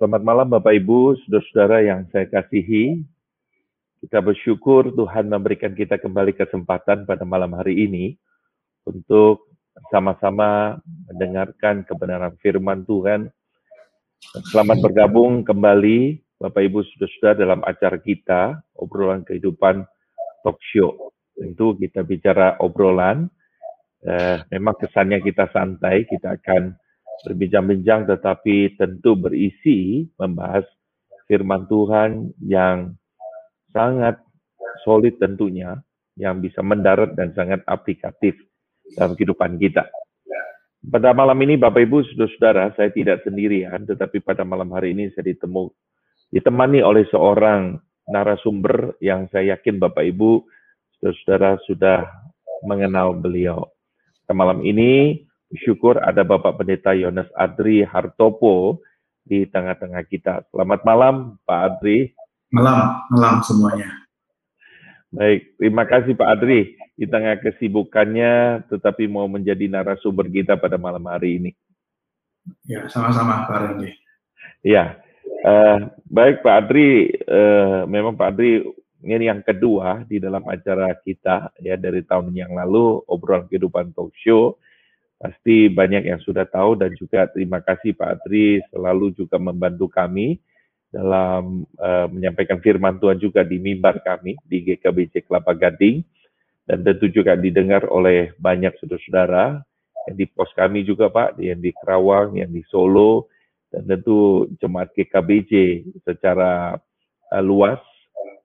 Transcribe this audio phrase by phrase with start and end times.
[0.00, 3.04] Selamat malam Bapak Ibu, saudara-saudara yang saya kasihi.
[4.00, 8.16] Kita bersyukur Tuhan memberikan kita kembali kesempatan pada malam hari ini
[8.88, 9.52] untuk
[9.92, 13.28] sama-sama mendengarkan kebenaran firman Tuhan.
[14.48, 19.84] Selamat bergabung kembali Bapak Ibu saudara-saudara dalam acara kita, obrolan kehidupan
[20.40, 21.12] talk show.
[21.36, 23.28] Tentu kita bicara obrolan,
[24.08, 26.79] eh, memang kesannya kita santai, kita akan
[27.24, 30.64] berbincang-bincang tetapi tentu berisi membahas
[31.28, 32.96] firman Tuhan yang
[33.70, 34.18] sangat
[34.82, 35.78] solid tentunya,
[36.18, 38.34] yang bisa mendarat dan sangat aplikatif
[38.98, 39.86] dalam kehidupan kita.
[40.80, 45.28] Pada malam ini Bapak Ibu Saudara-saudara, saya tidak sendirian, tetapi pada malam hari ini saya
[45.28, 45.68] ditemu
[46.32, 47.76] ditemani oleh seorang
[48.08, 50.40] narasumber yang saya yakin Bapak Ibu
[50.98, 52.08] Saudara-saudara sudah
[52.64, 53.68] mengenal beliau.
[54.24, 55.20] Pada malam ini
[55.50, 58.78] Syukur ada Bapak Pendeta Yones Adri Hartopo
[59.26, 60.46] di tengah-tengah kita.
[60.54, 62.14] Selamat malam Pak Adri.
[62.54, 63.90] Malam, malam semuanya.
[65.10, 71.02] Baik, terima kasih Pak Adri di tengah kesibukannya tetapi mau menjadi narasumber kita pada malam
[71.10, 71.50] hari ini.
[72.62, 73.90] Ya, sama-sama Pak Randy.
[74.62, 75.02] Ya,
[75.42, 78.62] uh, baik Pak Adri, uh, memang Pak Adri
[79.02, 84.14] ini yang kedua di dalam acara kita ya dari tahun yang lalu obrolan kehidupan talk
[84.14, 84.54] show
[85.20, 90.40] Pasti banyak yang sudah tahu dan juga terima kasih Pak Adri selalu juga membantu kami
[90.88, 96.00] dalam uh, menyampaikan firman Tuhan juga di mimbar kami di GKBC Kelapa Gading.
[96.64, 99.60] Dan tentu juga didengar oleh banyak saudara-saudara
[100.08, 103.28] yang di pos kami juga Pak, yang di Kerawang, yang di Solo,
[103.68, 106.80] dan tentu jemaat GKBJ secara
[107.28, 107.82] uh, luas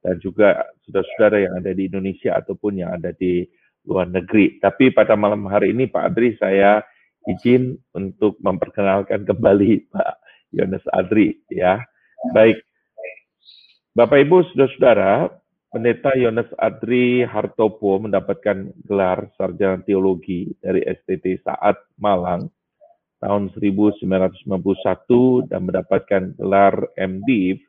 [0.04, 3.48] dan juga saudara-saudara yang ada di Indonesia ataupun yang ada di
[3.86, 4.58] luar negeri.
[4.62, 6.82] Tapi pada malam hari ini Pak Adri saya
[7.26, 10.12] izin untuk memperkenalkan kembali Pak
[10.54, 11.82] Yones Adri ya.
[12.34, 12.62] Baik.
[13.96, 15.32] Bapak Ibu Saudara-saudara,
[15.72, 22.48] Pendeta Yones Adri Hartopo mendapatkan gelar sarjana teologi dari STT Saat Malang
[23.20, 27.60] tahun 1991 dan mendapatkan gelar MDiv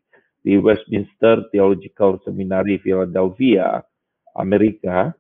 [0.47, 3.83] di Westminster Theological Seminary Philadelphia,
[4.39, 5.11] Amerika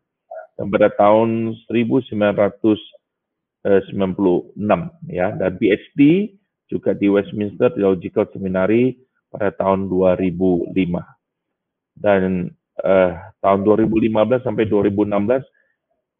[0.56, 4.56] dan pada tahun 1996
[5.12, 5.37] ya.
[5.37, 6.33] Dan PhD
[6.67, 8.97] juga di Westminster Theological Seminary
[9.31, 10.72] pada tahun 2005
[11.97, 12.53] dan
[12.84, 15.45] uh, tahun 2015 sampai 2016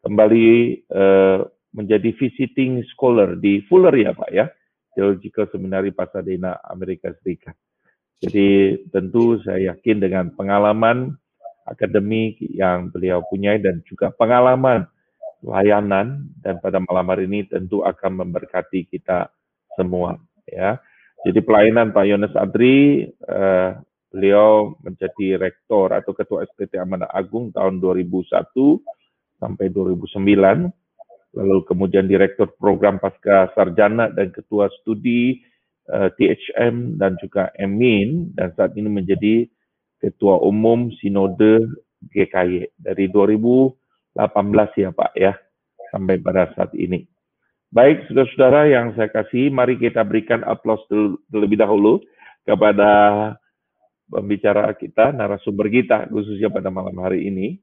[0.05, 0.47] kembali
[0.93, 1.45] uh,
[1.75, 4.49] menjadi visiting scholar di Fuller ya Pak ya.
[4.97, 7.53] Theological Seminary Pasadena Amerika Serikat.
[8.17, 11.13] Jadi tentu saya yakin dengan pengalaman
[11.67, 14.87] akademik yang beliau punya dan juga pengalaman
[15.43, 16.25] layanan.
[16.41, 19.29] Dan pada malam hari ini tentu akan memberkati kita
[19.75, 20.17] semua
[20.49, 20.79] ya.
[21.27, 23.69] Jadi pelayanan Pak Yones Adri eh,
[24.07, 28.31] beliau menjadi rektor atau ketua SPT Amanah Agung tahun 2001
[29.37, 30.71] sampai 2009
[31.37, 35.43] lalu kemudian direktur program pasca sarjana dan ketua studi
[35.91, 38.33] eh, THM dan juga Emin.
[38.33, 39.45] Dan saat ini menjadi
[39.97, 41.65] Ketua Umum Sinode
[42.13, 43.73] GKY dari 2018
[44.77, 45.33] ya Pak ya
[45.89, 47.05] sampai pada saat ini.
[47.67, 50.79] Baik saudara-saudara yang saya kasih, mari kita berikan aplaus
[51.27, 51.99] terlebih dahulu
[52.47, 52.91] kepada
[54.07, 57.59] pembicara kita, narasumber kita khususnya pada malam hari ini.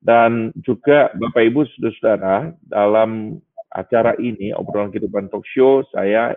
[0.00, 6.34] Dan juga Bapak Ibu saudara-saudara dalam acara ini obrolan kehidupan talk show saya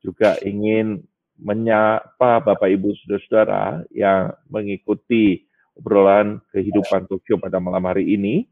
[0.00, 1.02] juga ingin
[1.40, 8.44] menyapa Bapak Ibu Saudara-saudara yang mengikuti obrolan kehidupan Tokyo pada malam hari ini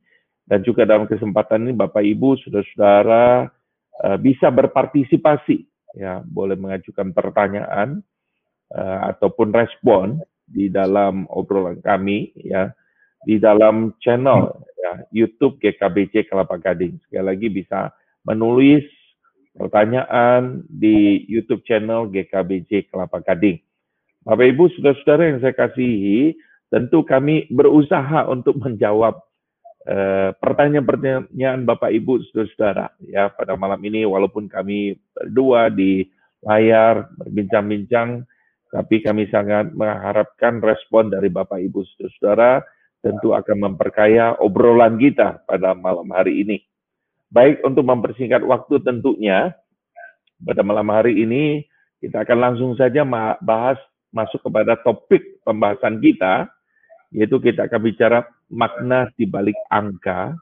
[0.48, 3.52] dan juga dalam kesempatan ini Bapak Ibu Saudara-saudara
[4.04, 5.68] uh, bisa berpartisipasi
[6.00, 8.00] ya, boleh mengajukan pertanyaan
[8.72, 12.72] uh, ataupun respon di dalam obrolan kami ya
[13.28, 16.96] di dalam channel ya, YouTube GKBC Kelapa Gading.
[17.04, 17.92] Sekali lagi bisa
[18.24, 18.88] menulis
[19.58, 23.58] pertanyaan di YouTube channel GKBJ Kelapa Gading.
[24.22, 26.38] Bapak Ibu, saudara-saudara yang saya kasihi,
[26.70, 29.18] tentu kami berusaha untuk menjawab
[29.90, 32.94] eh, pertanyaan-pertanyaan Bapak Ibu, saudara-saudara.
[33.10, 36.06] Ya, pada malam ini walaupun kami berdua di
[36.46, 38.22] layar berbincang-bincang,
[38.68, 42.62] tapi kami sangat mengharapkan respon dari Bapak Ibu, saudara-saudara,
[43.00, 46.67] tentu akan memperkaya obrolan kita pada malam hari ini.
[47.28, 49.52] Baik, untuk mempersingkat waktu tentunya,
[50.40, 51.66] pada malam hari ini
[52.00, 53.04] kita akan langsung saja
[53.42, 53.76] bahas
[54.14, 56.48] masuk kepada topik pembahasan kita,
[57.12, 60.32] yaitu kita akan bicara makna di balik angka,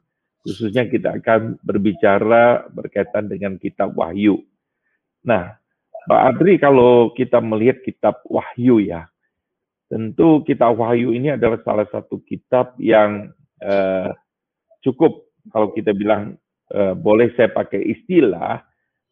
[0.47, 4.39] khususnya kita akan berbicara berkaitan dengan kitab Wahyu.
[5.27, 5.59] Nah,
[6.07, 9.11] Pak Adri, kalau kita melihat kitab Wahyu ya,
[9.91, 14.15] tentu kitab Wahyu ini adalah salah satu kitab yang uh,
[14.79, 16.39] cukup kalau kita bilang
[16.73, 18.63] uh, boleh saya pakai istilah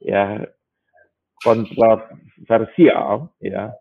[0.02, 0.44] ya
[1.44, 3.72] kontroversial ya.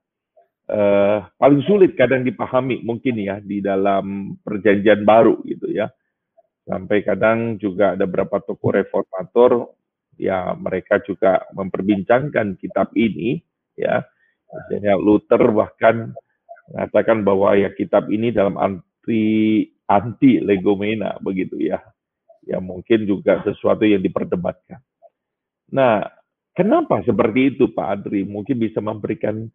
[0.64, 5.92] Uh, paling sulit kadang dipahami mungkin ya di dalam perjanjian baru gitu ya.
[6.64, 9.68] Sampai kadang juga ada beberapa tokoh reformator
[10.16, 13.44] ya mereka juga memperbincangkan kitab ini
[13.76, 14.00] ya.
[14.54, 16.16] Misalnya Luther bahkan
[16.72, 21.76] mengatakan bahwa ya kitab ini dalam anti anti legomena begitu ya
[22.44, 24.80] ya mungkin juga sesuatu yang diperdebatkan.
[25.72, 26.04] Nah
[26.52, 28.22] kenapa seperti itu Pak Adri?
[28.24, 29.48] Mungkin bisa memberikan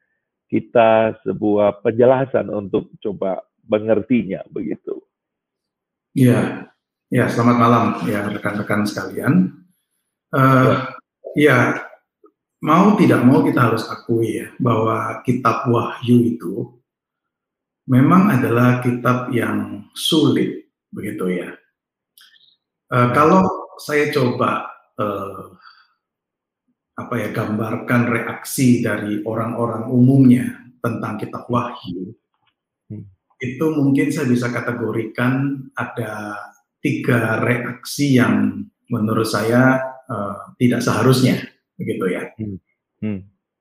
[0.50, 4.98] kita sebuah penjelasan untuk coba mengertinya begitu.
[6.18, 6.70] Ya
[7.10, 9.34] ya selamat malam ya rekan-rekan sekalian.
[10.30, 10.86] Uh,
[11.34, 11.82] ya,
[12.62, 16.78] mau tidak mau kita harus akui ya bahwa kitab Wahyu itu
[17.90, 21.50] memang adalah kitab yang sulit begitu ya.
[22.90, 23.46] Uh, kalau
[23.78, 24.66] saya coba
[24.98, 25.54] uh,
[26.98, 32.18] apa ya gambarkan reaksi dari orang-orang umumnya tentang kitab Wahyu,
[32.90, 33.06] hmm.
[33.40, 36.34] itu mungkin saya bisa kategorikan ada
[36.82, 41.40] tiga reaksi yang menurut saya uh, tidak seharusnya,
[41.78, 42.26] begitu ya.
[42.42, 42.58] Hmm.
[43.06, 43.20] Hmm.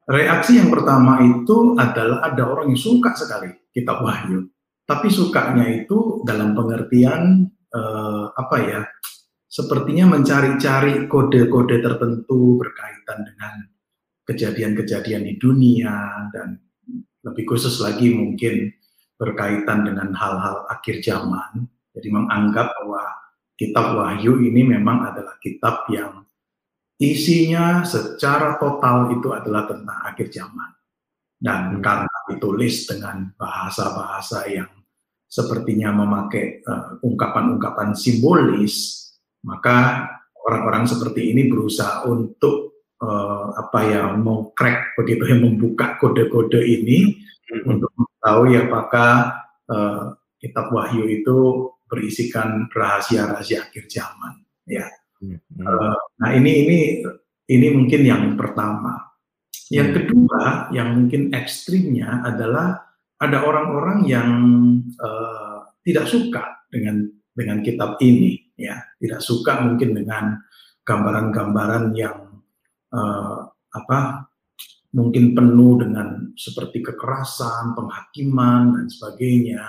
[0.08, 4.48] Reaksi yang pertama itu adalah ada orang yang suka sekali kitab Wahyu,
[4.88, 7.44] tapi sukanya itu dalam pengertian
[7.76, 8.82] uh, apa ya?
[9.48, 13.54] Sepertinya mencari-cari kode-kode tertentu berkaitan dengan
[14.28, 16.60] kejadian-kejadian di dunia dan
[17.24, 18.68] lebih khusus lagi mungkin
[19.16, 21.64] berkaitan dengan hal-hal akhir zaman.
[21.96, 23.02] Jadi menganggap bahwa
[23.56, 26.28] kitab Wahyu ini memang adalah kitab yang
[27.00, 30.70] isinya secara total itu adalah tentang akhir zaman.
[31.38, 34.70] Dan karena ditulis dengan bahasa-bahasa yang
[35.24, 39.07] sepertinya memakai uh, ungkapan-ungkapan simbolis,
[39.46, 40.08] maka
[40.48, 47.18] orang-orang seperti ini berusaha untuk uh, apa ya mengcrack begitu yang membuka kode-kode ini
[47.52, 47.68] hmm.
[47.68, 49.10] untuk mengetahui apakah
[49.68, 50.02] uh,
[50.38, 54.44] kitab Wahyu itu berisikan rahasia-rahasia akhir zaman.
[54.68, 54.86] Ya.
[55.24, 56.78] Uh, nah ini ini
[57.48, 59.08] ini mungkin yang pertama.
[59.68, 59.96] Yang hmm.
[60.00, 60.42] kedua,
[60.72, 62.88] yang mungkin ekstrimnya adalah
[63.20, 64.30] ada orang-orang yang
[64.96, 67.04] uh, tidak suka dengan
[67.36, 70.38] dengan kitab ini, ya, tidak suka mungkin dengan
[70.82, 72.18] gambaran-gambaran yang
[72.92, 74.28] uh, apa,
[74.94, 79.62] mungkin penuh dengan seperti kekerasan, penghakiman dan sebagainya.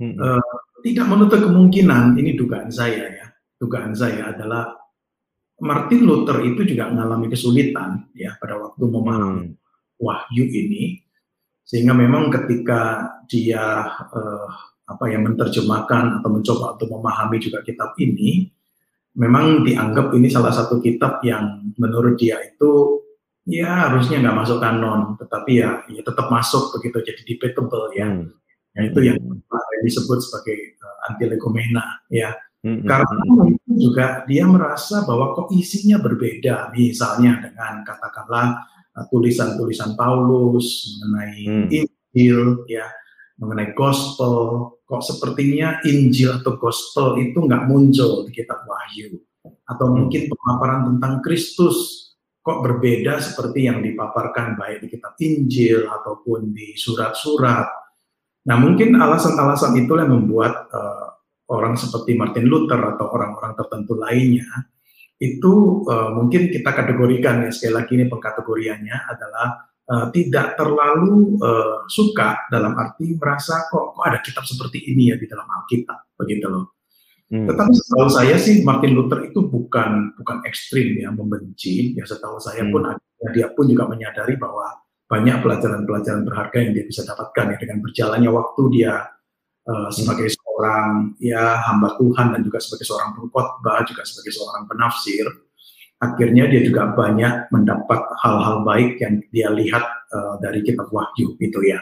[0.00, 0.16] Hmm.
[0.18, 3.26] Uh, tidak menutup kemungkinan, ini dugaan saya ya,
[3.62, 4.82] dugaan saya adalah
[5.62, 10.02] Martin Luther itu juga mengalami kesulitan ya pada waktu memahami hmm.
[10.02, 10.98] wahyu ini
[11.62, 14.50] sehingga memang ketika dia uh,
[14.92, 18.52] apa yang menerjemahkan atau mencoba untuk memahami juga kitab ini
[19.16, 23.00] memang dianggap ini salah satu kitab yang menurut dia itu
[23.48, 28.28] ya harusnya nggak masuk kanon tetapi ya, ya tetap masuk begitu jadi debatable ya hmm.
[28.72, 29.84] Nah, itu yang hmm.
[29.84, 35.50] disebut sebagai uh, eh, anti legomena ya hmm Karena mungkin juga dia merasa bahwa kok
[35.50, 38.62] isinya berbeda, misalnya dengan katakanlah
[38.94, 41.66] uh, tulisan-tulisan Paulus mengenai mm.
[41.74, 42.86] Injil, ya,
[43.42, 49.16] mengenai Gospel, kok sepertinya Injil atau Gospel itu nggak muncul di Kitab Wahyu,
[49.64, 49.92] atau mm.
[49.96, 52.12] mungkin pemaparan tentang Kristus
[52.44, 57.64] kok berbeda seperti yang dipaparkan baik di Kitab Injil ataupun di surat-surat.
[58.42, 61.16] Nah, mungkin alasan-alasan itulah yang membuat uh,
[61.48, 64.44] orang seperti Martin Luther atau orang-orang tertentu lainnya
[65.22, 71.82] itu uh, mungkin kita kategorikan ya sekali lagi ini pengkategoriannya adalah uh, tidak terlalu uh,
[71.90, 76.46] suka dalam arti merasa kok kok ada kitab seperti ini ya di dalam Alkitab begitu
[76.46, 76.78] loh.
[77.32, 77.48] Hmm.
[77.48, 82.60] Tetapi setahu saya sih Martin Luther itu bukan bukan ekstrim ya membenci ya setahu saya
[82.60, 82.70] hmm.
[82.70, 82.82] pun
[83.32, 88.30] dia pun juga menyadari bahwa banyak pelajaran-pelajaran berharga yang dia bisa dapatkan ya dengan berjalannya
[88.32, 89.12] waktu dia
[89.68, 95.24] uh, sebagai seorang ya hamba Tuhan dan juga sebagai seorang pengkhotbah juga sebagai seorang penafsir
[96.02, 101.62] akhirnya dia juga banyak mendapat hal-hal baik yang dia lihat uh, dari kitab Wahyu gitu
[101.62, 101.78] ya.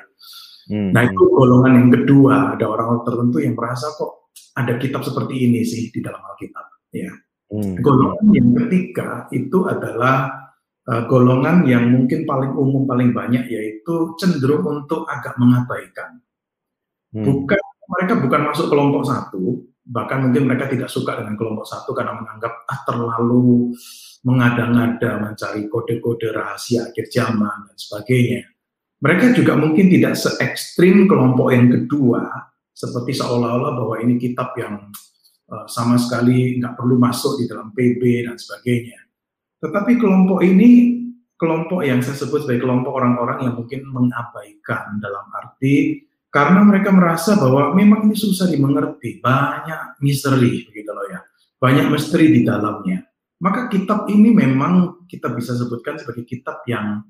[0.68, 0.92] Hmm.
[0.92, 5.64] Nah itu golongan yang kedua ada orang-orang tertentu yang merasa kok ada kitab seperti ini
[5.64, 7.10] sih di dalam Alkitab ya.
[7.50, 7.80] Hmm.
[7.80, 10.30] Golongan yang ketiga itu adalah
[10.86, 16.20] uh, golongan yang mungkin paling umum paling banyak yaitu cenderung untuk agak mengabaikan.
[17.10, 17.24] Hmm.
[17.24, 22.14] Bukan mereka bukan masuk kelompok satu, bahkan mungkin mereka tidak suka dengan kelompok satu karena
[22.14, 23.74] menganggap ah terlalu
[24.20, 28.44] mengada-ngada mencari kode-kode rahasia akhir zaman dan sebagainya.
[29.00, 32.20] Mereka juga mungkin tidak se ekstrim kelompok yang kedua,
[32.76, 34.92] seperti seolah-olah bahwa ini kitab yang
[35.48, 39.00] uh, sama sekali nggak perlu masuk di dalam PB dan sebagainya.
[39.60, 41.00] Tetapi kelompok ini
[41.40, 47.34] kelompok yang saya sebut sebagai kelompok orang-orang yang mungkin mengabaikan dalam arti karena mereka merasa
[47.34, 51.20] bahwa memang ini susah dimengerti, banyak misteri begitu loh ya,
[51.58, 53.09] banyak misteri di dalamnya.
[53.40, 57.00] Maka kitab ini memang kita bisa sebutkan sebagai kitab yang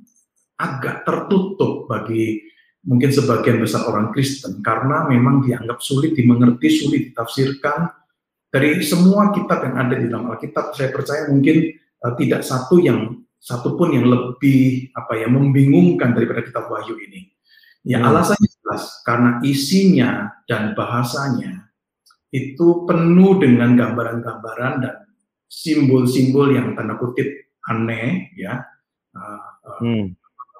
[0.54, 2.46] agak tertutup bagi
[2.86, 7.90] mungkin sebagian besar orang Kristen karena memang dianggap sulit dimengerti, sulit ditafsirkan.
[8.50, 11.70] Dari semua kitab yang ada di dalam Alkitab, saya percaya mungkin
[12.02, 17.30] uh, tidak satu yang satupun yang lebih apa ya membingungkan daripada kitab Wahyu ini.
[17.86, 18.10] Ya hmm.
[18.10, 21.70] alasannya jelas karena isinya dan bahasanya
[22.30, 24.94] itu penuh dengan gambaran-gambaran dan
[25.50, 27.26] simbol-simbol yang tanda kutip
[27.66, 28.62] aneh ya.
[29.10, 30.04] Uh, hmm.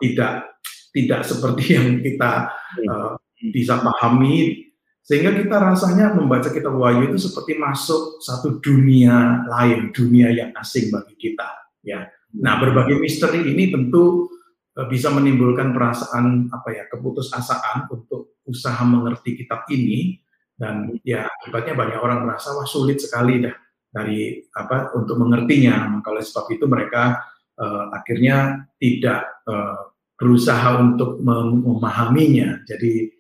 [0.03, 0.59] tidak
[0.91, 2.51] tidak seperti yang kita
[2.91, 4.67] uh, bisa pahami.
[5.07, 10.91] Sehingga kita rasanya membaca kitab Wahyu itu seperti masuk satu dunia lain dunia yang asing
[10.91, 11.47] bagi kita
[11.87, 12.11] ya.
[12.43, 14.31] Nah berbagai misteri ini tentu
[14.71, 20.23] Eh, bisa menimbulkan perasaan apa ya keputusasaan untuk usaha mengerti kitab ini.
[20.55, 23.57] Dan ya akibatnya banyak orang merasa wah sulit sekali dah
[23.91, 26.01] dari apa untuk mengertinya.
[26.07, 27.21] Oleh sebab itu mereka
[27.59, 32.63] uh, akhirnya tidak uh, berusaha untuk memahaminya.
[32.65, 33.11] Jadi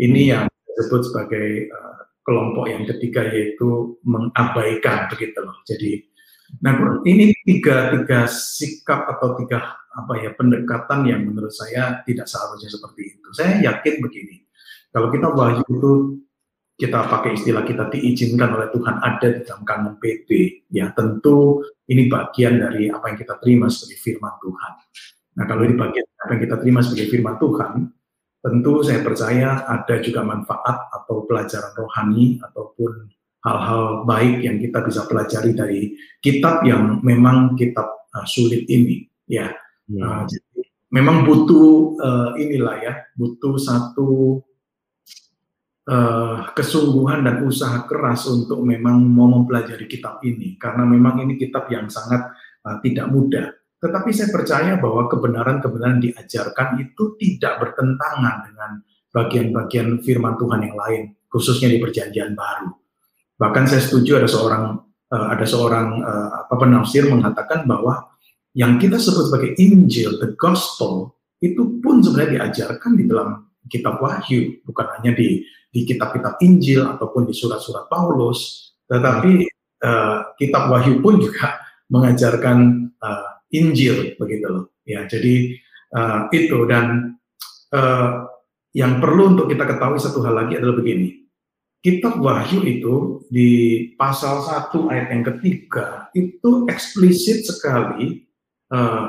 [0.00, 5.58] ini yang disebut sebagai uh, kelompok yang ketiga yaitu mengabaikan begitu loh.
[5.66, 6.06] Jadi
[6.58, 6.74] nah
[7.06, 13.18] ini tiga tiga sikap atau tiga apa ya pendekatan yang menurut saya tidak seharusnya seperti
[13.18, 13.28] itu.
[13.34, 14.46] Saya yakin begini,
[14.94, 15.92] kalau kita wahyu itu
[16.80, 20.28] kita pakai istilah kita diizinkan oleh Tuhan ada di dalam kanon PP,
[20.72, 21.60] ya tentu
[21.92, 24.72] ini bagian dari apa yang kita terima sebagai firman Tuhan.
[25.36, 27.72] Nah kalau ini bagian apa yang kita terima sebagai firman Tuhan,
[28.40, 33.12] tentu saya percaya ada juga manfaat atau pelajaran rohani ataupun
[33.44, 35.80] hal-hal baik yang kita bisa pelajari dari
[36.24, 39.04] kitab yang memang kitab uh, sulit ini.
[39.28, 39.52] Ya
[39.90, 44.38] Nah, jadi memang butuh uh, inilah ya, butuh satu
[45.90, 51.66] uh, kesungguhan dan usaha keras untuk memang mau mempelajari kitab ini, karena memang ini kitab
[51.66, 52.30] yang sangat
[52.62, 53.50] uh, tidak mudah.
[53.82, 58.70] Tetapi saya percaya bahwa kebenaran-kebenaran diajarkan itu tidak bertentangan dengan
[59.10, 62.70] bagian-bagian firman Tuhan yang lain, khususnya di Perjanjian Baru.
[63.40, 64.64] Bahkan saya setuju ada seorang
[65.10, 68.06] uh, ada seorang uh, apa penafsir mengatakan bahwa
[68.54, 74.60] yang kita sebut sebagai Injil, the Gospel, itu pun sebenarnya diajarkan di dalam kitab Wahyu,
[74.66, 79.46] bukan hanya di di kitab-kitab Injil ataupun di surat-surat Paulus, tetapi
[79.86, 81.58] uh, kitab Wahyu pun juga
[81.94, 84.64] mengajarkan uh, Injil begitu loh.
[84.82, 85.54] Ya, jadi
[85.94, 87.18] uh, itu dan
[87.74, 88.26] uh,
[88.74, 91.26] yang perlu untuk kita ketahui satu hal lagi adalah begini.
[91.80, 93.48] Kitab Wahyu itu di
[93.96, 98.28] pasal 1 ayat yang ketiga itu eksplisit sekali
[98.68, 99.08] uh,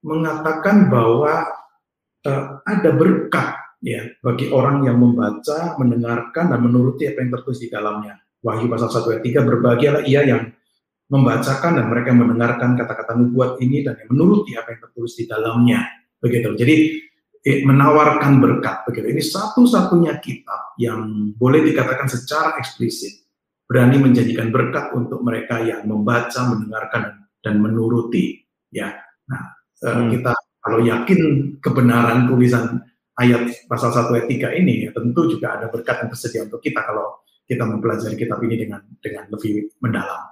[0.00, 1.44] mengatakan bahwa
[2.24, 7.68] uh, ada berkat ya bagi orang yang membaca, mendengarkan dan menuruti apa yang tertulis di
[7.68, 8.20] dalamnya.
[8.44, 10.42] Wahyu pasal 1 ayat 3 berbahagialah ia yang
[11.06, 15.80] membacakan dan mereka mendengarkan kata-kata nubuat ini dan yang menuruti apa yang tertulis di dalamnya.
[16.18, 16.54] Begitu.
[16.54, 16.76] Jadi
[17.46, 19.06] menawarkan berkat begitu.
[19.14, 23.22] Ini satu-satunya kitab yang boleh dikatakan secara eksplisit
[23.66, 28.42] berani menjanjikan berkat untuk mereka yang membaca, mendengarkan dan menuruti
[28.74, 28.94] ya.
[29.30, 29.42] Nah,
[29.82, 30.08] eh, hmm.
[30.18, 31.20] kita kalau yakin
[31.62, 32.82] kebenaran tulisan
[33.16, 36.84] ayat pasal 1 ayat 3 ini ya tentu juga ada berkat yang tersedia untuk kita
[36.84, 40.22] kalau kita mempelajari kitab ini dengan dengan lebih mendalam.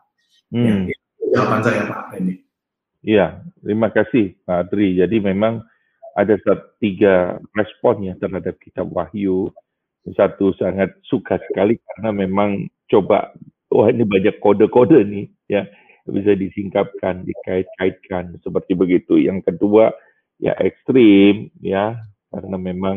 [0.50, 0.86] Ya, hmm.
[0.90, 0.96] Ya,
[1.34, 2.34] jawaban saya Pak Randy.
[3.04, 3.26] Iya,
[3.60, 4.96] terima kasih Pak Adri.
[4.98, 5.62] Jadi memang
[6.14, 6.34] ada
[6.80, 9.50] tiga respon ya terhadap kitab Wahyu.
[10.14, 13.32] Satu sangat suka sekali karena memang coba
[13.72, 15.64] wah ini banyak kode-kode nih ya
[16.04, 19.16] bisa disingkapkan, dikait-kaitkan seperti begitu.
[19.16, 19.96] Yang kedua
[20.36, 21.96] ya ekstrim ya
[22.34, 22.96] karena memang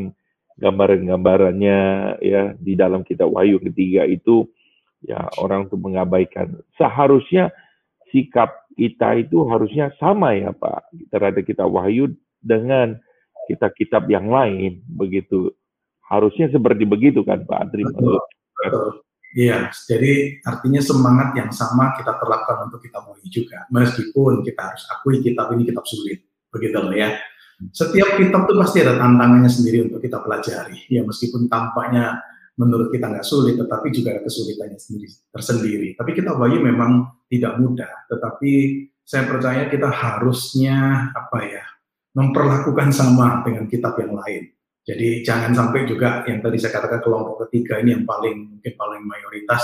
[0.58, 1.80] gambaran-gambarannya
[2.26, 4.50] ya di dalam kitab Wahyu ketiga itu
[5.06, 6.58] ya orang tuh mengabaikan.
[6.74, 7.54] Seharusnya
[8.10, 12.98] sikap kita itu harusnya sama ya Pak terhadap kitab Wahyu dengan
[13.46, 15.54] kitab-kitab yang lain begitu.
[16.10, 18.18] Harusnya seperti begitu kan Pak Adri betul.
[19.38, 23.70] Iya, jadi artinya semangat yang sama kita terapkan untuk kita mulai juga.
[23.70, 27.12] Meskipun kita harus akui kitab ini kitab sulit, begitu loh ya.
[27.74, 30.86] Setiap kitab itu pasti ada tantangannya sendiri untuk kita pelajari.
[30.94, 32.22] Ya meskipun tampaknya
[32.58, 35.90] menurut kita nggak sulit, tetapi juga ada kesulitannya sendiri tersendiri.
[35.98, 38.52] Tapi kita Wahyu memang tidak mudah, tetapi
[39.08, 41.66] saya percaya kita harusnya apa ya
[42.18, 44.50] memperlakukan sama dengan kitab yang lain.
[44.88, 49.04] Jadi jangan sampai juga yang tadi saya katakan kelompok ketiga ini yang paling mungkin paling
[49.04, 49.64] mayoritas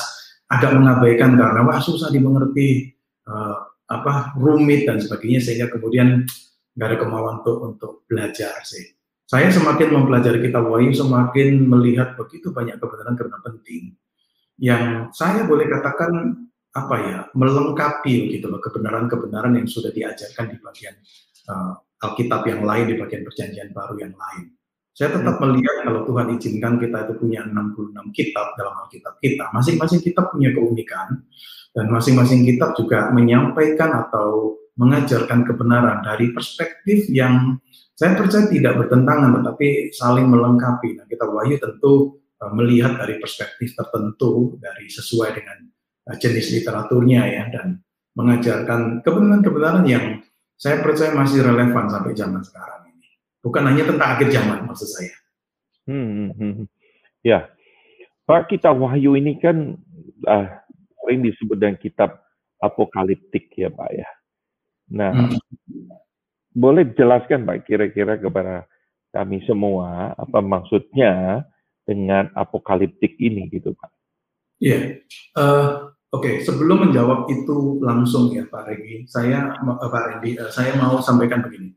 [0.52, 2.94] agak mengabaikan karena wah susah dimengerti
[3.26, 3.58] uh,
[3.90, 6.28] apa rumit dan sebagainya sehingga kemudian
[6.74, 8.94] nggak ada kemauan untuk untuk belajar sih.
[9.24, 13.96] Saya semakin mempelajari kitab Wahyu semakin melihat begitu banyak kebenaran-kebenaran penting
[14.62, 16.12] yang saya boleh katakan
[16.74, 20.96] apa ya melengkapi gitu loh kebenaran-kebenaran yang sudah diajarkan di bagian
[21.50, 24.52] uh, Alkitab yang lain di bagian perjanjian baru yang lain.
[24.94, 25.44] Saya tetap hmm.
[25.50, 29.50] melihat kalau Tuhan izinkan kita itu punya 66 kitab dalam Alkitab kita.
[29.50, 31.26] Masing-masing kitab punya keunikan
[31.74, 37.62] dan masing-masing kitab juga menyampaikan atau mengajarkan kebenaran dari perspektif yang
[37.94, 40.98] saya percaya tidak bertentangan tetapi saling melengkapi.
[40.98, 45.58] Nah, kita Wahyu tentu uh, melihat dari perspektif tertentu dari sesuai dengan
[46.10, 47.86] uh, jenis literaturnya ya dan
[48.18, 50.06] mengajarkan kebenaran-kebenaran yang
[50.58, 53.10] saya percaya masih relevan sampai zaman sekarang ini.
[53.46, 55.14] Bukan hanya tentang akhir zaman maksud saya.
[55.84, 56.66] Hmm, hmm, hmm.
[57.22, 57.52] ya,
[58.24, 59.78] Pak kita Wahyu ini kan
[60.26, 60.48] uh,
[61.04, 62.24] sering disebut dengan kitab
[62.64, 64.08] apokaliptik ya Pak ya.
[64.94, 65.42] Nah, hmm
[66.54, 68.70] boleh jelaskan Pak kira-kira kepada
[69.10, 71.44] kami semua apa maksudnya
[71.84, 73.92] dengan apokaliptik ini gitu Pak?
[74.64, 75.04] Iya,
[75.36, 76.34] uh, oke okay.
[76.46, 81.44] sebelum menjawab itu langsung ya Pak Regi, saya uh, Pak Rendi, uh, saya mau sampaikan
[81.44, 81.74] begini.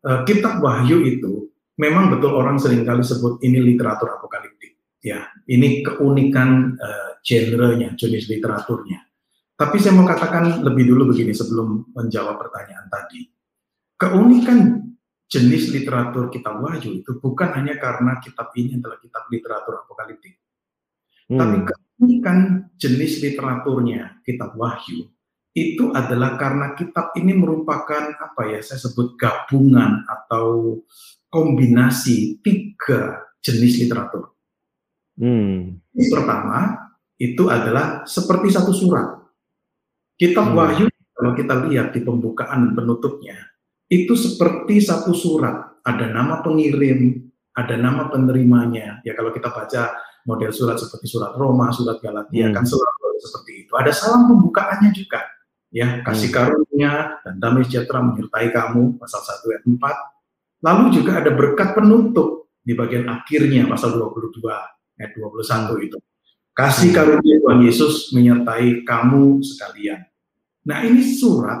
[0.00, 4.80] Uh, Kitab Wahyu itu memang betul orang sering kali sebut ini literatur apokaliptik.
[5.00, 9.00] Ya, ini keunikan uh, genrenya, jenis literaturnya.
[9.60, 13.28] Tapi saya mau katakan lebih dulu begini sebelum menjawab pertanyaan tadi
[14.00, 14.88] keunikan
[15.28, 20.40] jenis literatur kitab Wahyu itu bukan hanya karena kitab ini adalah kitab literatur apokaliptik.
[21.28, 21.36] Hmm.
[21.36, 22.38] Tapi keunikan
[22.80, 25.12] jenis literaturnya kitab Wahyu
[25.52, 30.80] itu adalah karena kitab ini merupakan apa ya saya sebut gabungan atau
[31.28, 34.32] kombinasi tiga jenis literatur.
[35.20, 35.84] Hmm.
[35.92, 36.90] Pertama
[37.20, 39.19] itu adalah seperti satu surat.
[40.20, 40.56] Kitab hmm.
[40.60, 43.40] Wahyu kalau kita lihat di pembukaan dan penutupnya
[43.88, 49.00] itu seperti satu surat, ada nama pengirim, ada nama penerimanya.
[49.02, 49.96] Ya kalau kita baca
[50.28, 52.54] model surat seperti surat Roma, surat Galatia, hmm.
[52.54, 53.72] kan surat seperti itu.
[53.74, 55.24] Ada salam pembukaannya juga.
[55.70, 56.36] Ya, kasih hmm.
[56.36, 60.66] karunia dan damai sejahtera menyertai kamu, pasal 1 ayat 4.
[60.66, 64.44] Lalu juga ada berkat penutup di bagian akhirnya, pasal 22
[64.98, 65.98] ayat 21 itu.
[66.50, 66.96] Kasih hmm.
[66.98, 70.09] karunia Tuhan Yesus menyertai kamu sekalian.
[70.68, 71.60] Nah ini surat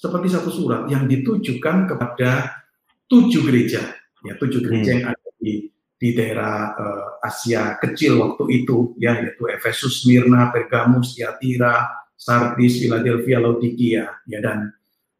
[0.00, 2.56] seperti satu surat yang ditujukan kepada
[3.04, 3.84] tujuh gereja,
[4.24, 4.98] ya tujuh gereja hmm.
[5.02, 5.68] yang ada di
[6.00, 13.36] di daerah uh, Asia kecil waktu itu, ya yaitu Efesus, Smyrna, Pergamus, Tiatira, Sardis, Philadelphia,
[13.36, 14.72] Laodikia, ya dan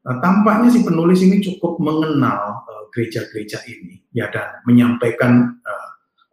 [0.09, 5.89] uh, tampaknya si penulis ini cukup mengenal eh, gereja-gereja uh, ini, ya dan menyampaikan uh,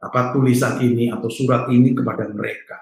[0.07, 2.79] apa tulisan ini atau surat ini kepada mereka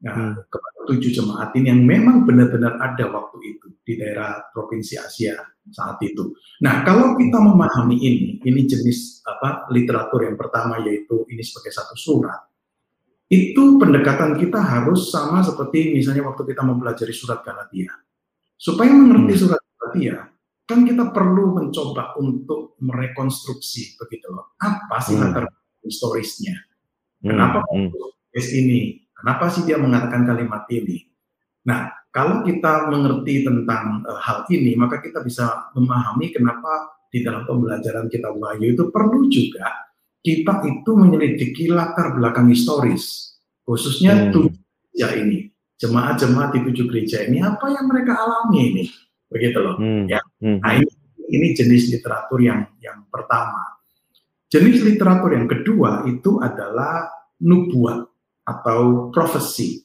[0.00, 0.48] ya, hmm.
[0.48, 5.36] kepada tujuh jemaat ini yang memang benar-benar ada waktu itu di daerah provinsi Asia
[5.68, 6.32] saat itu.
[6.64, 11.92] Nah, kalau kita memahami ini, ini jenis apa literatur yang pertama yaitu ini sebagai satu
[11.92, 12.40] surat.
[13.28, 17.92] Itu pendekatan kita harus sama seperti misalnya waktu kita mempelajari surat Galatia.
[18.56, 19.42] Supaya mengerti hmm.
[19.44, 20.16] surat Galatia,
[20.64, 24.56] kan kita perlu mencoba untuk merekonstruksi begitu loh.
[24.56, 25.22] Apa sih hmm.
[25.28, 25.44] latar
[25.84, 26.56] historisnya?
[27.20, 27.36] Hmm.
[27.36, 27.92] Kenapa hmm.
[28.56, 31.02] ini Kenapa sih dia mengatakan kalimat ini?
[31.66, 37.42] Nah, kalau kita mengerti tentang uh, hal ini, maka kita bisa memahami kenapa di dalam
[37.42, 39.88] pembelajaran kita Wahyu itu perlu juga
[40.22, 44.30] kita itu menyelidiki latar belakang historis, khususnya hmm.
[44.34, 48.84] tujuh gereja ini, jemaat-jemaat di tujuh gereja ini, apa yang mereka alami ini,
[49.30, 49.76] begitu loh.
[49.78, 50.10] Hmm.
[50.10, 50.58] Ya, hmm.
[50.58, 50.90] nah ini,
[51.30, 53.78] ini jenis literatur yang yang pertama.
[54.48, 58.07] Jenis literatur yang kedua itu adalah nubuat
[58.48, 59.84] atau profesi.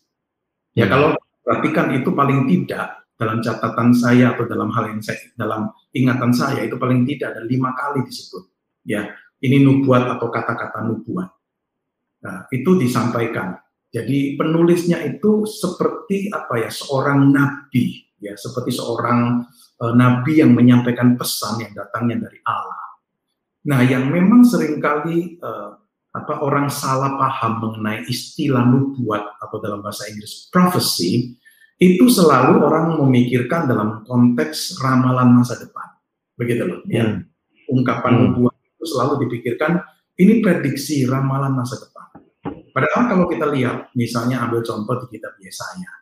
[0.72, 5.70] Ya kalau perhatikan itu paling tidak dalam catatan saya atau dalam hal yang saya dalam
[5.92, 8.44] ingatan saya itu paling tidak ada lima kali disebut.
[8.88, 9.12] Ya
[9.44, 11.30] ini nubuat atau kata-kata nubuat.
[12.24, 13.60] Nah, itu disampaikan.
[13.92, 19.44] Jadi penulisnya itu seperti apa ya seorang nabi ya seperti seorang
[19.84, 22.84] uh, nabi yang menyampaikan pesan yang datangnya dari Allah.
[23.68, 25.83] Nah yang memang sering kali uh,
[26.14, 31.34] apa orang salah paham mengenai istilah nubuat atau dalam bahasa Inggris prophecy
[31.82, 35.90] itu selalu orang memikirkan dalam konteks ramalan masa depan
[36.38, 37.02] begitu loh ya.
[37.10, 37.18] hmm.
[37.18, 38.22] ya ungkapan hmm.
[38.30, 39.82] nubuat itu selalu dipikirkan
[40.22, 41.94] ini prediksi ramalan masa depan
[42.74, 45.94] Padahal kalau kita lihat, misalnya ambil contoh di kitab Yesaya,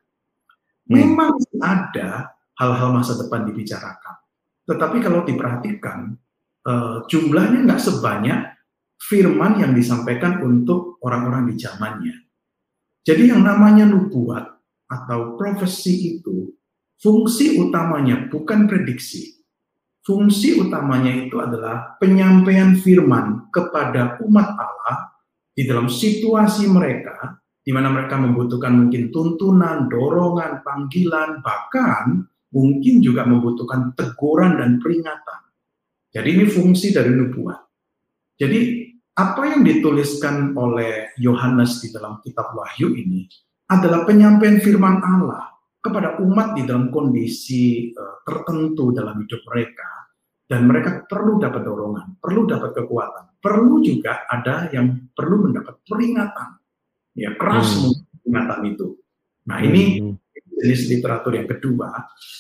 [0.88, 0.96] hmm.
[0.96, 4.16] memang ada hal-hal masa depan dibicarakan.
[4.64, 6.16] Tetapi kalau diperhatikan,
[6.64, 8.40] uh, jumlahnya nggak sebanyak
[9.02, 12.16] firman yang disampaikan untuk orang-orang di zamannya.
[13.02, 14.46] Jadi yang namanya nubuat
[14.86, 16.54] atau profesi itu,
[17.02, 19.42] fungsi utamanya bukan prediksi.
[20.02, 25.14] Fungsi utamanya itu adalah penyampaian firman kepada umat Allah
[25.54, 33.26] di dalam situasi mereka, di mana mereka membutuhkan mungkin tuntunan, dorongan, panggilan, bahkan mungkin juga
[33.30, 35.42] membutuhkan teguran dan peringatan.
[36.12, 37.62] Jadi ini fungsi dari nubuat.
[38.42, 38.81] Jadi
[39.22, 43.30] apa yang dituliskan oleh Yohanes di dalam kitab Wahyu ini
[43.70, 49.90] adalah penyampaian firman Allah kepada umat di dalam kondisi uh, tertentu dalam hidup mereka
[50.50, 56.60] dan mereka perlu dapat dorongan, perlu dapat kekuatan, perlu juga ada yang perlu mendapat peringatan.
[57.16, 58.20] Ya, keras hmm.
[58.20, 58.88] peringatan itu.
[59.48, 60.22] Nah, ini hmm
[60.62, 61.90] jenis literatur yang kedua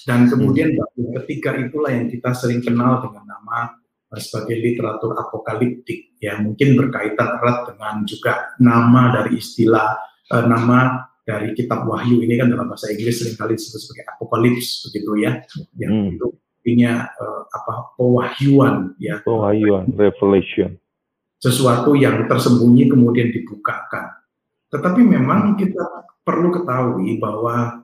[0.06, 0.78] dan kemudian hmm.
[0.78, 3.81] yang ketiga itulah yang kita sering kenal dengan nama eh,
[4.20, 9.96] sebagai literatur apokaliptik ya mungkin berkaitan erat dengan juga nama dari istilah
[10.36, 12.20] uh, nama dari kitab Wahyu.
[12.20, 15.32] Ini kan dalam bahasa Inggris sering kali disebut sebagai apokalips begitu ya.
[15.80, 16.12] Yang hmm.
[16.18, 16.28] itu
[16.62, 19.24] artinya uh, apa pewahyuan ya.
[19.24, 20.76] Pewahyuan revelation.
[21.42, 24.14] Sesuatu yang tersembunyi kemudian dibukakan.
[24.70, 27.82] Tetapi memang kita perlu ketahui bahwa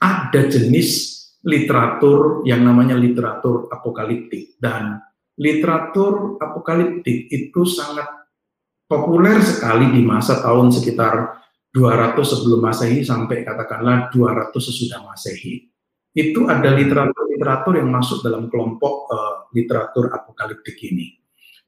[0.00, 4.98] ada jenis literatur yang namanya literatur apokaliptik dan
[5.38, 8.06] literatur apokaliptik itu sangat
[8.90, 11.38] populer sekali di masa tahun sekitar
[11.70, 15.70] 200 sebelum Masehi sampai katakanlah 200 sesudah Masehi.
[16.10, 21.14] Itu ada literatur-literatur yang masuk dalam kelompok uh, literatur apokaliptik ini.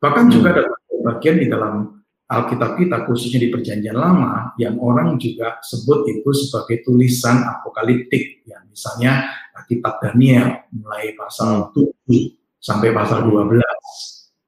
[0.01, 0.33] Bahkan hmm.
[0.33, 0.65] juga ada
[1.07, 6.87] bagian di dalam Alkitab kita khususnya di Perjanjian Lama yang orang juga sebut itu sebagai
[6.87, 9.27] tulisan apokaliptik ya misalnya
[9.67, 13.59] kitab Daniel mulai pasal 7 sampai pasal 12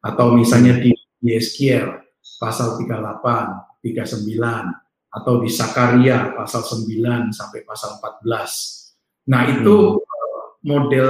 [0.04, 0.92] atau misalnya di
[1.24, 1.88] Yeskiel
[2.36, 4.28] pasal 38 39
[5.12, 10.68] atau di Sakaria pasal 9 sampai pasal 14 nah itu hmm.
[10.68, 11.08] model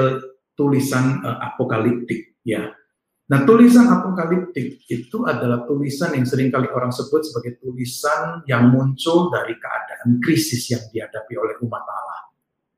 [0.54, 2.70] tulisan uh, apokaliptik ya
[3.32, 9.32] Nah, tulisan apokaliptik itu adalah tulisan yang sering kali orang sebut sebagai tulisan yang muncul
[9.32, 12.22] dari keadaan krisis yang dihadapi oleh umat Allah.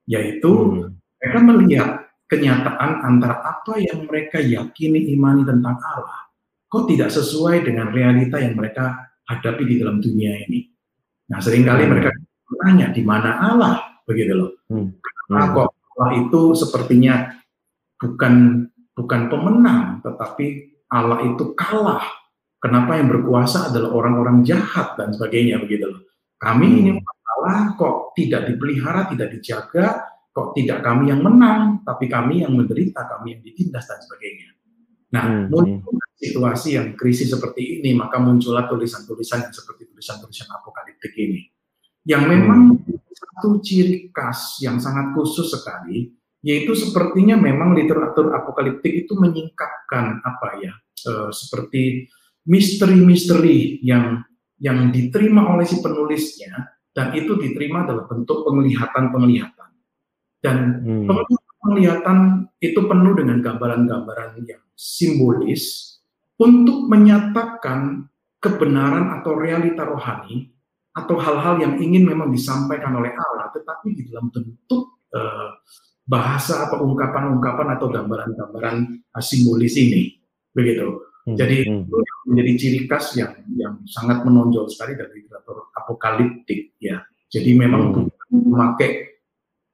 [0.06, 0.94] Yaitu hmm.
[1.18, 1.90] mereka melihat
[2.28, 6.24] kenyataan antara apa yang mereka yakini imani tentang Allah
[6.74, 10.66] kok tidak sesuai dengan realita yang mereka hadapi di dalam dunia ini.
[11.30, 11.90] Nah, sering kali hmm.
[11.94, 12.10] mereka
[12.50, 14.50] bertanya di mana Allah begitu loh.
[14.66, 14.90] Hmm.
[15.30, 15.54] Hmm.
[15.54, 17.30] kok Allah itu sepertinya
[17.94, 20.46] bukan bukan pemenang, tetapi
[20.90, 22.02] Allah itu kalah.
[22.58, 26.02] Kenapa yang berkuasa adalah orang-orang jahat dan sebagainya begitu loh.
[26.42, 27.06] Kami ini hmm.
[27.38, 33.07] Allah kok tidak dipelihara, tidak dijaga, kok tidak kami yang menang, tapi kami yang menderita,
[33.07, 34.51] kami yang ditindas dan sebagainya.
[35.14, 35.47] Nah, hmm.
[35.47, 41.47] muncul situasi yang krisis seperti ini, maka muncullah tulisan-tulisan yang seperti tulisan-tulisan apokaliptik ini.
[42.03, 43.14] Yang memang hmm.
[43.14, 46.11] satu ciri khas yang sangat khusus sekali,
[46.42, 50.75] yaitu sepertinya memang literatur apokaliptik itu menyingkapkan apa ya
[51.09, 52.11] uh, seperti
[52.44, 54.20] misteri-misteri yang
[54.61, 59.54] yang diterima oleh si penulisnya dan itu diterima dalam bentuk penglihatan-penglihatan
[60.44, 61.09] dan hmm.
[61.64, 62.18] penglihatan
[62.61, 65.96] itu penuh dengan gambaran-gambaran yang simbolis
[66.37, 68.04] untuk menyatakan
[68.44, 70.52] kebenaran atau realita rohani
[70.92, 75.57] atau hal-hal yang ingin memang disampaikan oleh Allah tetapi di dalam bentuk uh,
[76.04, 78.76] bahasa atau ungkapan-ungkapan atau gambaran-gambaran
[79.16, 80.20] uh, simbolis ini
[80.52, 81.09] begitu.
[81.24, 81.40] Hmm.
[81.40, 81.88] Jadi hmm.
[81.88, 81.96] itu
[82.28, 87.00] menjadi ciri khas yang yang sangat menonjol sekali dari literatur apokaliptik ya.
[87.33, 88.44] Jadi memang hmm.
[88.44, 89.13] memakai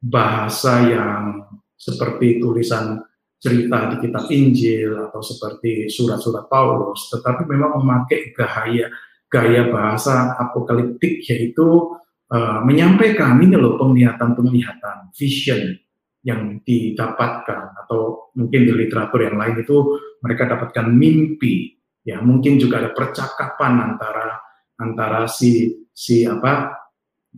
[0.00, 1.44] bahasa yang
[1.76, 3.04] seperti tulisan
[3.40, 8.88] cerita di kitab Injil atau seperti surat-surat Paulus, tetapi memang memakai gaya
[9.30, 11.96] gaya bahasa apokaliptik yaitu
[12.28, 15.78] uh, menyampaikan ini loh penglihatan-penglihatan, vision
[16.20, 19.76] yang didapatkan atau mungkin di literatur yang lain itu
[20.20, 21.80] mereka dapatkan mimpi.
[22.04, 24.36] Ya mungkin juga ada percakapan antara
[24.76, 26.79] antara si si apa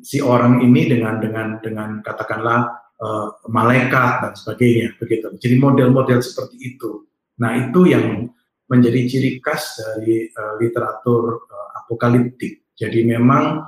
[0.01, 5.29] si orang ini dengan dengan dengan katakanlah uh, malaikat dan sebagainya begitu.
[5.37, 7.05] Jadi model-model seperti itu.
[7.43, 8.31] Nah itu yang
[8.71, 12.73] menjadi ciri khas dari uh, literatur uh, apokaliptik.
[12.73, 13.61] Jadi memang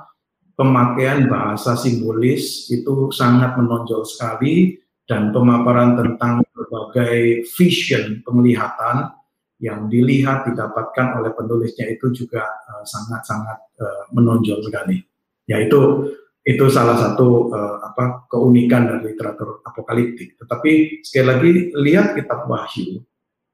[0.57, 9.13] pemakaian bahasa simbolis itu sangat menonjol sekali dan pemaparan tentang berbagai vision penglihatan
[9.61, 12.43] yang dilihat didapatkan oleh penulisnya itu juga
[12.81, 15.05] sangat-sangat uh, uh, menonjol sekali.
[15.45, 16.11] Yaitu
[16.45, 20.37] itu salah satu uh, apa keunikan dari literatur apokaliptik.
[20.37, 23.01] Tetapi sekali lagi lihat kitab Wahyu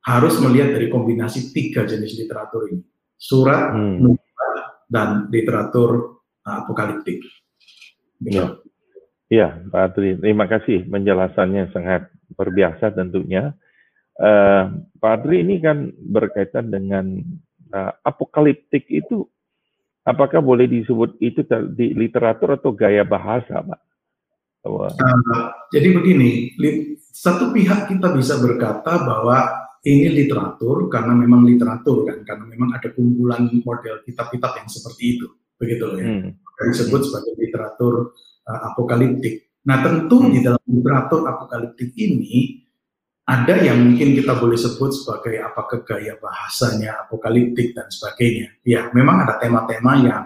[0.03, 2.83] harus melihat dari kombinasi tiga jenis literatur ini:
[3.15, 4.11] surat, hmm.
[4.91, 7.23] dan literatur uh, apokaliptik.
[8.27, 8.59] Ya.
[9.31, 13.55] Ya, Pak Adri, terima kasih penjelasannya sangat luar biasa tentunya.
[14.19, 17.23] Uh, Pak Adri ini kan berkaitan dengan
[17.71, 19.23] uh, apokaliptik itu,
[20.05, 23.79] apakah boleh disebut itu di literatur atau gaya bahasa, Pak?
[24.61, 24.93] Uh,
[25.73, 26.53] jadi begini,
[27.09, 29.49] satu pihak kita bisa berkata bahwa
[29.81, 35.27] ini literatur karena memang literatur kan, karena memang ada kumpulan model kitab-kitab yang seperti itu,
[35.57, 36.09] begitu loh ya.
[36.13, 36.29] Hmm.
[36.61, 38.13] Disebut sebagai literatur
[38.45, 39.49] uh, apokaliptik.
[39.65, 40.29] Nah, tentu hmm.
[40.29, 42.61] di dalam literatur apokaliptik ini
[43.31, 48.51] ada yang mungkin kita boleh sebut sebagai apa gaya bahasanya apokaliptik dan sebagainya.
[48.67, 50.23] Ya, memang ada tema-tema yang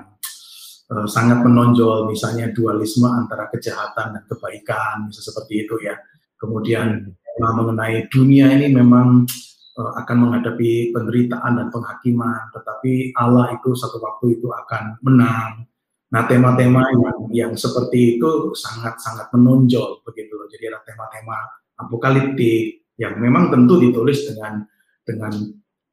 [0.89, 5.93] uh, sangat menonjol, misalnya dualisme antara kejahatan dan kebaikan, bisa seperti itu ya.
[6.41, 9.29] Kemudian tema mengenai dunia ini memang
[9.77, 15.69] uh, akan menghadapi penderitaan dan penghakiman, tetapi Allah itu satu waktu itu akan menang
[16.05, 20.37] Nah, tema-tema yang, yang seperti itu sangat-sangat menonjol begitu.
[20.47, 21.35] Jadi ada tema-tema
[21.75, 24.63] apokaliptik yang memang tentu ditulis dengan
[25.05, 25.33] dengan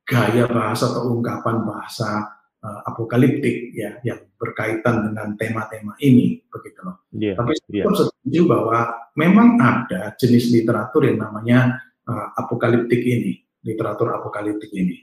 [0.06, 2.26] gaya bahasa atau ungkapan bahasa
[2.62, 6.96] uh, apokaliptik ya yang berkaitan dengan tema-tema ini begitu loh.
[7.14, 7.94] Yeah, Tapi saya yeah.
[7.94, 8.80] setuju bahwa
[9.14, 15.02] memang ada jenis literatur yang namanya uh, apokaliptik ini, literatur apokaliptik ini.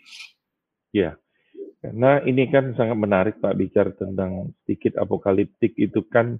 [0.92, 1.14] Ya.
[1.14, 1.14] Yeah.
[1.80, 6.36] Karena ini kan sangat menarik Pak bicara tentang sedikit apokaliptik itu kan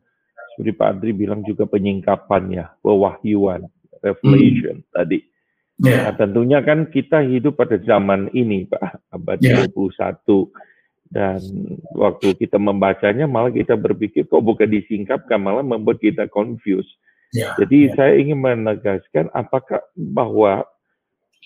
[0.52, 3.64] seperti Pak Adri bilang juga penyingkapan ya, pewahyuan,
[4.04, 4.92] revelation hmm.
[4.92, 5.24] tadi.
[5.80, 6.12] Yeah.
[6.12, 9.64] Nah, tentunya kan kita hidup pada zaman ini Pak, abad yeah.
[9.72, 10.52] 21
[11.10, 11.42] dan
[11.98, 17.00] waktu kita membacanya malah kita berpikir kok bukan disingkapkan malah membuat kita confused.
[17.32, 17.56] Yeah.
[17.58, 17.96] Jadi yeah.
[17.96, 20.68] saya ingin menegaskan apakah bahwa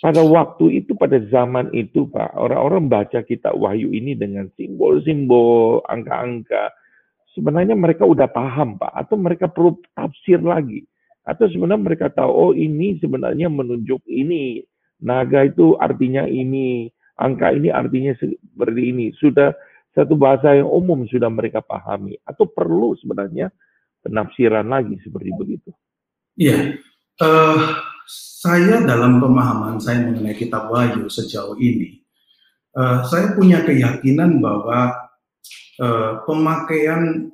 [0.04, 6.76] pada waktu itu, pada zaman itu, Pak, orang-orang baca kitab Wahyu ini dengan simbol-simbol, angka-angka.
[7.32, 10.84] Sebenarnya mereka udah paham, Pak, atau mereka perlu tafsir lagi.
[11.24, 14.64] Atau sebenarnya mereka tahu, oh ini sebenarnya menunjuk ini.
[15.04, 16.88] Naga itu artinya ini,
[17.20, 19.12] angka ini artinya seperti ini.
[19.20, 19.52] Sudah
[19.92, 22.16] satu bahasa yang umum sudah mereka pahami.
[22.24, 23.52] Atau perlu sebenarnya
[24.04, 25.70] penafsiran lagi seperti begitu.
[26.40, 26.80] Iya.
[27.22, 27.78] Uh,
[28.44, 32.04] saya dalam pemahaman saya mengenai kitab Wahyu sejauh ini,
[32.76, 34.92] uh, saya punya keyakinan bahwa
[35.80, 37.33] uh, pemakaian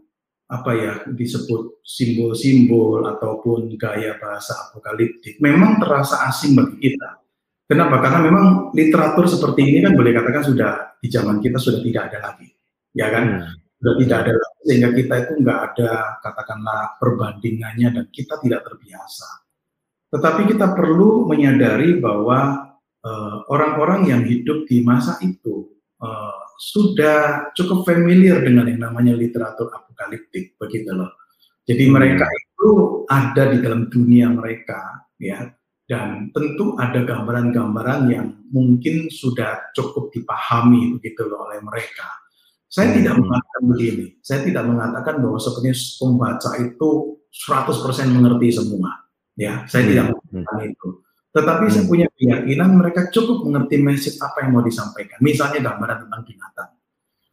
[0.49, 7.21] apa ya disebut simbol-simbol ataupun gaya bahasa apokaliptik memang terasa asing bagi kita.
[7.69, 8.01] Kenapa?
[8.01, 12.33] Karena memang literatur seperti ini kan boleh katakan sudah di zaman kita sudah tidak ada
[12.33, 12.49] lagi,
[12.97, 13.45] ya kan?
[13.45, 13.53] Hmm.
[13.77, 15.91] Sudah tidak ada lagi sehingga kita itu nggak ada
[16.25, 19.29] katakanlah perbandingannya dan kita tidak terbiasa.
[20.09, 22.73] Tetapi kita perlu menyadari bahwa
[23.05, 25.69] eh, orang-orang uh, yang hidup di masa itu
[26.01, 31.15] uh, sudah cukup familiar dengan yang namanya literatur apokaliptik, begitu loh.
[31.63, 31.93] Jadi hmm.
[31.95, 32.69] mereka itu
[33.07, 35.47] ada di dalam dunia mereka, ya,
[35.87, 42.11] dan tentu ada gambaran-gambaran yang mungkin sudah cukup dipahami begitu loh oleh mereka.
[42.67, 42.97] Saya hmm.
[43.01, 46.89] tidak mengatakan begini, saya tidak mengatakan bahwa sebenarnya pembaca itu
[47.29, 49.89] 100% mengerti semua Ya, saya hmm.
[49.95, 50.71] tidak mengatakan hmm.
[50.75, 50.89] itu.
[51.29, 51.73] Tetapi hmm.
[51.73, 55.17] saya punya keyakinan mereka cukup mengerti message apa yang mau disampaikan.
[55.21, 56.69] Misalnya gambaran tentang binatang.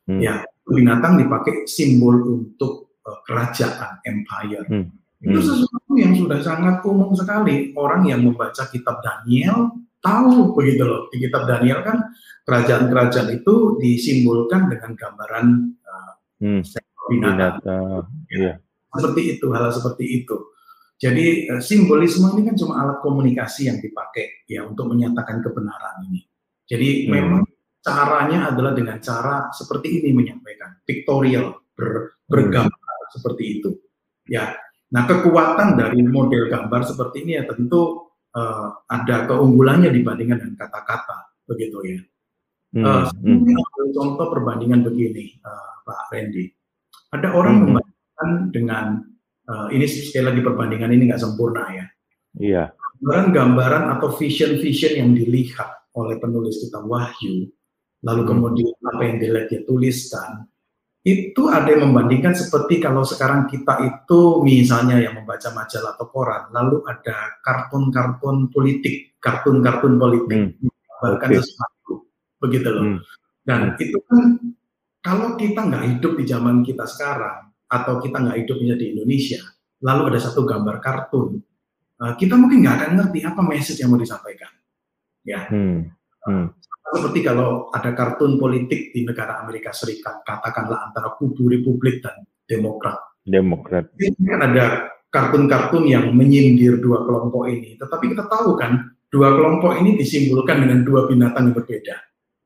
[0.07, 0.21] Hmm.
[0.21, 0.35] Ya,
[0.69, 4.65] binatang dipakai simbol untuk uh, kerajaan, empire.
[4.69, 4.87] Hmm.
[5.25, 5.49] Itu hmm.
[5.49, 7.73] sesuatu yang sudah sangat umum sekali.
[7.73, 9.73] Orang yang membaca kitab Daniel
[10.05, 11.09] tahu begitu loh.
[11.09, 12.13] Di kitab Daniel kan
[12.45, 15.47] kerajaan-kerajaan itu disimbolkan dengan gambaran
[15.89, 16.13] uh,
[16.45, 16.61] hmm.
[17.09, 17.65] binatang.
[17.65, 18.05] binatang.
[18.29, 18.61] Ya.
[18.93, 20.56] Seperti itu, hal seperti itu.
[20.97, 26.25] Jadi uh, simbolisme ini kan cuma alat komunikasi yang dipakai ya untuk menyatakan kebenaran ini.
[26.65, 27.11] Jadi hmm.
[27.13, 27.43] memang
[27.85, 33.13] caranya adalah dengan cara seperti ini menyampaikan, pictorial, ber, bergambar hmm.
[33.13, 33.71] seperti itu.
[34.27, 34.57] Ya.
[34.87, 41.45] Nah, kekuatan dari model gambar seperti ini ya tentu uh, ada keunggulannya dibandingkan dengan kata-kata,
[41.45, 42.01] begitu ya.
[42.73, 42.85] Hmm.
[42.85, 43.93] Uh, hmm.
[43.93, 46.49] Contoh perbandingan begini, uh, Pak Randy.
[47.13, 47.63] Ada orang hmm.
[47.69, 48.87] membandingkan dengan
[49.47, 51.87] uh, ini sekali lagi perbandingan ini nggak sempurna ya.
[52.37, 52.65] Iya.
[53.01, 57.49] Gambaran-gambaran atau vision-vision yang dilihat oleh penulis kitab Wahyu,
[58.05, 58.31] lalu hmm.
[58.31, 60.45] kemudian apa yang dilihat dia tuliskan,
[61.07, 66.43] itu ada yang membandingkan seperti kalau sekarang kita itu misalnya yang membaca majalah atau koran,
[66.53, 70.67] lalu ada kartun-kartun politik, kartun-kartun politik, hmm.
[70.67, 71.41] menggambarkan okay.
[71.41, 71.95] sesuatu.
[72.37, 72.85] begitu loh.
[72.85, 72.99] Hmm.
[73.47, 74.25] Dan itu kan
[75.01, 79.42] kalau kita nggak hidup di zaman kita sekarang atau kita nggak hidupnya di Indonesia,
[79.83, 81.42] lalu ada satu gambar kartun,
[82.02, 84.52] uh, kita mungkin nggak akan ngerti apa message yang mau disampaikan.
[85.26, 85.90] Ya, hmm.
[86.26, 86.55] Hmm.
[86.94, 93.18] seperti kalau ada kartun politik di negara Amerika Serikat, katakanlah antara kubu Republik dan Demokrat.
[93.26, 93.90] Demokrat.
[93.98, 94.64] Ini kan ada
[95.11, 100.87] kartun-kartun yang menyindir dua kelompok ini, tetapi kita tahu kan dua kelompok ini disimbolkan dengan
[100.87, 101.96] dua binatang yang berbeda,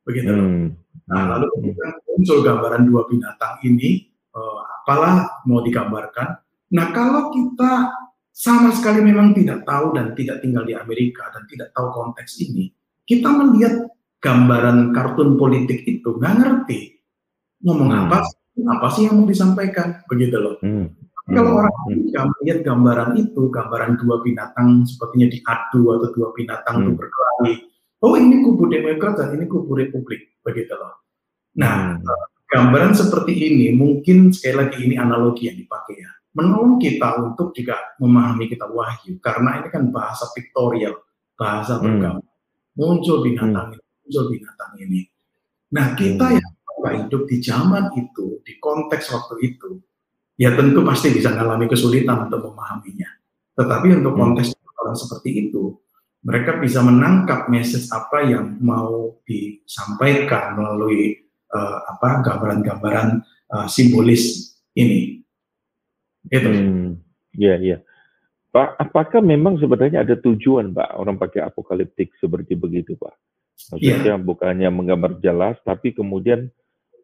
[0.09, 0.33] begitu.
[0.33, 0.73] Hmm.
[1.11, 6.39] Nah, lalu kemudian muncul gambaran dua binatang ini, uh, apalah mau digambarkan.
[6.71, 7.91] Nah, kalau kita
[8.31, 12.71] sama sekali memang tidak tahu dan tidak tinggal di Amerika dan tidak tahu konteks ini,
[13.05, 13.91] kita melihat
[14.21, 17.01] gambaran kartun politik itu nggak ngerti
[17.65, 18.03] ngomong hmm.
[18.09, 18.19] apa
[18.61, 20.57] apa sih yang mau disampaikan begitu loh.
[20.61, 20.93] Hmm.
[20.93, 21.35] Hmm.
[21.37, 26.83] Kalau orang Amerika melihat gambaran itu, gambaran dua binatang sepertinya diadu atau dua binatang hmm.
[26.85, 27.55] itu berkelahi.
[28.01, 31.05] Oh ini kubu Demokrat dan ini kubu Republik begitu loh.
[31.61, 32.30] Nah, hmm.
[32.51, 37.99] Gambaran seperti ini mungkin sekali lagi ini analogi yang dipakai ya menolong kita untuk juga
[37.99, 40.95] memahami kita wahyu karena ini kan bahasa pictorial,
[41.35, 41.83] bahasa hmm.
[41.83, 42.31] bergambar.
[42.79, 43.77] Muncul binatang hmm.
[43.77, 45.01] ini, muncul binatang ini.
[45.75, 46.39] Nah, kita hmm.
[46.39, 49.83] yang hidup di zaman itu, di konteks waktu itu,
[50.39, 53.11] ya tentu pasti bisa mengalami kesulitan untuk memahaminya.
[53.59, 54.23] Tetapi untuk hmm.
[54.23, 54.49] konteks
[54.81, 55.77] orang seperti itu,
[56.25, 61.17] mereka bisa menangkap message apa yang mau disampaikan melalui
[61.55, 65.23] uh, apa gambaran-gambaran uh, simbolis ini.
[66.31, 66.49] Itu.
[66.49, 67.01] Hmm,
[67.35, 67.79] iya, iya.
[68.51, 73.15] Pak, apakah memang sebenarnya ada tujuan, Pak, orang pakai apokaliptik seperti begitu, Pak?
[73.71, 74.19] Maksudnya yeah.
[74.19, 76.51] bukannya menggambar jelas, tapi kemudian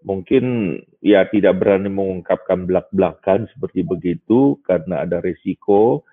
[0.03, 6.07] mungkin ya tidak berani mengungkapkan belak-belakan seperti begitu karena ada resiko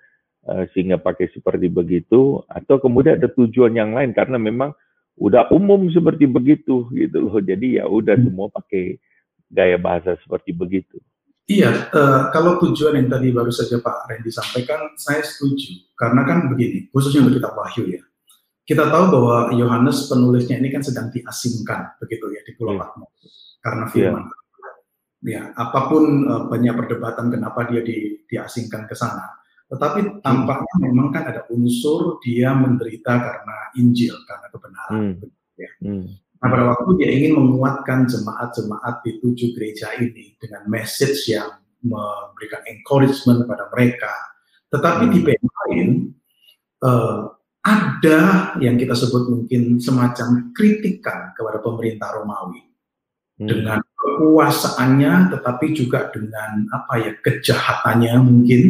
[0.46, 4.70] uh, sehingga pakai seperti begitu, atau kemudian ada tujuan yang lain karena memang
[5.14, 7.38] udah umum seperti begitu gitu loh.
[7.38, 8.98] Jadi ya udah semua pakai
[9.50, 10.98] gaya bahasa seperti begitu.
[11.44, 15.76] Iya, uh, kalau tujuan yang tadi baru saja Pak Randy sampaikan, saya setuju.
[15.92, 18.02] Karena kan begini, khususnya untuk kitab Wahyu ya.
[18.64, 22.80] Kita tahu bahwa Yohanes penulisnya ini kan sedang diasingkan begitu ya di Pulau iya.
[22.80, 23.12] Patmos
[23.60, 24.24] karena firman.
[24.24, 24.32] Yeah.
[25.24, 29.43] Ya, apa pun uh, banyak perdebatan kenapa dia di, diasingkan ke sana.
[29.74, 34.94] Tetapi tampaknya memang kan ada unsur dia menderita karena Injil, karena kebenaran.
[34.94, 35.14] Hmm.
[35.58, 35.70] Ya.
[35.82, 36.06] Hmm.
[36.38, 42.62] Nah, pada waktu dia ingin menguatkan jemaat-jemaat di tujuh gereja ini dengan message yang memberikan
[42.70, 44.14] encouragement kepada mereka.
[44.70, 45.88] Tetapi di pihak lain,
[46.86, 47.34] uh,
[47.64, 48.20] ada
[48.60, 52.62] yang kita sebut mungkin semacam kritikan kepada pemerintah Romawi
[53.40, 53.48] hmm.
[53.48, 58.62] dengan kekuasaannya, tetapi juga dengan apa ya kejahatannya mungkin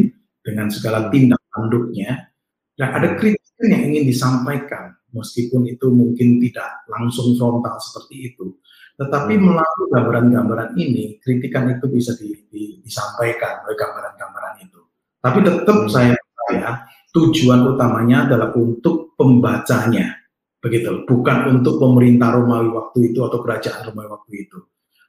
[0.44, 2.28] dengan segala tindak tanduknya.
[2.76, 8.59] Dan ada kritikan yang ingin disampaikan meskipun itu mungkin tidak langsung frontal seperti itu.
[8.94, 9.42] Tetapi hmm.
[9.42, 14.80] melalui gambaran-gambaran ini, kritikan itu bisa di, di, disampaikan oleh gambaran-gambaran itu.
[15.18, 15.90] Tapi tetap hmm.
[15.90, 16.70] saya percaya
[17.14, 20.14] tujuan utamanya adalah untuk pembacanya,
[20.62, 24.59] begitu, bukan untuk pemerintah Romawi waktu itu atau kerajaan Romawi waktu itu.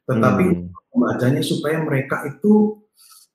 [0.05, 0.89] Tetapi hmm.
[0.93, 2.81] pembacanya supaya mereka itu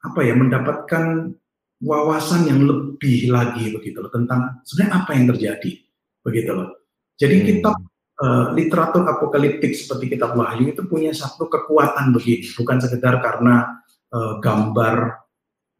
[0.00, 1.34] apa ya mendapatkan
[1.80, 5.72] wawasan yang lebih lagi begitu loh tentang sebenarnya apa yang terjadi
[6.20, 6.68] begitu loh.
[7.16, 7.46] Jadi hmm.
[7.48, 7.76] kitab
[8.20, 13.80] uh, literatur apokaliptik seperti kitab Wahyu itu punya satu kekuatan begini, bukan sekedar karena
[14.12, 15.24] uh, gambar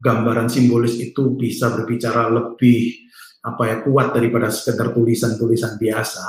[0.01, 2.97] gambaran simbolis itu bisa berbicara lebih
[3.45, 6.25] apa ya kuat daripada sekedar tulisan-tulisan biasa,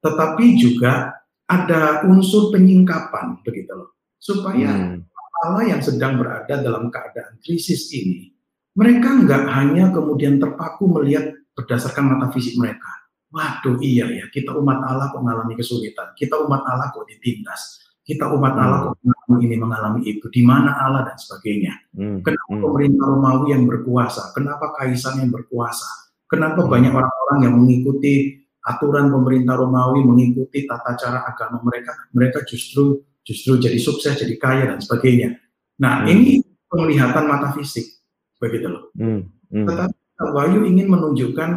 [0.00, 1.12] tetapi juga
[1.44, 5.04] ada unsur penyingkapan begitu loh, supaya hmm.
[5.44, 8.31] Allah yang sedang berada dalam keadaan krisis ini,
[8.72, 14.84] mereka nggak hanya kemudian terpaku melihat berdasarkan mata fisik mereka, Waduh iya ya, kita umat
[14.84, 18.86] Allah kok mengalami kesulitan, kita umat Allah kok ditindas, kita umat Allah hmm.
[18.92, 21.72] kok mengalami ini mengalami itu, di mana Allah dan sebagainya.
[21.96, 22.20] Hmm.
[22.20, 22.60] Kenapa hmm.
[22.60, 24.36] pemerintah Romawi yang berkuasa?
[24.36, 25.88] Kenapa kaisar yang berkuasa?
[26.28, 26.68] Kenapa hmm.
[26.68, 28.36] banyak orang-orang yang mengikuti
[28.68, 34.76] aturan pemerintah Romawi, mengikuti tata cara agama mereka, mereka justru justru jadi sukses, jadi kaya
[34.76, 35.40] dan sebagainya.
[35.80, 36.12] Nah hmm.
[36.12, 38.01] ini penglihatan mata fisik,
[38.42, 38.90] begitu loh.
[38.98, 39.30] Hmm.
[39.54, 39.66] Hmm.
[39.70, 41.50] Tetapi Wahyu ingin menunjukkan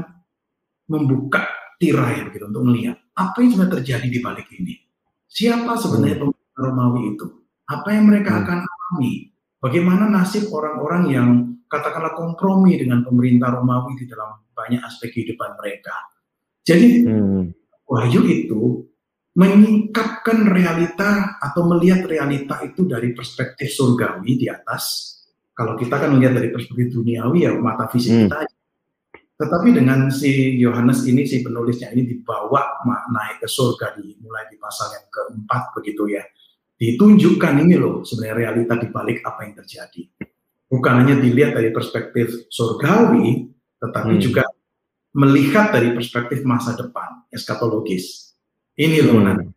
[0.89, 1.45] membuka
[1.81, 4.73] tirai begitu untuk melihat apa yang sebenarnya terjadi di balik ini.
[5.25, 6.23] Siapa sebenarnya hmm.
[6.29, 7.25] pemerintah Romawi itu?
[7.65, 8.41] Apa yang mereka hmm.
[8.45, 9.13] akan alami?
[9.61, 11.29] Bagaimana nasib orang-orang yang
[11.65, 15.95] katakanlah kompromi dengan pemerintah Romawi di dalam banyak aspek kehidupan mereka.
[16.65, 17.43] Jadi hmm.
[17.89, 18.85] wahyu itu
[19.35, 25.14] menyingkapkan realita atau melihat realita itu dari perspektif surgawi di atas.
[25.55, 28.21] Kalau kita kan melihat dari perspektif duniawi ya mata fisik hmm.
[28.27, 28.39] kita
[29.35, 34.55] Tetapi dengan si Yohanes ini, si penulisnya ini dibawa naik ke surga di mulai di
[34.55, 36.23] pasal yang keempat begitu ya.
[36.75, 40.07] Ditunjukkan ini loh sebenarnya realita di balik apa yang terjadi.
[40.71, 43.47] Bukan hanya dilihat dari perspektif surgawi,
[43.79, 44.23] tetapi hmm.
[44.23, 44.43] juga
[45.15, 48.35] melihat dari perspektif masa depan, eskatologis.
[48.75, 49.25] Ini loh hmm.
[49.27, 49.47] nanti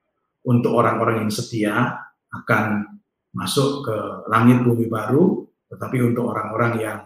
[0.47, 2.99] untuk orang-orang yang setia akan
[3.35, 3.97] masuk ke
[4.31, 7.01] langit bumi baru, tetapi untuk orang-orang yang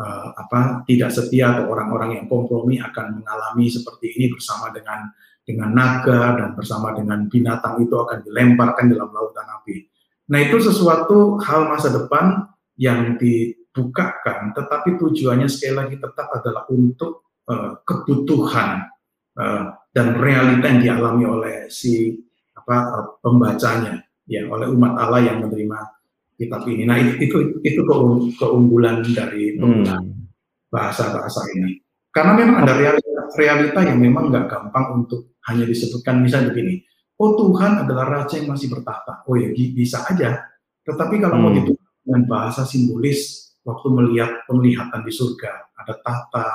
[0.00, 5.12] uh, apa tidak setia atau orang-orang yang kompromi akan mengalami seperti ini bersama dengan
[5.48, 9.88] dengan naga dan bersama dengan binatang itu akan dilemparkan dalam lautan api.
[10.28, 12.44] Nah itu sesuatu hal masa depan
[12.76, 18.92] yang dibukakan, tetapi tujuannya sekali lagi tetap adalah untuk uh, kebutuhan
[19.40, 22.12] uh, dan realita yang dialami oleh si
[22.52, 25.97] apa uh, pembacanya, ya oleh umat Allah yang menerima
[26.38, 26.86] kitab ini.
[26.86, 27.80] Nah itu itu
[28.38, 30.70] keunggulan dari penggunaan hmm.
[30.70, 31.82] bahasa-bahasa ini.
[32.14, 36.80] Karena memang ada realita, realita yang memang nggak gampang untuk hanya disebutkan misalnya begini,
[37.18, 39.26] oh Tuhan adalah Raja yang masih bertahta.
[39.26, 40.38] Oh ya bisa aja.
[40.86, 41.42] Tetapi kalau hmm.
[41.42, 41.72] mau gitu
[42.06, 46.48] dengan bahasa simbolis, waktu melihat penglihatan di surga, ada tahta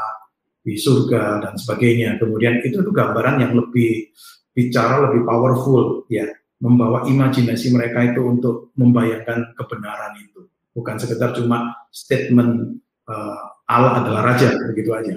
[0.63, 2.17] di surga dan sebagainya.
[2.17, 4.09] Kemudian itu tuh gambaran yang lebih
[4.53, 6.29] bicara lebih powerful ya
[6.63, 12.79] membawa imajinasi mereka itu untuk membayangkan kebenaran itu, bukan sekedar cuma statement
[13.11, 15.15] uh, Allah adalah raja begitu aja.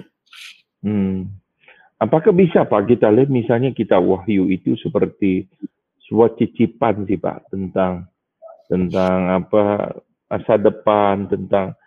[0.83, 1.31] Hmm.
[2.03, 5.47] Apakah bisa Pak kita lihat misalnya kita wahyu itu seperti
[6.11, 8.11] sebuah cicipan sih Pak tentang
[8.67, 9.95] tentang apa
[10.27, 11.79] masa depan tentang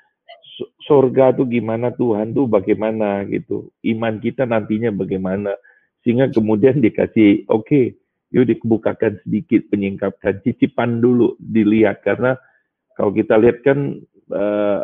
[0.87, 5.55] surga tuh gimana Tuhan tuh bagaimana gitu iman kita nantinya bagaimana
[6.03, 7.85] sehingga kemudian dikasih oke okay,
[8.29, 10.41] yuk dibukakan sedikit penyingkapkan.
[10.45, 12.37] Cicipan dulu dilihat karena
[12.93, 13.97] kalau kita lihat kan
[14.33, 14.81] uh,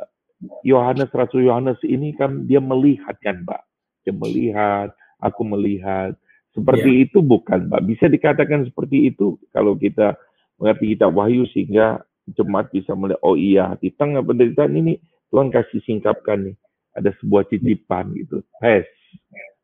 [0.65, 3.61] Yohanes Rasul Yohanes ini kan dia melihat kan Pak
[4.05, 6.17] dia melihat aku melihat.
[6.55, 7.03] Seperti yeah.
[7.05, 10.17] itu bukan Pak bisa dikatakan seperti itu kalau kita
[10.57, 12.01] mengerti kita wahyu sehingga
[12.33, 14.97] jemaat bisa melihat oh iya di tengah penderitaan ini
[15.29, 16.55] Tuhan kasih singkapkan nih
[16.95, 18.41] ada sebuah cicipan gitu.
[18.63, 18.87] Tes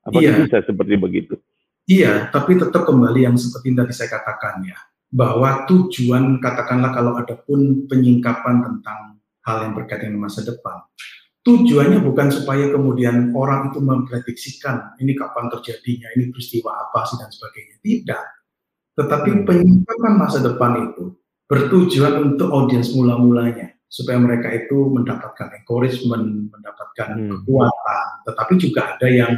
[0.02, 0.34] apa yeah.
[0.38, 1.38] bisa seperti begitu
[1.92, 4.80] Iya, tapi tetap kembali yang seperti tadi saya katakan ya,
[5.12, 10.88] bahwa tujuan katakanlah kalau ada pun penyingkapan tentang hal yang berkaitan dengan masa depan,
[11.44, 17.28] tujuannya bukan supaya kemudian orang itu memprediksikan ini kapan terjadinya, ini peristiwa apa sih dan
[17.28, 17.76] sebagainya.
[17.84, 18.24] Tidak.
[18.96, 19.44] Tetapi hmm.
[19.44, 21.12] penyingkapan masa depan itu
[21.52, 27.30] bertujuan untuk audiens mula-mulanya supaya mereka itu mendapatkan encouragement, mendapatkan hmm.
[27.44, 29.36] kekuatan, tetapi juga ada yang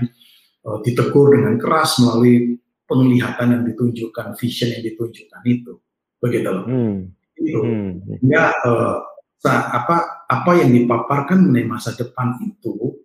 [0.67, 5.73] uh, ditegur dengan keras melalui penglihatan yang ditunjukkan, vision yang ditunjukkan itu,
[6.19, 6.65] begitu loh.
[6.67, 6.97] Hmm.
[7.39, 7.59] Itu.
[7.59, 7.91] Hmm.
[8.21, 9.03] Ya, uh,
[9.51, 12.95] apa apa yang dipaparkan mengenai masa depan itu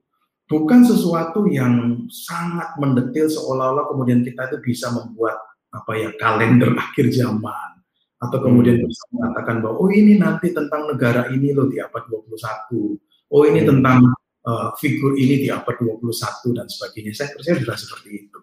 [0.47, 5.35] bukan sesuatu yang sangat mendetil seolah-olah kemudian kita itu bisa membuat
[5.75, 7.83] apa ya kalender akhir zaman
[8.19, 8.87] atau kemudian hmm.
[8.89, 13.61] bisa mengatakan bahwa oh ini nanti tentang negara ini loh di abad 21 oh ini
[13.63, 13.69] hmm.
[13.69, 13.99] tentang
[14.49, 17.13] uh, figur ini di abad 21 dan sebagainya.
[17.13, 18.41] Saya percaya sudah seperti itu.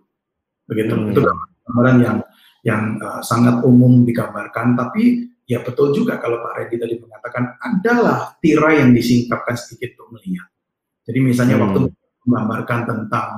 [0.70, 0.94] Begitu.
[0.94, 1.10] Hmm.
[1.10, 2.18] Itu gambaran yang
[2.66, 8.34] yang uh, sangat umum digambarkan, tapi ya betul juga kalau Pak Reddy tadi mengatakan adalah
[8.42, 10.50] tirai yang disingkapkan sedikit untuk melihat.
[11.06, 11.64] Jadi misalnya hmm.
[11.66, 11.80] waktu
[12.26, 13.30] menggambarkan tentang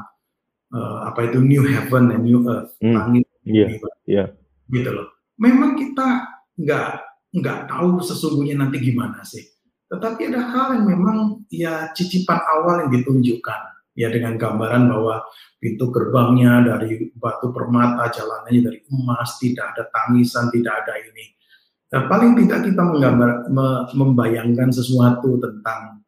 [0.72, 2.96] uh, apa itu new heaven and new earth, hmm.
[2.96, 3.68] langit, yeah.
[4.08, 4.28] yeah.
[4.72, 5.12] gitu loh.
[5.36, 6.24] Memang kita
[6.56, 6.90] nggak
[7.36, 9.44] nggak tahu sesungguhnya nanti gimana sih
[9.88, 11.18] tetapi ada hal yang memang
[11.48, 13.62] ya cicipan awal yang ditunjukkan
[13.98, 15.26] ya dengan gambaran bahwa
[15.58, 21.34] pintu gerbangnya dari batu permata, jalanannya dari emas, tidak ada tangisan, tidak ada ini.
[21.88, 26.04] Nah, paling tidak kita menggambar, me, membayangkan sesuatu tentang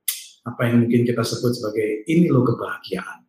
[0.46, 3.26] apa yang mungkin kita sebut sebagai ini loh kebahagiaan.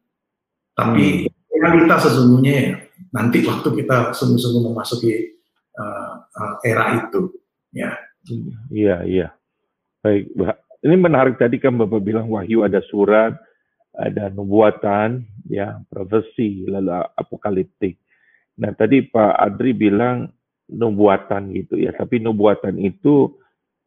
[0.77, 1.57] Tapi hmm.
[1.57, 2.73] realitas sesungguhnya ya
[3.17, 5.41] nanti waktu kita sungguh-sungguh memasuki
[5.79, 7.33] uh, uh, era itu,
[7.73, 7.97] ya.
[8.69, 9.29] Iya, iya.
[10.01, 10.33] Baik,
[10.81, 13.37] ini menarik tadi kan Bapak bilang wahyu ada surat,
[13.93, 18.01] ada nubuatan, ya profesi, lalu apokaliptik.
[18.61, 20.33] Nah tadi Pak Adri bilang
[20.73, 23.37] nubuatan gitu ya, tapi nubuatan itu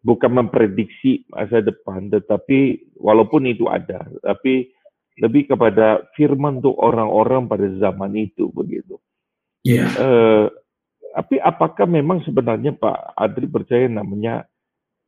[0.04, 4.70] bukan memprediksi masa depan, tetapi walaupun itu ada, tapi
[5.18, 9.02] lebih kepada firman untuk orang-orang pada zaman itu begitu.
[9.66, 9.86] Iya.
[9.86, 9.90] Yeah.
[9.98, 10.46] Uh,
[11.14, 14.50] tapi apakah memang sebenarnya Pak Adri percaya namanya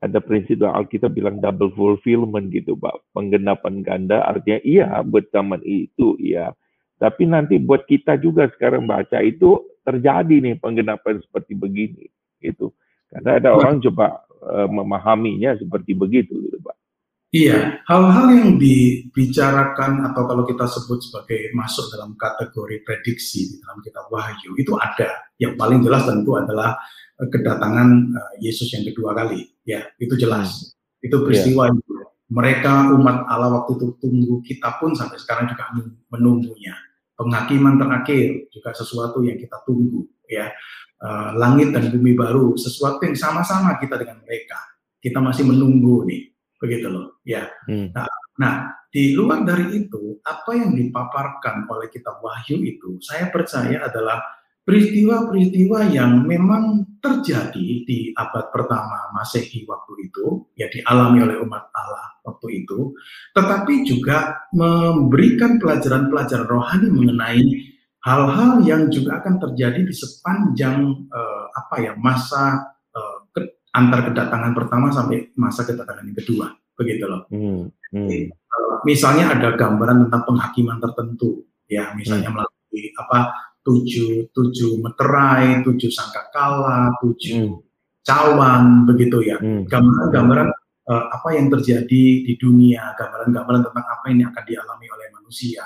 [0.05, 3.11] ada prinsip dalam Alkitab bilang double fulfillment gitu, Pak.
[3.17, 6.53] Penggenapan ganda artinya iya buat zaman itu iya.
[6.95, 12.07] Tapi nanti buat kita juga sekarang baca itu terjadi nih penggenapan seperti begini
[12.39, 12.71] gitu.
[13.11, 16.75] Karena ada orang coba uh, memahaminya seperti begitu gitu, Pak.
[17.35, 23.83] Iya, hal-hal yang dibicarakan atau kalau kita sebut sebagai masuk dalam kategori prediksi di dalam
[23.83, 25.35] kitab Wahyu itu ada.
[25.35, 26.79] Yang paling jelas tentu adalah
[27.19, 29.55] kedatangan uh, Yesus yang kedua kali.
[29.63, 30.51] Ya, itu jelas.
[30.51, 31.07] Hmm.
[31.07, 31.77] Itu peristiwa yeah.
[31.77, 31.93] itu.
[32.25, 35.69] Mereka umat Allah waktu itu tunggu kita pun sampai sekarang juga
[36.09, 36.73] menunggunya.
[37.15, 40.09] Penghakiman terakhir juga sesuatu yang kita tunggu.
[40.25, 40.49] Ya,
[41.05, 44.57] uh, langit dan bumi baru sesuatu yang sama-sama kita dengan mereka.
[44.97, 47.91] Kita masih menunggu nih begitu loh ya hmm.
[47.91, 48.07] nah,
[48.39, 48.53] nah
[48.89, 54.23] di luar dari itu apa yang dipaparkan oleh kitab wahyu itu saya percaya adalah
[54.65, 62.17] peristiwa-peristiwa yang memang terjadi di abad pertama Masehi waktu itu, ya dialami oleh umat Allah
[62.25, 62.97] waktu itu,
[63.37, 67.45] tetapi juga memberikan pelajaran-pelajaran rohani mengenai
[68.01, 72.75] hal-hal yang juga akan terjadi di sepanjang uh, apa ya masa
[73.75, 76.47] antar kedatangan pertama sampai masa kedatangan yang kedua,
[76.79, 77.27] begitu loh.
[77.27, 78.31] Hmm, hmm.
[78.87, 82.39] misalnya ada gambaran tentang penghakiman tertentu, ya misalnya hmm.
[82.39, 83.19] melalui apa
[83.65, 87.59] tujuh tujuh meterai, tujuh sangkakala, tujuh hmm.
[88.05, 89.41] cawan, begitu ya.
[89.41, 89.65] Hmm.
[89.65, 90.49] Gambaran-gambaran
[90.85, 95.65] uh, apa yang terjadi di dunia, gambaran-gambaran tentang apa yang akan dialami oleh manusia.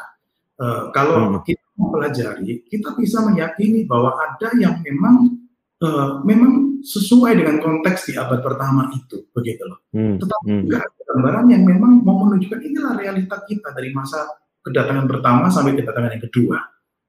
[0.59, 1.43] Uh, kalau hmm.
[1.43, 5.35] kita mempelajari, kita bisa meyakini bahwa ada yang memang
[5.83, 9.83] uh, memang sesuai dengan konteks di abad pertama itu, begitu loh.
[9.91, 10.15] Hmm.
[10.15, 10.61] Tetapi hmm.
[10.67, 14.23] juga ada gambaran yang memang mau menunjukkan inilah realita kita dari masa
[14.63, 16.59] kedatangan pertama sampai kedatangan yang kedua.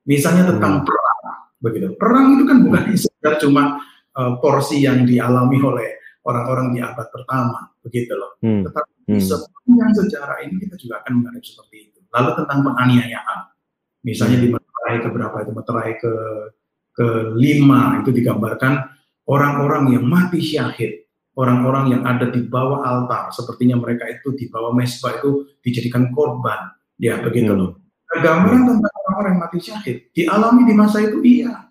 [0.09, 0.87] Misalnya tentang hmm.
[0.87, 1.21] perang,
[1.61, 1.87] begitu.
[2.01, 2.99] Perang itu kan bukan hmm.
[2.99, 3.63] sekedar cuma
[4.17, 8.37] uh, porsi yang dialami oleh orang-orang di abad pertama, begitu loh.
[8.41, 8.65] Hmm.
[8.65, 9.21] Tetapi hmm.
[9.21, 11.99] sepanjang sejarah ini kita juga akan mengalami seperti itu.
[12.11, 13.39] Lalu tentang penganiayaan,
[14.05, 14.45] misalnya hmm.
[14.45, 16.13] di meterai ke berapa itu meterai ke
[16.91, 18.91] kelima itu digambarkan
[19.31, 21.07] orang-orang yang mati syahid,
[21.39, 26.75] orang-orang yang ada di bawah altar, sepertinya mereka itu di bawah mesbah itu dijadikan korban.
[27.01, 27.79] Ya, begitu loh.
[28.11, 28.21] Hmm.
[28.21, 31.69] Gambaran tentang orang-orang yang mati syahid dialami di masa itu iya.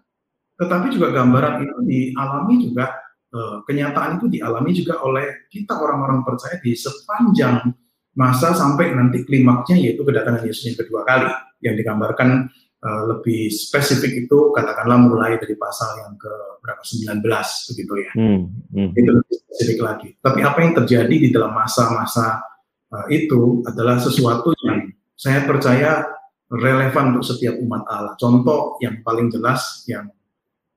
[0.59, 2.85] Tetapi juga gambaran itu dialami juga
[3.33, 7.73] eh, kenyataan itu dialami juga oleh kita orang-orang percaya di sepanjang
[8.13, 11.31] masa sampai nanti klimaksnya yaitu kedatangan Yesus yang kedua kali
[11.63, 12.51] yang digambarkan
[12.83, 17.23] uh, lebih spesifik itu katakanlah mulai dari pasal yang ke berapa 19
[17.71, 18.11] begitu ya.
[18.19, 18.39] Hmm,
[18.75, 18.89] hmm.
[18.91, 20.09] Itu lebih spesifik lagi.
[20.19, 22.43] Tapi apa yang terjadi di dalam masa-masa
[22.91, 26.18] uh, itu adalah sesuatu yang saya percaya
[26.49, 28.17] relevan untuk setiap umat Allah.
[28.17, 30.09] Contoh yang paling jelas yang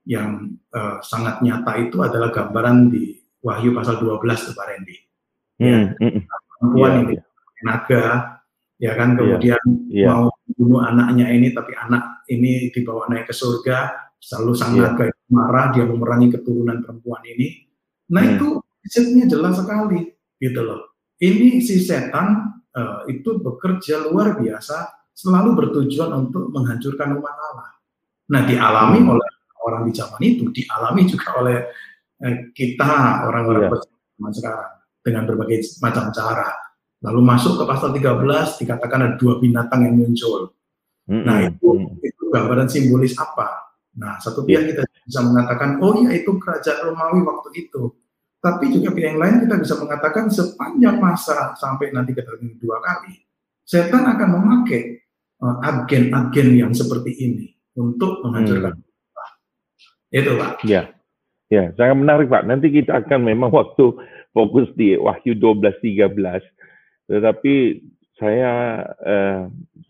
[0.04, 4.96] yang uh, sangat nyata itu adalah gambaran di Wahyu pasal 12 itu Pak Randy.
[5.62, 6.22] Hmm, ya, hmm.
[6.58, 7.24] perempuan yeah, ini yeah.
[7.62, 8.04] naga
[8.82, 9.62] ya kan kemudian
[9.94, 10.10] yeah.
[10.10, 10.26] mau
[10.58, 14.90] bunuh anaknya ini tapi anak ini dibawa naik ke surga selalu sang yeah.
[14.90, 17.62] naga marah dia memerangi keturunan perempuan ini
[18.10, 18.32] nah hmm.
[18.34, 18.48] itu
[18.82, 20.10] risetnya jelas sekali
[20.42, 27.36] gitu loh ini si setan uh, itu bekerja luar biasa selalu bertujuan untuk menghancurkan umat
[27.36, 27.70] Allah
[28.32, 29.12] nah dialami hmm.
[29.12, 29.30] oleh
[29.62, 31.58] orang di zaman itu dialami juga oleh
[32.24, 34.32] eh, kita orang-orang yeah.
[34.32, 34.70] sekarang
[35.02, 36.62] dengan berbagai macam cara
[37.02, 40.54] Lalu masuk ke pasal 13 dikatakan ada dua binatang yang muncul.
[41.10, 41.24] Mm-hmm.
[41.26, 43.74] Nah itu itu gambaran simbolis apa?
[43.98, 47.90] Nah satu pihak kita bisa mengatakan oh ya itu kerajaan Romawi waktu itu.
[48.38, 53.18] Tapi juga pihak yang lain kita bisa mengatakan sepanjang masa sampai nanti kedatangan dua kali,
[53.66, 55.01] setan akan memakai
[55.42, 58.78] agen-agen yang seperti ini untuk menghancurkan.
[58.78, 60.14] Hmm.
[60.14, 60.62] Itu pak.
[60.62, 60.92] Ya,
[61.50, 62.46] ya sangat menarik pak.
[62.46, 63.96] Nanti kita akan memang waktu
[64.30, 66.12] fokus di Wahyu 12 13
[67.10, 67.82] tetapi
[68.16, 68.52] saya
[69.02, 69.40] eh,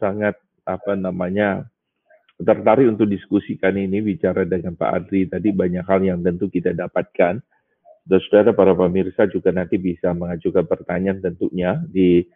[0.01, 0.35] sangat
[0.65, 1.67] apa namanya
[2.43, 7.39] tertarik untuk diskusikan ini bicara dengan Pak Adri tadi banyak hal yang tentu kita dapatkan.
[8.03, 12.27] Dan saudara para pemirsa juga nanti bisa mengajukan pertanyaan tentunya di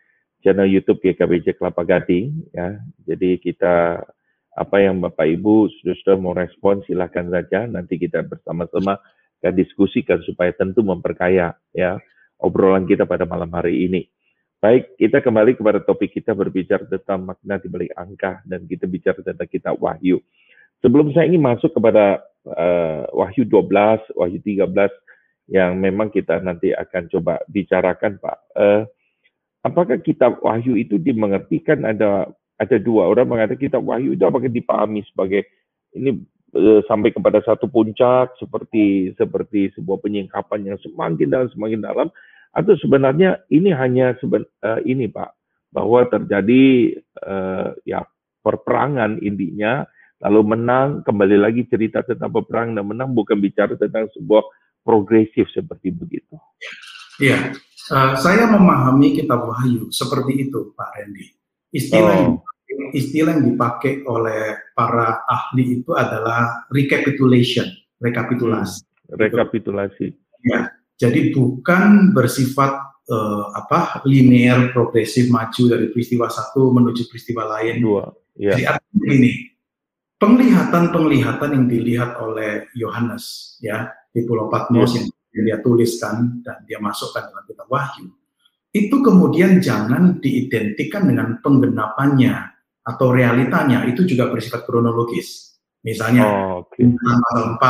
[0.47, 2.79] channel YouTube GKBJ Kelapa Gading ya.
[3.03, 3.99] Jadi kita
[4.55, 9.03] apa yang Bapak Ibu sudah mau respon silahkan saja nanti kita bersama-sama
[9.43, 11.99] akan diskusikan supaya tentu memperkaya ya
[12.39, 14.07] obrolan kita pada malam hari ini.
[14.63, 19.21] Baik, kita kembali kepada topik kita berbicara tentang makna di balik angka dan kita bicara
[19.21, 20.23] tentang kita wahyu.
[20.81, 24.73] Sebelum saya ingin masuk kepada uh, wahyu 12, wahyu 13
[25.53, 28.39] yang memang kita nanti akan coba bicarakan Pak.
[28.57, 28.83] Uh,
[29.67, 32.31] apakah kitab wahyu itu dimengertikan ada
[32.63, 35.43] ada dua orang mengatakan kitab wahyu itu apakah dipahami sebagai
[35.99, 36.23] ini
[36.55, 42.09] uh, sampai kepada satu puncak seperti seperti sebuah penyingkapan yang semakin dalam semakin dalam
[42.57, 45.35] atau sebenarnya ini hanya seben, uh, ini Pak
[45.75, 46.97] bahwa terjadi
[47.27, 48.07] uh, ya
[48.41, 49.85] perperangan intinya
[50.25, 54.41] lalu menang kembali lagi cerita tentang peperangan dan menang bukan bicara tentang sebuah
[54.81, 56.41] progresif seperti begitu.
[57.17, 57.57] Iya,
[57.93, 61.33] uh, saya memahami kitab Wahyu seperti itu, Pak Randy.
[61.73, 62.41] Istilah oh.
[62.69, 67.67] yang, istilah yang dipakai oleh para ahli itu adalah recapitulation,
[68.01, 68.85] rekapitulasi.
[68.85, 70.13] Hmm, rekapitulasi.
[70.45, 77.81] Ya, jadi bukan bersifat uh, apa linear progresif maju dari peristiwa satu menuju peristiwa lain.
[77.81, 78.13] Dua.
[78.37, 78.53] Ya.
[78.53, 79.33] Jadi artinya ini
[80.21, 85.05] penglihatan-penglihatan yang dilihat oleh Yohanes ya di Pulau Patmos ya.
[85.05, 85.07] yang
[85.43, 88.09] dia tuliskan dan dia masukkan dalam kitab Wahyu
[88.77, 92.35] itu kemudian jangan diidentikan dengan penggenapannya
[92.85, 95.57] atau realitanya itu juga bersifat kronologis.
[95.81, 96.85] Misalnya oh, okay.
[96.93, 97.65] pasal 4,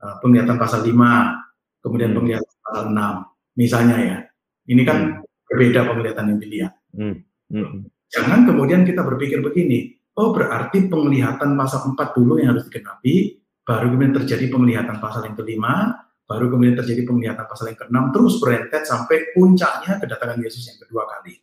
[0.00, 2.16] eh, penglihatan pasal 5, kemudian hmm.
[2.16, 3.60] penglihatan pasal 6.
[3.60, 4.18] Misalnya ya.
[4.66, 5.46] Ini kan hmm.
[5.52, 6.72] berbeda penglihatan yang dilihat.
[6.96, 7.16] Hmm.
[7.52, 7.86] Hmm.
[8.08, 13.92] Jangan kemudian kita berpikir begini, oh berarti penglihatan pasal 4 dulu yang harus digenapi, baru
[13.92, 18.82] kemudian terjadi penglihatan pasal yang kelima, baru kemudian terjadi penglihatan pasal yang keenam, terus berentet
[18.82, 21.38] sampai puncaknya kedatangan Yesus yang kedua kali.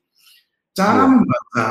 [0.76, 1.10] Cara ya.
[1.10, 1.68] membaca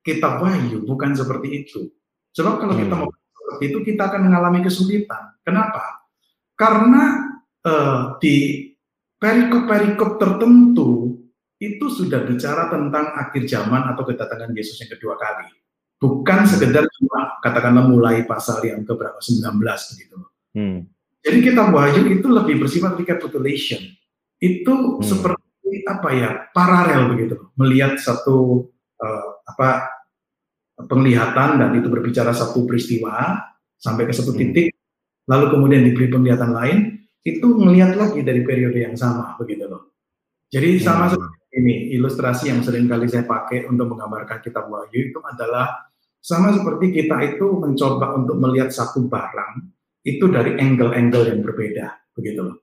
[0.00, 1.92] kitab Wahyu bukan seperti itu.
[2.32, 2.82] Sebab kalau hmm.
[2.88, 5.36] kita mau seperti itu, kita akan mengalami kesulitan.
[5.44, 6.08] Kenapa?
[6.56, 7.02] Karena
[7.64, 8.68] uh, di
[9.20, 11.18] perikop-perikop tertentu
[11.58, 15.50] itu sudah bicara tentang akhir zaman atau kedatangan Yesus yang kedua kali.
[15.98, 20.16] Bukan sekedar cuma katakanlah mulai pasal yang ke berapa 19 begitu.
[20.54, 20.86] Hmm.
[21.24, 23.82] Jadi kita Wahyu itu lebih bersifat recapitulation.
[24.38, 25.02] Itu hmm.
[25.02, 28.70] seperti apa ya paralel begitu, melihat satu
[29.02, 29.90] uh, apa
[30.86, 33.34] penglihatan dan itu berbicara satu peristiwa
[33.76, 34.40] sampai ke satu hmm.
[34.40, 35.26] titik, hmm.
[35.26, 36.78] lalu kemudian diberi penglihatan lain,
[37.26, 39.98] itu melihat lagi dari periode yang sama begitu loh.
[40.48, 41.12] Jadi sama hmm.
[41.18, 45.90] seperti ini ilustrasi yang sering kali saya pakai untuk menggambarkan kitab Wahyu itu adalah
[46.22, 49.77] sama seperti kita itu mencoba untuk melihat satu barang
[50.16, 51.86] itu dari angle-angle yang berbeda
[52.16, 52.56] begitu loh.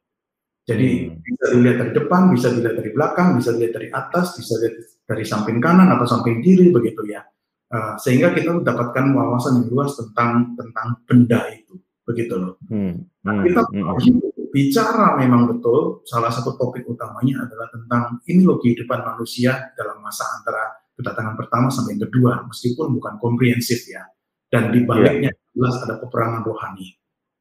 [0.65, 1.21] Jadi hmm.
[1.21, 5.23] bisa dilihat dari depan, bisa dilihat dari belakang, bisa dilihat dari atas, bisa dilihat dari
[5.23, 7.21] samping kanan atau samping kiri begitu ya.
[7.69, 12.57] Uh, sehingga kita mendapatkan wawasan yang luas tentang tentang benda itu begitu loh.
[12.69, 13.05] Hmm.
[13.25, 14.49] Nah, kita hmm.
[14.53, 20.25] bicara memang betul salah satu topik utamanya adalah tentang ini loh kehidupan manusia dalam masa
[20.37, 24.07] antara kedatangan pertama sampai yang kedua meskipun bukan komprehensif ya
[24.47, 25.51] dan di baliknya yeah.
[25.51, 26.95] jelas ada peperangan rohani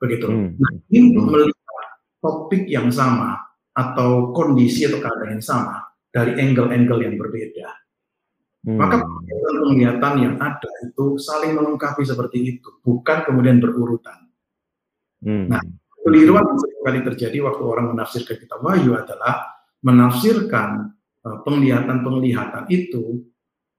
[0.05, 0.29] begitu.
[0.29, 0.53] Hmm.
[0.61, 1.57] Nah, ini melihat
[2.21, 3.41] topik yang sama
[3.73, 5.81] atau kondisi atau keadaan yang sama
[6.13, 7.69] dari angle-angle yang berbeda.
[8.65, 8.79] Hmm.
[8.81, 9.01] Maka
[9.65, 14.29] penglihatan yang ada itu saling melengkapi seperti itu, bukan kemudian berurutan.
[15.25, 15.49] Hmm.
[15.49, 15.61] Nah,
[16.05, 20.93] keliruan yang sekali terjadi waktu orang menafsirkan kitab Wahyu adalah menafsirkan
[21.25, 23.25] uh, penglihatan-penglihatan itu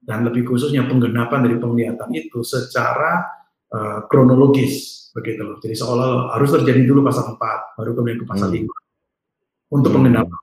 [0.06, 3.26] dan lebih khususnya penggenapan dari penglihatan itu secara
[3.74, 5.58] uh, kronologis begitu loh.
[5.64, 8.68] Jadi seolah harus terjadi dulu pasal 4, baru kemudian ke pasal hmm.
[9.72, 9.98] 5 untuk hmm.
[9.98, 10.42] pengendapan.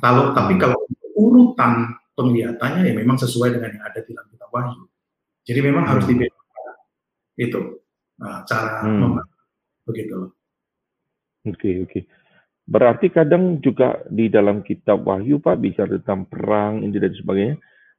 [0.00, 0.60] Kalau tapi hmm.
[0.64, 0.78] kalau
[1.18, 1.72] urutan
[2.16, 4.82] penglihatannya ya memang sesuai dengan yang ada di dalam kitab Wahyu.
[5.44, 5.90] Jadi memang hmm.
[5.92, 6.74] harus dibedakan
[7.38, 7.60] itu
[8.18, 8.98] nah, cara hmm.
[8.98, 9.38] membaca
[9.86, 10.30] begitu loh.
[11.46, 11.90] Oke okay, oke.
[11.92, 12.02] Okay.
[12.68, 17.56] Berarti kadang juga di dalam kitab Wahyu Pak bicara tentang perang ini dan sebagainya.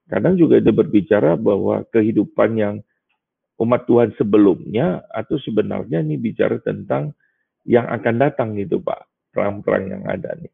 [0.09, 2.75] Kadang juga ada berbicara bahwa kehidupan yang
[3.59, 7.11] umat Tuhan sebelumnya atau sebenarnya ini bicara tentang
[7.67, 10.51] yang akan datang gitu Pak, perang-perang yang ada nih?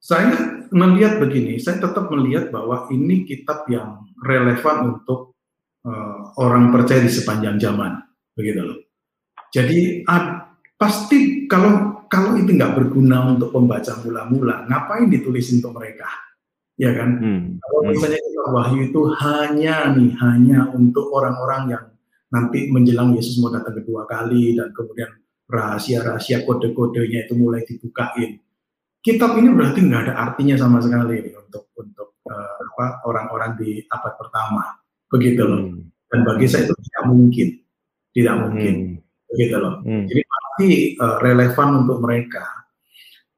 [0.00, 0.32] Saya
[0.72, 5.36] melihat begini, saya tetap melihat bahwa ini kitab yang relevan untuk
[5.84, 8.00] uh, orang percaya di sepanjang zaman,
[8.32, 8.80] begitu loh.
[9.52, 16.08] Jadi ad, pasti kalau kalau itu nggak berguna untuk pembaca mula-mula, ngapain ditulis untuk mereka?
[16.80, 17.20] Ya kan?
[17.20, 17.42] Hmm.
[17.60, 17.88] Kalau hmm.
[17.92, 21.84] misalnya kitab Wahyu itu hanya nih, hanya untuk orang-orang yang
[22.30, 25.10] nanti menjelang Yesus mau datang kedua kali dan kemudian
[25.50, 28.38] rahasia-rahasia kode-kodenya itu mulai dibukain.
[29.00, 33.82] Kitab ini berarti nggak ada artinya sama sekali nih untuk untuk uh, apa orang-orang di
[33.88, 34.76] abad pertama,
[35.10, 35.62] begitu loh.
[35.66, 35.90] Hmm.
[36.10, 37.48] Dan bagi saya itu tidak mungkin,
[38.12, 38.96] tidak mungkin, hmm.
[39.34, 39.74] begitu loh.
[39.82, 40.04] Hmm.
[40.06, 40.68] Jadi pasti
[41.00, 42.44] uh, relevan untuk mereka.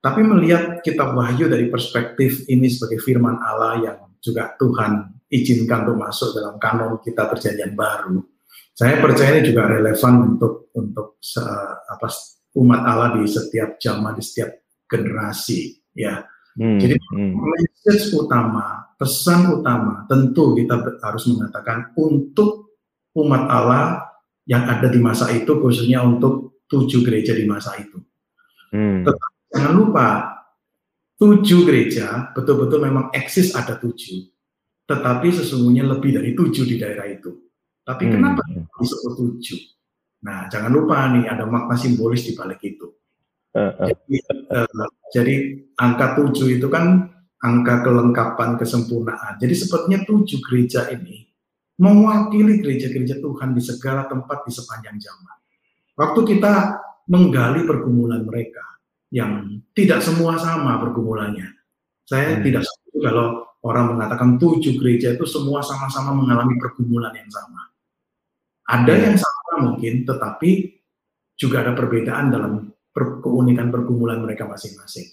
[0.02, 5.98] Tapi melihat kitab Wahyu dari perspektif ini sebagai firman Allah yang juga Tuhan izinkan untuk
[6.02, 8.18] masuk dalam kanon kita perjanjian baru,
[8.72, 11.20] saya percaya ini juga relevan untuk untuk
[11.92, 12.08] apa
[12.56, 14.50] umat Allah di setiap zaman, di setiap
[14.88, 16.24] generasi, ya.
[16.52, 17.32] Hmm, Jadi hmm.
[17.32, 22.76] message utama, pesan utama, tentu kita harus mengatakan untuk
[23.16, 24.04] umat Allah
[24.44, 27.96] yang ada di masa itu, khususnya untuk tujuh gereja di masa itu.
[28.68, 29.00] Hmm.
[29.00, 30.08] Tetapi jangan lupa,
[31.16, 34.28] tujuh gereja betul-betul memang eksis ada tujuh,
[34.84, 37.41] tetapi sesungguhnya lebih dari tujuh di daerah itu.
[37.82, 38.12] Tapi hmm.
[38.14, 38.42] kenapa
[38.78, 39.60] disebut tujuh?
[40.22, 42.86] Nah, jangan lupa nih ada makna simbolis di balik itu.
[43.52, 44.16] Jadi,
[44.48, 45.34] uh, jadi
[45.76, 47.10] angka tujuh itu kan
[47.42, 49.36] angka kelengkapan kesempurnaan.
[49.42, 51.26] Jadi sepertinya tujuh gereja ini
[51.82, 55.36] mewakili gereja-gereja Tuhan di segala tempat di sepanjang zaman.
[55.98, 56.54] Waktu kita
[57.10, 58.62] menggali pergumulan mereka
[59.12, 61.50] yang tidak semua sama pergumulannya.
[62.06, 62.42] Saya hmm.
[62.46, 63.26] tidak setuju kalau
[63.66, 67.71] orang mengatakan tujuh gereja itu semua sama-sama mengalami pergumulan yang sama.
[68.72, 70.50] Ada yang sama mungkin, tetapi
[71.36, 72.52] juga ada perbedaan dalam
[72.92, 75.08] per keunikan pergumulan mereka masing-masing.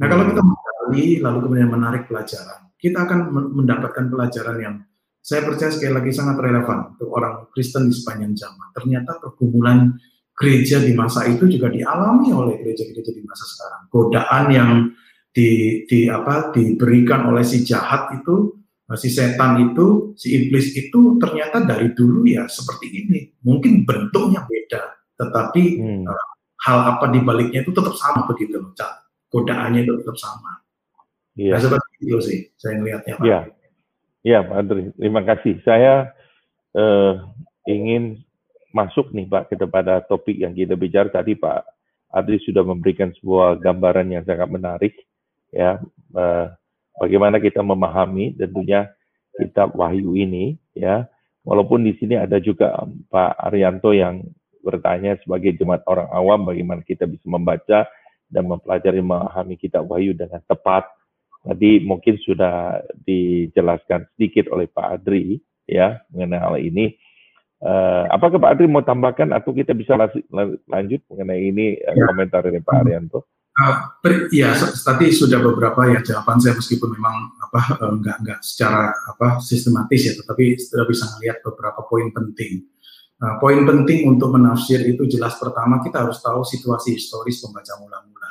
[0.00, 3.18] Nah, kalau kita menggali lalu kemudian menarik pelajaran, kita akan
[3.52, 4.74] mendapatkan pelajaran yang
[5.20, 8.68] saya percaya sekali lagi sangat relevan untuk orang Kristen di sepanjang zaman.
[8.72, 9.92] Ternyata pergumulan
[10.32, 13.82] gereja di masa itu juga dialami oleh gereja-gereja di masa sekarang.
[13.92, 14.72] Godaan yang
[15.30, 18.59] di, di apa diberikan oleh si jahat itu,
[18.98, 23.20] si setan itu, si iblis itu ternyata dari dulu ya seperti ini.
[23.46, 24.82] Mungkin bentuknya beda,
[25.20, 26.04] tetapi hmm.
[26.06, 26.26] uh,
[26.66, 28.74] hal apa di baliknya itu tetap sama begitu loh,
[29.30, 30.58] Godaannya itu tetap sama.
[31.38, 31.54] Iya.
[31.54, 33.24] Nah, seperti itu sih saya melihatnya, Pak.
[33.24, 33.40] Iya.
[34.20, 34.82] Iya, Pak Andri.
[35.00, 35.54] Terima kasih.
[35.64, 36.12] Saya
[36.76, 37.24] uh,
[37.64, 38.20] ingin
[38.70, 41.66] masuk nih Pak kepada topik yang kita bicara tadi Pak
[42.10, 44.94] Adri sudah memberikan sebuah gambaran yang sangat menarik
[45.50, 45.82] ya
[46.14, 46.46] uh,
[47.00, 48.92] bagaimana kita memahami tentunya
[49.40, 51.08] kitab Wahyu ini ya
[51.48, 52.76] walaupun di sini ada juga
[53.08, 54.20] Pak Arianto yang
[54.60, 57.88] bertanya sebagai jemaat orang awam bagaimana kita bisa membaca
[58.28, 60.84] dan mempelajari memahami kitab Wahyu dengan tepat
[61.40, 66.92] Tadi mungkin sudah dijelaskan sedikit oleh Pak Adri ya mengenai hal ini.
[67.60, 69.96] Uh, apakah Pak Adri mau tambahkan atau kita bisa
[70.68, 72.04] lanjut mengenai ini ya.
[72.12, 73.24] komentar dari Pak Arianto?
[73.50, 73.76] Uh,
[74.30, 77.60] ya, tadi sudah beberapa ya jawaban saya meskipun memang apa
[77.92, 82.64] enggak enggak secara apa sistematis ya, tetapi sudah bisa melihat beberapa poin penting.
[83.20, 88.30] Uh, poin penting untuk menafsir itu jelas pertama kita harus tahu situasi historis pembaca mula-mula.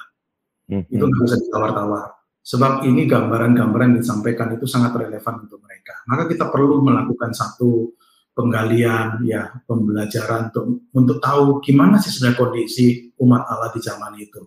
[0.72, 0.94] Mm -hmm.
[0.98, 6.02] Itu nggak bisa ditawar-tawar Sebab ini gambaran-gambaran yang disampaikan itu sangat relevan untuk mereka.
[6.10, 7.94] Maka kita perlu melakukan satu
[8.34, 10.66] penggalian, ya pembelajaran untuk
[10.96, 12.86] untuk tahu gimana sih sebenarnya kondisi
[13.22, 14.42] umat Allah di zaman itu.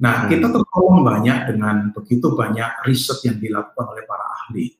[0.00, 0.28] Nah, hmm.
[0.32, 4.72] kita tertolong banyak dengan begitu banyak riset yang dilakukan oleh para ahli,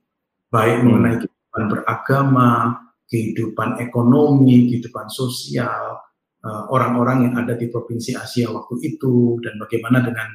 [0.49, 0.85] baik hmm.
[0.89, 2.53] mengenai kehidupan beragama,
[3.07, 6.01] kehidupan ekonomi, kehidupan sosial,
[6.41, 10.29] eh, orang-orang yang ada di provinsi Asia waktu itu, dan bagaimana dengan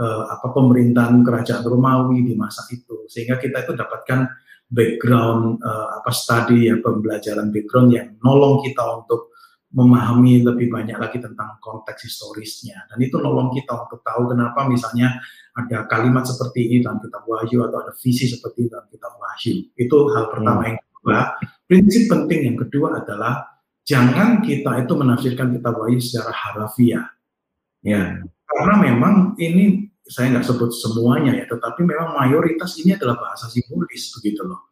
[0.00, 4.32] uh, apa pemerintahan kerajaan Romawi di masa itu sehingga kita itu dapatkan
[4.70, 9.29] background uh, apa studi ya pembelajaran background yang nolong kita untuk
[9.70, 15.22] memahami lebih banyak lagi tentang konteks historisnya dan itu nolong kita untuk tahu kenapa misalnya
[15.54, 19.54] ada kalimat seperti ini dalam kitab Wahyu atau ada visi seperti ini dalam kitab Wahyu
[19.78, 20.68] itu hal pertama hmm.
[20.68, 21.18] yang kedua
[21.70, 23.34] prinsip penting yang kedua adalah
[23.86, 27.06] jangan kita itu menafsirkan kitab Wahyu secara harafiah
[27.86, 28.18] ya
[28.50, 34.10] karena memang ini saya nggak sebut semuanya ya, tetapi memang mayoritas ini adalah bahasa simbolis
[34.18, 34.69] begitu loh.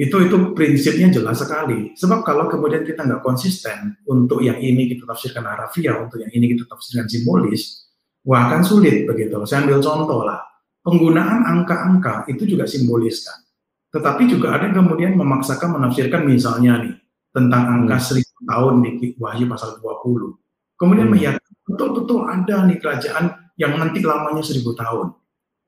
[0.00, 1.92] Itu itu prinsipnya jelas sekali.
[1.92, 6.56] Sebab kalau kemudian kita nggak konsisten untuk yang ini kita tafsirkan harafiah, untuk yang ini
[6.56, 7.84] kita tafsirkan simbolis,
[8.24, 9.36] wah akan sulit begitu.
[9.44, 10.40] Saya ambil contoh lah.
[10.80, 13.44] Penggunaan angka-angka itu juga simbolis kan.
[13.92, 16.96] Tetapi juga ada yang kemudian memaksakan menafsirkan misalnya nih
[17.36, 18.06] tentang angka hmm.
[18.08, 20.80] seribu tahun di Wahyu pasal 20.
[20.80, 21.14] Kemudian hmm.
[21.20, 23.24] meyakini betul-betul ada nih kerajaan
[23.60, 25.12] yang nanti lamanya seribu tahun.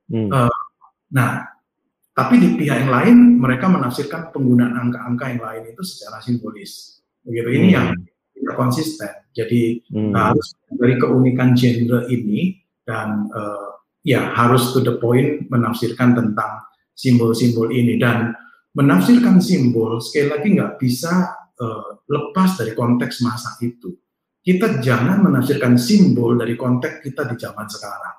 [0.09, 0.29] Hmm.
[0.33, 0.57] Uh,
[1.13, 1.52] nah,
[2.13, 7.01] tapi di pihak yang lain mereka menafsirkan penggunaan angka-angka yang lain itu secara simbolis.
[7.25, 7.77] Begitu ini hmm.
[7.77, 7.87] yang
[8.37, 9.13] tidak konsisten.
[9.33, 10.13] Jadi hmm.
[10.13, 16.61] harus dari keunikan genre ini dan uh, ya harus to the point menafsirkan tentang
[16.93, 18.37] simbol-simbol ini dan
[18.77, 23.97] menafsirkan simbol sekali lagi nggak bisa uh, lepas dari konteks masa itu
[24.43, 28.17] kita jangan menafsirkan simbol dari konteks kita di zaman sekarang.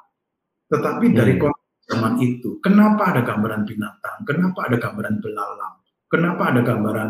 [0.72, 1.16] Tetapi hmm.
[1.20, 1.53] dari konteks
[1.94, 4.26] zaman itu, kenapa ada gambaran binatang?
[4.26, 5.76] Kenapa ada gambaran belalang?
[6.10, 7.10] Kenapa ada gambaran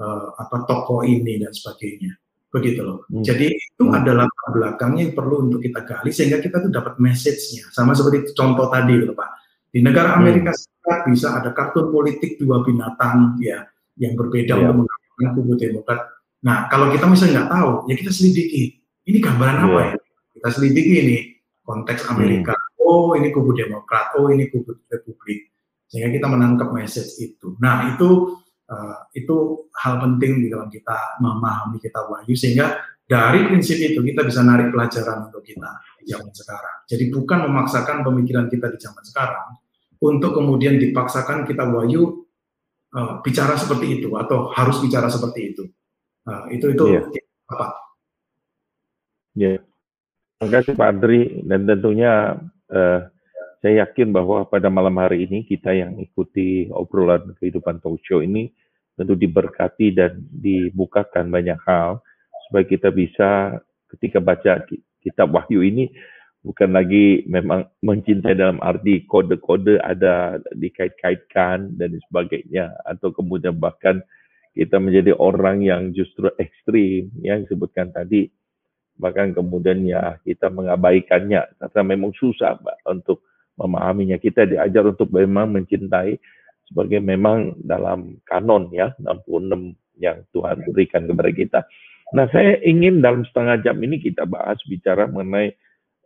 [0.00, 2.16] uh, apa toko ini dan sebagainya?
[2.52, 3.08] Begitu loh.
[3.08, 3.24] Hmm.
[3.24, 3.96] Jadi itu hmm.
[3.96, 7.72] adalah belakangnya yang perlu untuk kita gali sehingga kita tuh dapat message-nya.
[7.72, 9.30] Sama seperti contoh tadi loh Pak.
[9.72, 10.18] Di negara hmm.
[10.20, 13.64] Amerika Serikat bisa ada kartun politik dua binatang ya
[13.96, 14.68] yang berbeda yeah.
[14.68, 16.00] untuk menggambarkan kubu Demokrat
[16.42, 18.82] Nah, kalau kita misalnya nggak tahu, ya kita selidiki.
[19.06, 19.90] Ini gambaran apa yeah.
[19.94, 19.98] ya?
[20.34, 21.16] Kita selidiki ini
[21.62, 22.52] konteks Amerika.
[22.92, 24.12] Oh, ini kubu Demokrat.
[24.20, 25.48] Oh, ini kubu Republik.
[25.88, 27.56] Sehingga kita menangkap message itu.
[27.56, 28.36] Nah, itu
[28.68, 32.76] uh, itu hal penting di dalam kita memahami kita wahyu sehingga
[33.08, 36.76] dari prinsip itu kita bisa narik pelajaran untuk kita di zaman sekarang.
[36.84, 39.48] Jadi bukan memaksakan pemikiran kita di zaman sekarang
[40.04, 42.28] untuk kemudian dipaksakan kita wahyu
[42.92, 45.64] uh, bicara seperti itu atau harus bicara seperti itu
[46.22, 47.04] Nah, itu itu yeah.
[47.50, 47.66] apa?
[49.34, 49.42] Ya.
[49.58, 49.58] Yeah.
[50.38, 52.34] Terima kasih Pak Andri dan tentunya
[52.72, 53.06] uh,
[53.62, 58.50] saya yakin bahwa pada malam hari ini kita yang ikuti obrolan kehidupan talk show ini
[58.98, 62.02] tentu diberkati dan dibukakan banyak hal
[62.48, 63.60] supaya kita bisa
[63.96, 64.66] ketika baca
[65.00, 65.94] kitab Wahyu ini
[66.42, 74.02] bukan lagi memang mencintai dalam arti kode-kode ada dikait-kaitkan dan sebagainya atau kemudian bahkan
[74.52, 78.28] kita menjadi orang yang justru ekstrim yang disebutkan tadi
[78.96, 83.24] bahkan kemudian ya kita mengabaikannya karena memang susah Pak, untuk
[83.56, 86.16] memahaminya kita diajar untuk memang mencintai
[86.68, 91.60] sebagai memang dalam kanon ya 66 yang Tuhan berikan kepada kita.
[92.12, 95.52] Nah, saya ingin dalam setengah jam ini kita bahas bicara mengenai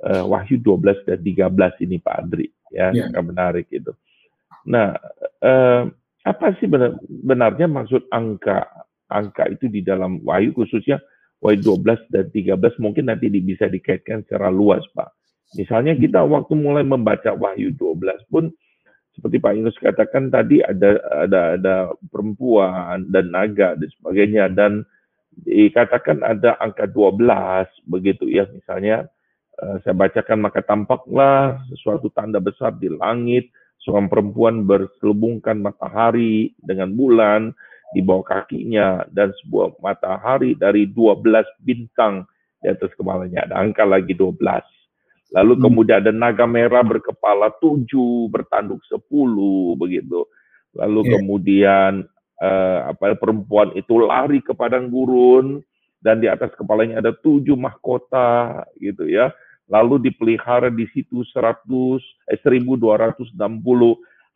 [0.07, 3.11] uh, Wahyu 12 dan 13 ini Pak Andri ya, ya.
[3.11, 3.91] yang menarik itu.
[4.67, 4.95] Nah,
[5.43, 5.87] uh,
[6.27, 8.67] apa sih benar, benarnya maksud angka
[9.07, 10.99] angka itu di dalam Wahyu khususnya
[11.45, 15.13] Wahyu 12 dan 13 mungkin nanti bisa dikaitkan secara luas Pak.
[15.55, 18.51] Misalnya kita waktu mulai membaca Wahyu 12 pun
[19.15, 21.75] seperti Pak Yunus katakan tadi ada ada ada
[22.13, 24.85] perempuan dan naga dan sebagainya dan
[25.45, 28.29] dikatakan ada angka 12 begitu.
[28.29, 29.09] Ya misalnya
[29.57, 33.49] Eh, saya bacakan maka tampaklah sesuatu tanda besar di langit
[33.81, 37.57] seorang perempuan berselubungkan matahari dengan bulan
[37.95, 41.23] di bawah kakinya dan sebuah matahari dari 12
[41.63, 42.27] bintang
[42.59, 44.41] di atas kepalanya ada angka lagi 12
[45.35, 45.63] lalu hmm.
[45.63, 50.27] kemudian ada naga merah berkepala tujuh bertanduk sepuluh begitu
[50.75, 51.13] lalu yeah.
[51.19, 51.93] kemudian
[52.43, 55.63] uh, apa perempuan itu lari ke padang gurun
[56.03, 59.31] dan di atas kepalanya ada tujuh mahkota gitu ya
[59.67, 61.67] lalu dipelihara di situ 100
[62.31, 63.35] eh, 1260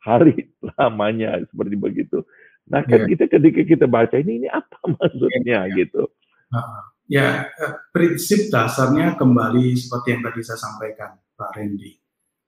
[0.01, 2.25] hari lamanya seperti begitu.
[2.71, 3.09] Nah, kan yeah.
[3.11, 5.75] kita ketika kita baca ini ini apa maksudnya yeah.
[5.75, 6.07] gitu.
[6.51, 6.79] Uh,
[7.11, 11.99] ya, eh, prinsip dasarnya kembali seperti yang tadi saya sampaikan, Pak Randy.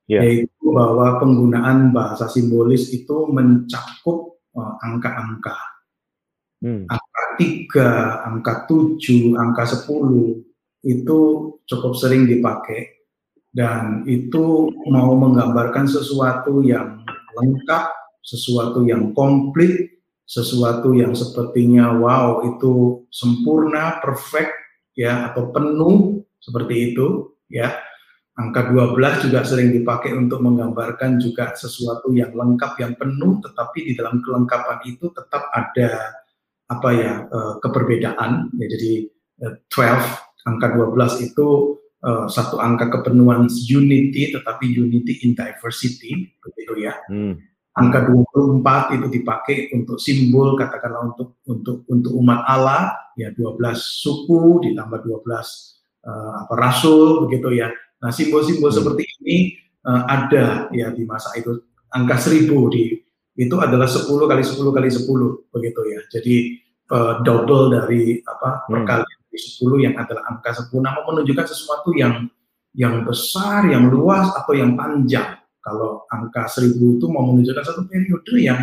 [0.07, 0.23] Yeah.
[0.23, 5.55] Yaitu bahwa penggunaan bahasa simbolis itu mencakup uh, angka-angka.
[6.63, 6.87] Hmm.
[6.87, 11.19] Angka 3, angka 7, angka 10, itu
[11.63, 13.07] cukup sering dipakai
[13.53, 17.05] dan itu mau menggambarkan sesuatu yang
[17.37, 17.85] lengkap,
[18.25, 19.92] sesuatu yang komplit,
[20.23, 24.51] sesuatu yang sepertinya wow itu sempurna, perfect
[24.95, 27.75] ya atau penuh seperti itu ya.
[28.33, 33.93] Angka 12 juga sering dipakai untuk menggambarkan juga sesuatu yang lengkap, yang penuh, tetapi di
[33.93, 36.17] dalam kelengkapan itu tetap ada
[36.65, 38.93] apa ya uh, keperbedaan ya jadi
[39.45, 46.73] uh, 12 angka 12 itu uh, satu angka kepenuhan unity tetapi unity in diversity begitu
[46.89, 46.93] ya.
[47.07, 47.37] Hmm.
[47.73, 54.69] Angka 24 itu dipakai untuk simbol katakanlah untuk untuk untuk umat Allah ya 12 suku
[54.69, 55.41] ditambah 12 uh,
[56.05, 57.73] eh, apa rasul begitu ya.
[57.97, 58.77] Nah, simbol-simbol hmm.
[58.77, 59.37] seperti ini
[59.89, 62.83] uh, ada ya di masa itu angka 1000 di
[63.33, 65.09] itu adalah 10 kali 10 kali 10
[65.49, 65.99] begitu ya.
[66.13, 66.35] Jadi
[66.93, 68.69] uh, double dari apa hmm.
[68.69, 72.29] perkalian 10 yang adalah angka sempurna mau menunjukkan sesuatu yang
[72.73, 75.41] yang besar, yang luas atau yang panjang.
[75.63, 78.59] Kalau angka 1000 itu mau menunjukkan satu periode yang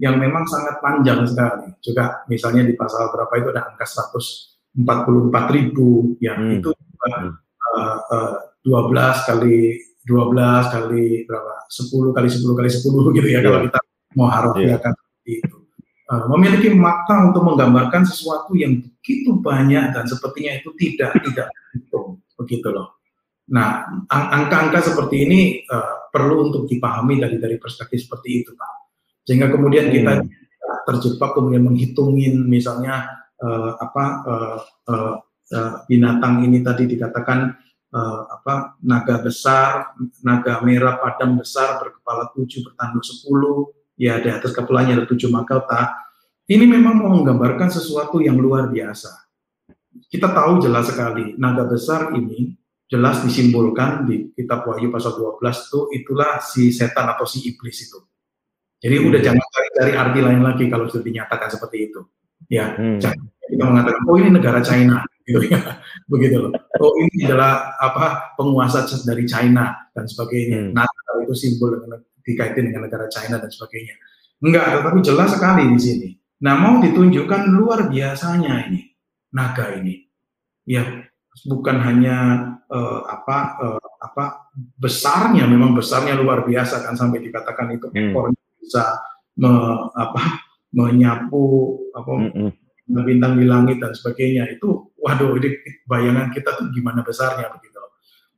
[0.00, 1.68] yang memang sangat panjang sekali.
[1.84, 6.62] Juga misalnya di pasal berapa itu ada angka 144 ribu, ya hmm.
[6.62, 8.32] itu uh, uh,
[8.64, 9.76] 12 kali
[10.08, 11.52] 12 kali berapa?
[11.68, 12.80] 10 kali 10 kali 10
[13.20, 13.42] gitu ya yeah.
[13.44, 13.78] kalau kita
[14.16, 15.04] mau harfiahkan yeah.
[15.04, 15.56] seperti itu.
[16.08, 21.52] Uh, memiliki makna untuk menggambarkan sesuatu yang begitu banyak dan sepertinya itu tidak tidak
[22.40, 22.97] begitu loh.
[23.48, 28.72] Nah, angka-angka seperti ini uh, perlu untuk dipahami dari dari perspektif seperti itu, Pak.
[29.24, 29.94] Sehingga kemudian hmm.
[29.94, 30.12] kita
[30.84, 35.14] terjebak kemudian menghitungin misalnya uh, apa uh, uh,
[35.52, 37.56] uh, binatang ini tadi dikatakan
[37.92, 44.52] uh, apa naga besar, naga merah padam besar berkepala tujuh bertanduk sepuluh ya di atas
[44.52, 45.96] kepalanya ada tujuh mahkota.
[46.48, 49.12] Ini memang mau menggambarkan sesuatu yang luar biasa.
[50.08, 52.56] Kita tahu jelas sekali, naga besar ini
[52.88, 58.00] jelas disimbolkan di kitab Wahyu pasal 12 itu itulah si setan atau si iblis itu.
[58.80, 59.06] Jadi hmm.
[59.12, 62.00] udah jangan cari-cari arti lain lagi kalau sudah dinyatakan seperti itu.
[62.48, 63.02] Ya, hmm.
[63.44, 65.60] kita mengatakan oh ini negara China gitu ya.
[66.08, 66.52] Begitu loh.
[66.80, 70.72] Oh ini adalah apa penguasa dari China dan sebagainya.
[70.72, 70.72] Hmm.
[70.72, 73.94] Naga itu simbol dengan dikaitkan dengan negara China dan sebagainya.
[74.38, 76.08] Enggak, tetapi jelas sekali di sini.
[76.38, 78.94] Nah, mau ditunjukkan luar biasanya ini
[79.34, 80.06] naga ini.
[80.62, 80.86] Ya,
[81.48, 82.16] bukan hanya
[82.70, 88.12] uh, apa uh, apa besarnya, memang besarnya luar biasa kan sampai dikatakan itu hmm.
[88.12, 88.84] ekornya bisa
[89.40, 89.52] me,
[89.96, 92.50] apa menyapu apa hmm.
[93.04, 94.48] bintang di langit dan sebagainya.
[94.52, 95.56] Itu waduh, ini
[95.88, 97.80] bayangan kita tuh gimana besarnya begitu.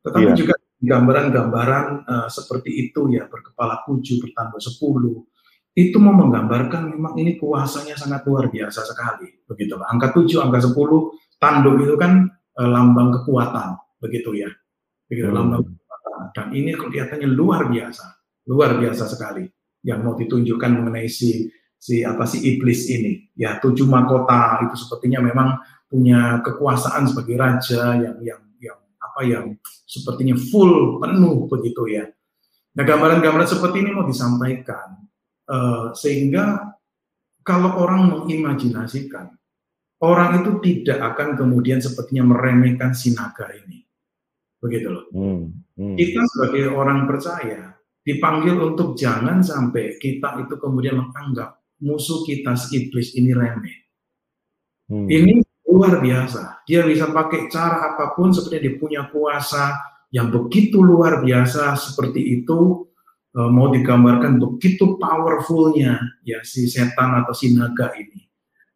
[0.00, 0.38] Tetapi yeah.
[0.38, 5.28] juga gambaran-gambaran uh, seperti itu ya berkepala tujuh bertambah sepuluh
[5.76, 11.14] itu mau menggambarkan memang ini kuasanya sangat luar biasa sekali begitu angka tujuh angka sepuluh
[11.36, 14.50] tanduk itu kan uh, lambang kekuatan begitu ya.
[15.06, 15.36] Begitu hmm.
[15.36, 15.64] lambang
[16.32, 18.04] dan ini kelihatannya luar biasa.
[18.48, 19.46] Luar biasa sekali.
[19.80, 21.48] Yang mau ditunjukkan mengenai si
[21.80, 23.32] si apa si iblis ini.
[23.36, 28.40] Ya tujuh mahkota itu sepertinya memang punya kekuasaan sebagai raja yang yang
[29.00, 29.44] apa yang
[29.88, 32.04] sepertinya full penuh begitu ya.
[32.78, 35.02] Nah gambaran-gambaran seperti ini mau disampaikan
[35.50, 36.76] uh, sehingga
[37.42, 39.34] kalau orang mengimajinasikan
[40.00, 43.82] orang itu tidak akan kemudian sepertinya meremehkan sinaga ini,
[44.60, 45.04] begitu loh.
[45.10, 45.96] Hmm, hmm.
[45.96, 52.86] Kita sebagai orang percaya dipanggil untuk jangan sampai kita itu kemudian menganggap musuh kita si
[52.86, 53.76] iblis ini remeh.
[54.92, 55.08] Hmm.
[55.08, 55.40] Ini
[55.70, 56.66] luar biasa.
[56.68, 59.78] Dia bisa pakai cara apa pun seperti dia punya kuasa
[60.10, 62.90] yang begitu luar biasa seperti itu
[63.38, 68.26] uh, mau digambarkan begitu powerfulnya ya si setan atau si naga ini.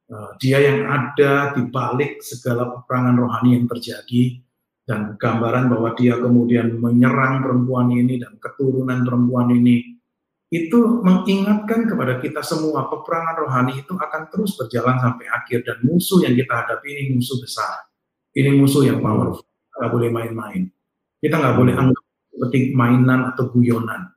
[0.05, 4.44] Uh, dia yang ada di balik segala peperangan rohani yang terjadi
[4.85, 9.97] dan gambaran bahwa dia kemudian menyerang perempuan ini dan keturunan perempuan ini
[10.53, 16.23] itu mengingatkan kepada kita semua peperangan rohani itu akan terus berjalan sampai akhir dan musuh
[16.23, 17.91] yang kita hadapi ini musuh besar.
[18.37, 19.43] Ini musuh yang powerful.
[19.75, 20.63] Nggak boleh main-main.
[21.19, 24.15] Kita nggak boleh anggap seperti mainan atau guyonan.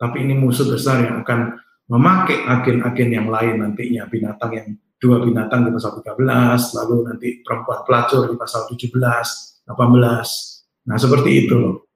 [0.00, 4.68] Tapi ini musuh besar yang akan memakai agen-agen yang lain nantinya binatang yang
[5.00, 9.59] dua binatang di pasal 13, lalu nanti perempuan pelacur di pasal 17, 18.
[10.86, 11.86] Nah, seperti itu loh.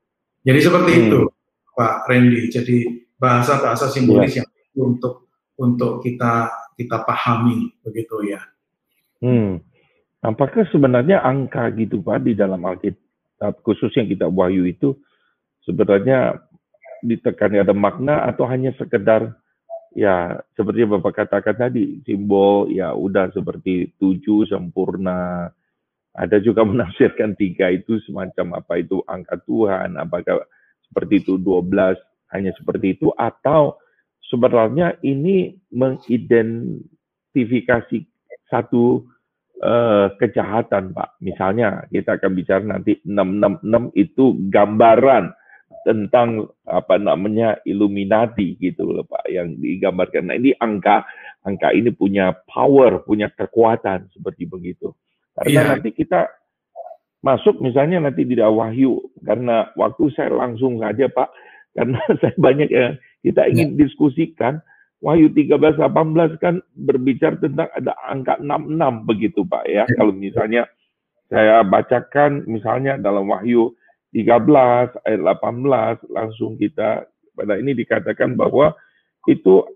[0.44, 1.02] Jadi seperti hmm.
[1.08, 1.18] itu,
[1.74, 2.42] Pak Randy.
[2.52, 2.76] Jadi
[3.16, 4.44] bahasa-bahasa simbolis yeah.
[4.44, 4.48] yang
[4.92, 8.42] untuk untuk kita kita pahami begitu ya.
[9.22, 9.62] Hmm.
[10.24, 14.96] Apakah sebenarnya angka gitu Pak di dalam Alkitab khususnya kita Wahyu itu
[15.68, 16.40] sebenarnya
[17.04, 19.36] ditekan ada makna atau hanya sekedar
[19.92, 25.52] ya seperti Bapak katakan tadi simbol ya udah seperti tujuh sempurna
[26.14, 30.40] ada juga menafsirkan tiga itu semacam apa itu angka Tuhan apakah
[30.90, 31.98] seperti itu 12
[32.34, 33.78] hanya seperti itu atau
[34.30, 38.06] sebenarnya ini mengidentifikasi
[38.50, 39.06] satu
[39.62, 41.10] uh, kejahatan, Pak.
[41.22, 45.32] Misalnya kita akan bicara nanti 666 itu gambaran
[45.84, 50.32] tentang apa namanya Illuminati gitu loh Pak yang digambarkan.
[50.32, 51.04] Nah ini angka
[51.44, 54.96] angka ini punya power, punya kekuatan seperti begitu.
[55.34, 55.70] Karena yeah.
[55.74, 56.30] nanti kita
[57.24, 61.28] masuk misalnya nanti di Wahyu karena waktu saya langsung saja Pak
[61.74, 63.86] karena saya banyak yang kita ingin ya.
[63.86, 64.62] diskusikan.
[65.04, 69.84] Wahyu 13 18 kan berbicara tentang ada angka 66 begitu Pak ya.
[69.84, 69.94] ya.
[70.00, 70.64] Kalau misalnya
[71.28, 73.76] saya bacakan misalnya dalam Wahyu
[74.16, 77.04] 13 ayat 18 langsung kita
[77.34, 78.72] pada ini dikatakan bahwa
[79.26, 79.66] itu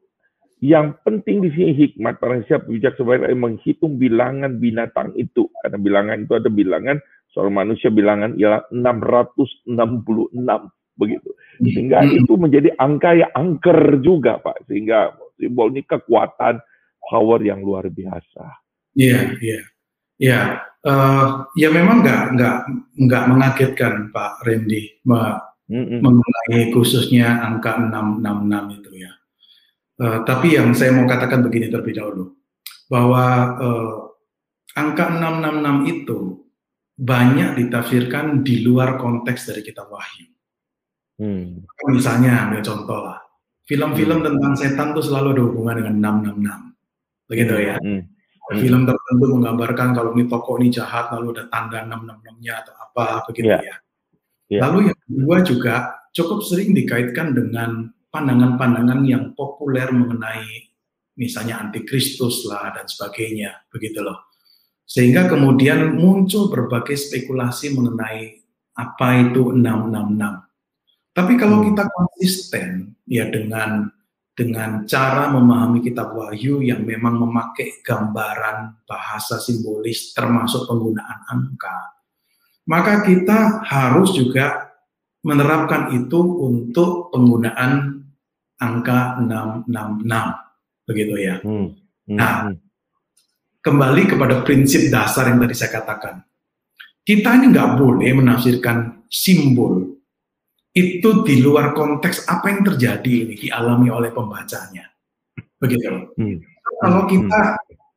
[0.59, 6.18] yang penting di sini hikmat para siap bijak sebagai menghitung bilangan binatang itu karena bilangan
[6.26, 6.98] itu ada bilangan
[7.30, 9.70] soal manusia bilangan ialah 666
[10.98, 11.30] begitu.
[11.62, 12.18] Sehingga hmm.
[12.22, 14.66] itu menjadi angka yang angker juga, Pak.
[14.66, 16.59] Sehingga simbol ini kekuatan
[16.98, 18.44] power yang luar biasa.
[18.98, 19.61] Iya, iya.
[20.18, 22.56] Ya, uh, ya memang nggak nggak
[23.06, 28.88] nggak mengagetkan Pak Randy mm mengenai khususnya angka 666 itu.
[29.99, 32.38] Uh, tapi yang saya mau katakan begini terlebih dahulu
[32.86, 33.24] bahwa
[33.59, 33.94] uh,
[34.78, 36.18] angka 666 itu
[36.99, 40.26] banyak ditafsirkan di luar konteks dari kitab Wahyu.
[41.18, 41.66] Hmm.
[41.90, 43.18] Misalnya ambil contoh lah,
[43.66, 44.26] film-film hmm.
[44.26, 47.76] tentang setan tuh selalu ada hubungan dengan 666, begitu ya.
[47.78, 48.03] Hmm.
[48.03, 48.59] Hmm.
[48.59, 53.51] Film tertentu menggambarkan kalau ini toko ini jahat, lalu ada tanda 666-nya atau apa, begitu
[53.51, 53.62] yeah.
[53.62, 53.76] ya.
[54.49, 54.61] Yeah.
[54.66, 55.74] Lalu yang kedua juga
[56.14, 60.68] cukup sering dikaitkan dengan pandangan-pandangan yang populer mengenai
[61.18, 64.30] misalnya antikristus lah dan sebagainya, begitu loh.
[64.88, 68.40] Sehingga kemudian muncul berbagai spekulasi mengenai
[68.78, 70.48] apa itu 666.
[71.12, 71.66] Tapi kalau hmm.
[71.74, 72.68] kita konsisten
[73.04, 73.90] ya dengan
[74.38, 81.98] dengan cara memahami kitab Wahyu yang memang memakai gambaran bahasa simbolis termasuk penggunaan angka,
[82.70, 84.70] maka kita harus juga
[85.26, 87.97] menerapkan itu untuk penggunaan
[88.59, 91.36] angka 666 begitu ya.
[91.44, 91.74] Hmm.
[92.09, 92.16] Hmm.
[92.16, 92.56] Nah, hmm.
[93.62, 96.24] kembali kepada prinsip dasar yang tadi saya katakan.
[97.09, 99.96] Kita ini nggak boleh menafsirkan simbol
[100.76, 104.84] itu di luar konteks apa yang terjadi ini dialami oleh pembacanya.
[105.56, 106.12] Begitu.
[106.20, 106.36] Hmm.
[106.84, 107.11] Kalau hmm.
[107.11, 107.42] kita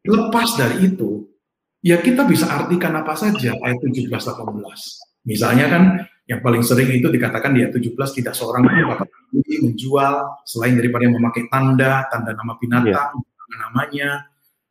[0.08, 1.28] lepas dari itu,
[1.84, 5.28] ya kita bisa artikan apa saja ayat 17 18.
[5.28, 5.84] Misalnya kan
[6.32, 7.92] Yang paling sering itu dikatakan di ayat 17
[8.24, 9.08] tidak seorang pun dapat
[9.68, 10.14] menjual
[10.48, 13.58] selain daripada yang memakai tanda, tanda nama binatang, yeah.
[13.68, 14.10] namanya.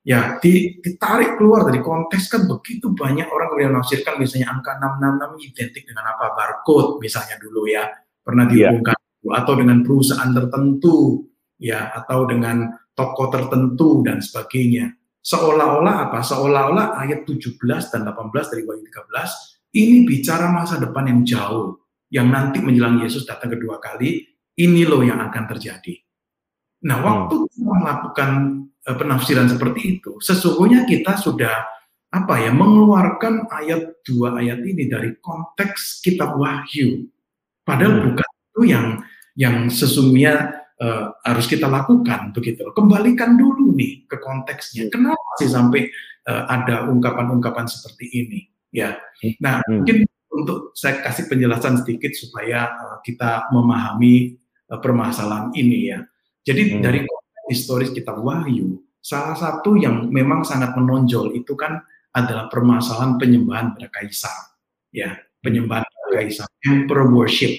[0.00, 5.84] Ya, ditarik keluar dari konteks kan begitu banyak orang yang menafsirkan misalnya angka 666 identik
[5.84, 7.84] dengan apa barcode misalnya dulu ya
[8.24, 8.72] pernah iya.
[8.72, 9.36] dihubungkan yeah.
[9.44, 11.28] atau dengan perusahaan tertentu
[11.60, 14.96] ya atau dengan toko tertentu dan sebagainya.
[15.20, 16.24] Seolah-olah apa?
[16.24, 17.60] Seolah-olah ayat 17
[17.92, 23.22] dan 18 dari Wahyu 13 ini bicara masa depan yang jauh yang nanti menjelang Yesus
[23.22, 24.26] datang kedua kali,
[24.58, 25.94] ini loh yang akan terjadi.
[26.84, 27.06] Nah, hmm.
[27.06, 27.46] waktu hmm.
[27.54, 28.30] kita melakukan
[28.90, 31.54] uh, penafsiran seperti itu, sesungguhnya kita sudah
[32.10, 37.06] apa ya mengeluarkan ayat dua ayat ini dari konteks kitab Wahyu.
[37.62, 38.04] Padahal hmm.
[38.10, 38.86] bukan itu yang
[39.38, 44.90] yang sesungguhnya uh, harus kita lakukan begitu Kembalikan dulu nih ke konteksnya.
[44.90, 44.92] Hmm.
[44.98, 45.86] Kenapa sih sampai
[46.26, 48.40] uh, ada ungkapan-ungkapan seperti ini?
[48.70, 48.98] Ya.
[49.42, 49.82] Nah, hmm.
[49.82, 49.96] mungkin
[50.30, 54.38] untuk saya kasih penjelasan sedikit supaya uh, kita memahami
[54.70, 55.98] uh, permasalahan ini ya.
[56.46, 56.82] Jadi hmm.
[56.82, 56.98] dari
[57.50, 61.82] historis kita Wahyu, salah satu yang memang sangat menonjol itu kan
[62.14, 64.54] adalah permasalahan penyembahan pada kaisar.
[64.94, 67.50] Ya, penyembahan pada kaisar, emperor worship.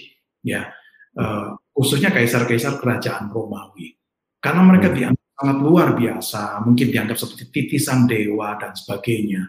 [0.41, 0.71] Ya,
[1.19, 3.99] uh, khususnya kaisar-kaisar kerajaan Romawi.
[4.41, 4.95] Karena mereka hmm.
[4.97, 9.41] dianggap sangat luar biasa, mungkin dianggap seperti titisan dewa dan sebagainya.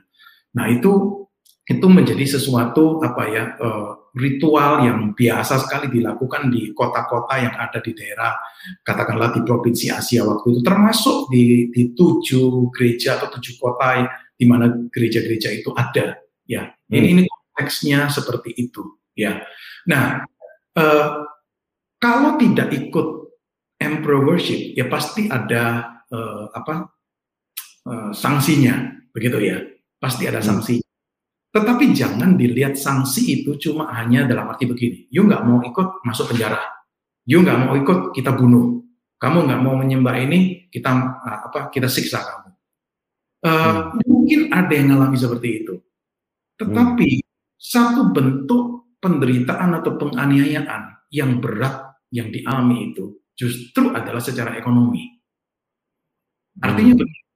[0.52, 1.24] Nah itu
[1.62, 7.78] itu menjadi sesuatu apa ya uh, ritual yang biasa sekali dilakukan di kota-kota yang ada
[7.78, 8.34] di daerah
[8.82, 14.04] katakanlah di provinsi Asia waktu itu termasuk di, di tujuh gereja atau tujuh kota
[14.34, 16.92] di mana gereja-gereja itu ada ya hmm.
[16.98, 19.40] ini ini konteksnya seperti itu ya
[19.86, 20.26] nah
[20.74, 21.08] uh,
[22.02, 23.22] kalau tidak ikut
[23.82, 26.90] emperor worship, ya pasti ada uh, apa
[27.86, 29.58] uh, sanksinya, begitu ya.
[29.98, 30.48] Pasti ada hmm.
[30.50, 30.76] sanksi.
[31.52, 35.04] Tetapi jangan dilihat sanksi itu cuma hanya dalam arti begini.
[35.12, 36.58] You nggak mau ikut masuk penjara.
[37.28, 38.80] You nggak mau ikut kita bunuh.
[39.20, 42.48] Kamu nggak mau menyembah ini kita uh, apa kita siksa kamu.
[43.44, 44.08] Uh, hmm.
[44.08, 45.74] Mungkin ada yang ngalami seperti itu.
[46.56, 47.28] Tetapi hmm.
[47.60, 55.20] satu bentuk penderitaan atau penganiayaan yang berat yang dialami itu justru adalah secara ekonomi.
[56.64, 57.00] Artinya hmm.
[57.04, 57.28] begini,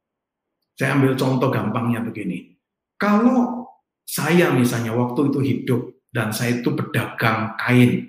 [0.73, 2.57] saya ambil contoh gampangnya begini.
[2.97, 3.66] Kalau
[4.07, 5.83] saya misalnya waktu itu hidup
[6.15, 8.07] dan saya itu pedagang kain,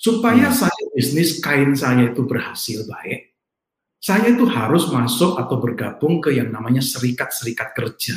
[0.00, 0.56] supaya hmm.
[0.56, 3.36] saya bisnis kain saya itu berhasil baik,
[4.00, 8.16] saya itu harus masuk atau bergabung ke yang namanya serikat-serikat kerja.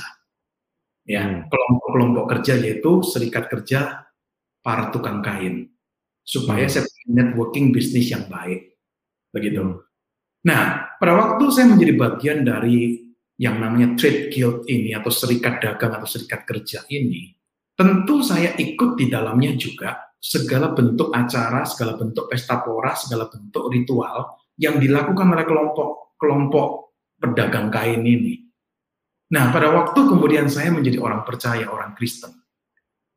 [1.04, 1.52] Ya, hmm.
[1.52, 4.08] kelompok-kelompok kerja yaitu serikat kerja
[4.64, 5.68] para tukang kain
[6.24, 6.72] supaya hmm.
[6.72, 8.80] saya punya networking bisnis yang baik.
[9.36, 9.60] Begitu.
[9.60, 9.84] Hmm.
[10.48, 13.03] Nah, pada waktu saya menjadi bagian dari
[13.40, 17.34] yang namanya trade guild ini atau serikat dagang atau serikat kerja ini,
[17.74, 23.68] tentu saya ikut di dalamnya juga segala bentuk acara, segala bentuk pesta pora, segala bentuk
[23.74, 26.68] ritual yang dilakukan oleh kelompok-kelompok
[27.18, 28.40] pedagang kain ini.
[29.34, 32.44] Nah, pada waktu kemudian saya menjadi orang percaya, orang Kristen,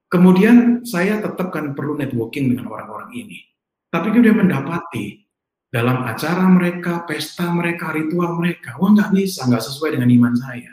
[0.06, 3.42] Kemudian saya tetap kan perlu networking dengan orang-orang ini.
[3.90, 5.25] Tapi kemudian mendapati
[5.66, 10.72] dalam acara mereka, pesta mereka, ritual mereka, wah nggak bisa, nggak sesuai dengan iman saya.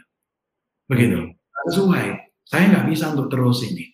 [0.86, 2.06] Begitu, nggak sesuai.
[2.44, 3.90] Saya nggak bisa untuk terus ini.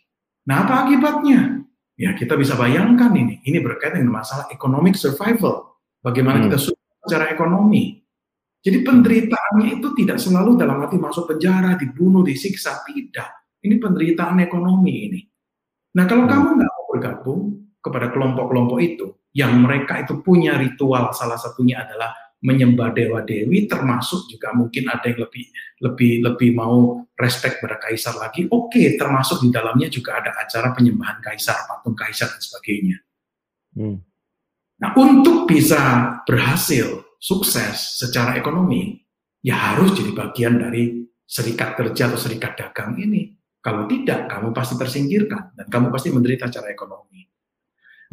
[0.50, 1.64] Nah apa akibatnya?
[2.00, 3.44] Ya kita bisa bayangkan ini.
[3.44, 5.80] Ini berkaitan dengan masalah economic survival.
[6.00, 6.46] Bagaimana hmm.
[6.48, 6.58] kita
[7.04, 8.00] secara ekonomi.
[8.60, 12.84] Jadi penderitaannya itu tidak selalu dalam arti masuk penjara, dibunuh, disiksa.
[12.84, 13.62] Tidak.
[13.64, 15.22] Ini penderitaan ekonomi ini.
[15.96, 16.32] Nah, kalau hmm.
[16.32, 17.42] kamu nggak mau bergabung
[17.80, 24.32] kepada kelompok-kelompok itu, yang mereka itu punya ritual, salah satunya adalah menyembah dewa dewi, termasuk
[24.32, 25.46] juga mungkin ada yang lebih
[25.84, 28.48] lebih lebih mau respect pada kaisar lagi.
[28.48, 32.98] Oke, okay, termasuk di dalamnya juga ada acara penyembahan kaisar, patung kaisar dan sebagainya.
[33.76, 34.00] Hmm.
[34.80, 38.96] Nah, untuk bisa berhasil sukses secara ekonomi,
[39.44, 43.36] ya harus jadi bagian dari serikat kerja atau serikat dagang ini.
[43.60, 47.28] Kalau tidak, kamu pasti tersingkirkan dan kamu pasti menderita secara ekonomi.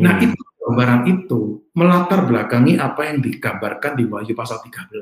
[0.02, 0.24] Nah, hmm.
[0.26, 0.42] itu
[0.76, 4.92] gambaran itu melatar belakangi apa yang digambarkan di Wahyu pasal 13.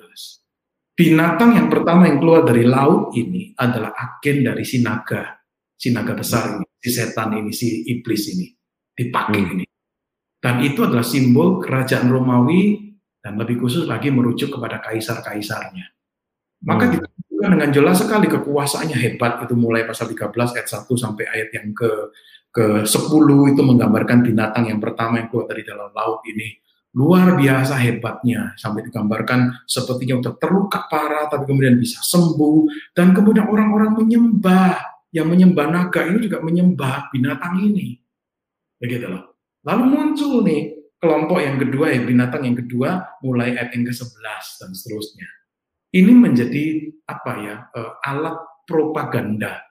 [0.94, 5.34] Binatang yang pertama yang keluar dari laut ini adalah agen dari si naga,
[5.74, 8.46] si naga besar ini, si setan ini, si iblis ini,
[8.94, 9.52] dipakai hmm.
[9.58, 9.64] ini.
[10.38, 15.90] Dan itu adalah simbol kerajaan Romawi dan lebih khusus lagi merujuk kepada kaisar-kaisarnya.
[16.62, 21.48] Maka hmm dengan jelas sekali kekuasaannya hebat itu mulai pasal 13 ayat 1 sampai ayat
[21.52, 21.90] yang ke
[22.54, 26.54] ke 10 itu menggambarkan binatang yang pertama yang keluar dari dalam laut ini
[26.94, 33.50] luar biasa hebatnya sampai digambarkan sepertinya udah terluka parah tapi kemudian bisa sembuh dan kemudian
[33.50, 34.78] orang-orang menyembah
[35.10, 37.98] yang menyembah naga ini juga menyembah binatang ini
[38.78, 39.38] begitu loh.
[39.64, 40.62] Lalu muncul nih
[41.00, 45.28] kelompok yang kedua, ya binatang yang kedua, mulai ayat yang ke-11 dan seterusnya.
[45.94, 46.64] Ini menjadi
[47.06, 48.36] apa ya uh, alat
[48.66, 49.62] propaganda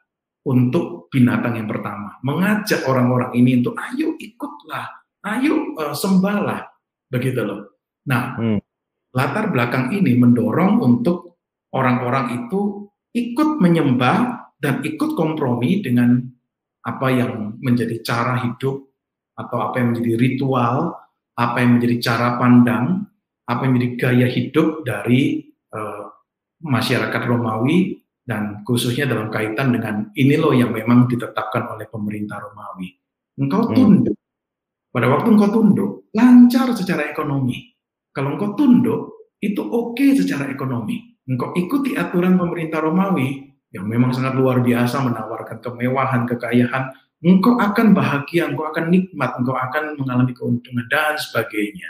[0.44, 4.88] untuk binatang yang pertama, mengajak orang-orang ini untuk ayo ikutlah,
[5.24, 6.68] ayo uh, sembahlah,
[7.08, 7.80] begitu loh.
[8.12, 8.60] Nah, hmm.
[9.16, 11.40] latar belakang ini mendorong untuk
[11.72, 16.20] orang-orang itu ikut menyembah dan ikut kompromi dengan
[16.84, 18.84] apa yang menjadi cara hidup
[19.40, 20.92] atau apa yang menjadi ritual,
[21.40, 23.08] apa yang menjadi cara pandang,
[23.48, 26.12] apa yang menjadi gaya hidup dari uh,
[26.64, 32.90] masyarakat Romawi dan khususnya dalam kaitan dengan ini loh yang memang ditetapkan oleh pemerintah Romawi.
[33.40, 33.76] Engkau hmm.
[33.76, 34.18] tunduk.
[34.94, 37.76] Pada waktu engkau tunduk, lancar secara ekonomi.
[38.14, 41.20] Kalau engkau tunduk, itu oke okay secara ekonomi.
[41.28, 46.94] Engkau ikuti aturan pemerintah Romawi yang memang sangat luar biasa menawarkan kemewahan, kekayaan,
[47.26, 51.90] engkau akan bahagia, engkau akan nikmat, engkau akan mengalami keuntungan dan sebagainya.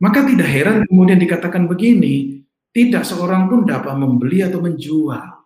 [0.00, 2.40] Maka tidak heran kemudian dikatakan begini,
[2.70, 5.40] tidak seorang pun dapat membeli atau menjual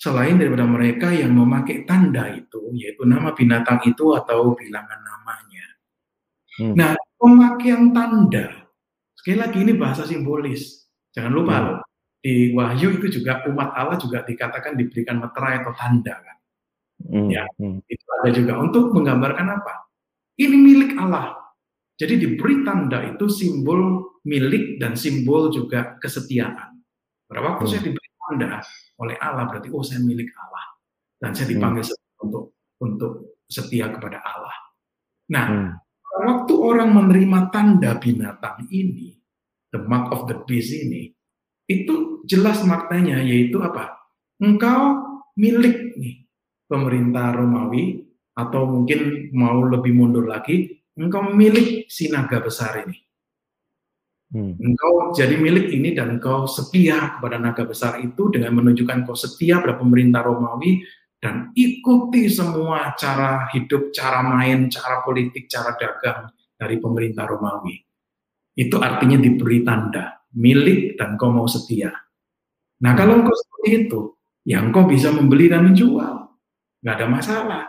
[0.00, 5.66] selain daripada mereka yang memakai tanda itu, yaitu nama binatang itu atau bilangan namanya.
[6.56, 6.72] Hmm.
[6.72, 8.64] Nah, pemakaian tanda,
[9.12, 10.88] sekali lagi ini bahasa simbolis.
[11.12, 11.64] Jangan lupa hmm.
[11.68, 11.78] loh,
[12.24, 16.36] di Wahyu itu juga umat Allah juga dikatakan diberikan meterai atau tanda kan.
[17.04, 17.28] Hmm.
[17.28, 17.84] Ya, hmm.
[17.84, 19.84] itu ada juga untuk menggambarkan apa?
[20.40, 21.36] Ini milik Allah.
[22.00, 26.80] Jadi diberi tanda itu simbol milik dan simbol juga kesetiaan.
[27.30, 27.70] Pada waktu hmm.
[27.70, 28.60] saya diberi tanda
[29.00, 30.64] oleh Allah berarti oh saya milik Allah
[31.22, 32.24] dan saya dipanggil hmm.
[32.26, 32.44] untuk
[32.80, 33.12] untuk
[33.46, 34.56] setia kepada Allah.
[35.30, 35.70] Nah, hmm.
[36.26, 39.14] waktu orang menerima tanda binatang ini,
[39.70, 41.14] the mark of the beast ini,
[41.70, 43.94] itu jelas maknanya yaitu apa?
[44.42, 45.06] Engkau
[45.38, 46.26] milik nih
[46.66, 53.09] pemerintah Romawi atau mungkin mau lebih mundur lagi, engkau milik si naga besar ini.
[54.30, 54.54] Hmm.
[54.62, 59.58] Engkau jadi milik ini dan engkau setia kepada naga besar itu dengan menunjukkan kau setia
[59.58, 60.86] pada pemerintah Romawi
[61.18, 67.74] dan ikuti semua cara hidup, cara main, cara politik, cara dagang dari pemerintah Romawi.
[68.54, 71.90] Itu artinya diberi tanda milik dan kau mau setia.
[72.86, 74.00] Nah kalau engkau seperti itu,
[74.46, 76.30] ya engkau bisa membeli dan menjual,
[76.86, 77.64] nggak ada masalah,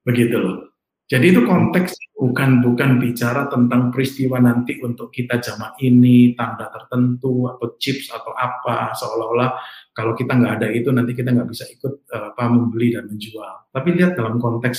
[0.00, 0.69] begitu loh.
[1.10, 7.50] Jadi itu konteks bukan bukan bicara tentang peristiwa nanti untuk kita zaman ini tanda tertentu
[7.50, 9.58] atau chips atau apa seolah-olah
[9.90, 13.74] kalau kita nggak ada itu nanti kita nggak bisa ikut uh, apa membeli dan menjual.
[13.74, 14.78] Tapi lihat dalam konteks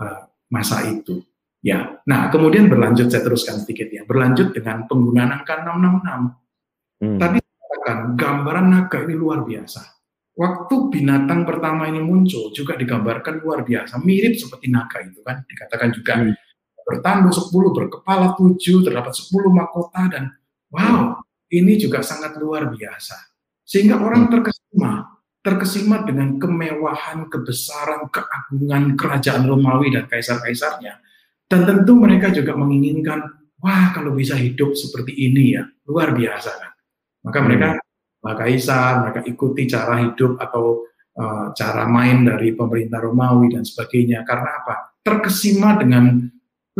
[0.00, 1.20] uh, masa itu.
[1.60, 4.08] Ya, nah kemudian berlanjut saya teruskan sedikit ya.
[4.08, 6.46] Berlanjut dengan penggunaan angka 666
[6.96, 7.20] Hmm.
[7.20, 9.95] Tadi katakan gambaran naga ini luar biasa.
[10.36, 15.40] Waktu binatang pertama ini muncul juga digambarkan luar biasa, mirip seperti naga itu kan.
[15.48, 16.34] Dikatakan juga hmm.
[16.84, 20.36] bertanduk 10, berkepala 7, terdapat 10 mahkota dan
[20.68, 21.16] wow,
[21.48, 23.16] ini juga sangat luar biasa.
[23.64, 24.32] Sehingga orang hmm.
[24.36, 24.92] terkesima,
[25.40, 31.00] terkesima dengan kemewahan, kebesaran, keagungan kerajaan Romawi dan kaisar-kaisarnya.
[31.48, 33.24] Dan tentu mereka juga menginginkan,
[33.64, 36.72] wah kalau bisa hidup seperti ini ya, luar biasa kan.
[37.24, 37.68] Maka mereka
[38.32, 38.40] hmm.
[38.40, 40.82] kaisar, mereka ikuti cara hidup atau
[41.20, 44.24] uh, cara main dari pemerintah Romawi dan sebagainya.
[44.26, 44.96] Karena apa?
[45.04, 46.26] Terkesima dengan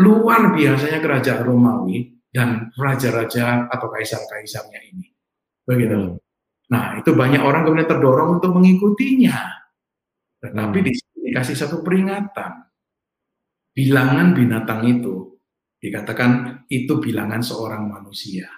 [0.01, 5.09] luar biasanya kerajaan Romawi dan raja-raja atau kaisar-kaisarnya ini.
[5.63, 5.95] Begitu.
[5.95, 6.19] Hmm.
[6.67, 9.39] Nah, itu banyak orang kemudian terdorong untuk mengikutinya.
[10.43, 10.87] Tetapi hmm.
[10.87, 12.67] di sini dikasih satu peringatan.
[13.77, 15.37] Bilangan binatang itu
[15.77, 18.49] dikatakan itu bilangan seorang manusia.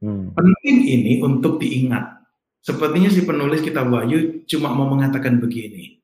[0.00, 0.32] Hmm.
[0.32, 2.24] Penting ini untuk diingat.
[2.60, 6.00] Sepertinya si penulis kitab Wahyu cuma mau mengatakan begini.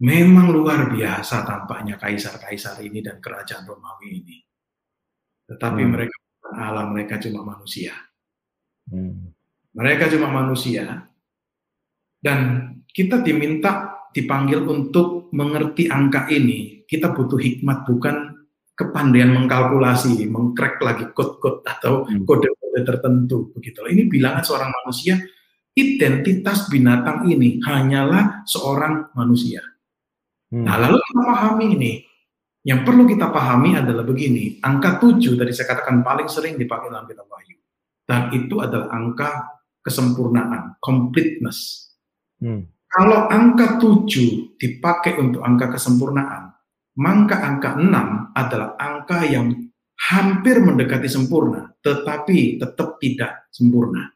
[0.00, 4.36] Memang luar biasa tampaknya kaisar-kaisar ini dan kerajaan Romawi ini.
[5.46, 5.90] Tetapi hmm.
[5.90, 6.16] mereka
[6.56, 7.94] alam mereka cuma manusia.
[8.90, 9.30] Hmm.
[9.76, 11.06] Mereka cuma manusia.
[12.20, 12.38] Dan
[12.90, 16.82] kita diminta dipanggil untuk mengerti angka ini.
[16.86, 18.29] Kita butuh hikmat bukan
[18.80, 22.24] kepandaian mengkalkulasi, mengcrack lagi kode-kode atau hmm.
[22.24, 23.84] kode-kode tertentu begitu.
[23.84, 25.20] Ini bilangan seorang manusia,
[25.76, 29.60] identitas binatang ini hanyalah seorang manusia.
[30.48, 30.64] Hmm.
[30.64, 31.92] Nah, lalu kita pahami ini.
[32.60, 37.08] Yang perlu kita pahami adalah begini, angka 7 tadi saya katakan paling sering dipakai dalam
[37.08, 37.56] kitab Wahyu.
[38.04, 39.48] Dan itu adalah angka
[39.80, 41.88] kesempurnaan, completeness.
[42.36, 42.68] Hmm.
[42.84, 46.49] Kalau angka 7 dipakai untuk angka kesempurnaan,
[47.00, 49.56] maka angka 6 adalah angka yang
[49.96, 54.12] hampir mendekati sempurna, tetapi tetap tidak sempurna.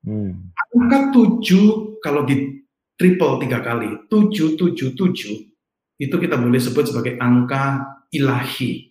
[0.00, 0.48] Hmm.
[0.72, 2.64] Angka 7 kalau di
[2.96, 7.84] triple tiga kali, 7, 7, 7, itu kita boleh sebut sebagai angka
[8.16, 8.88] ilahi,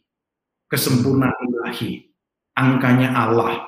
[0.69, 2.05] kesempurnaan ilahi,
[2.53, 3.65] angkanya Allah.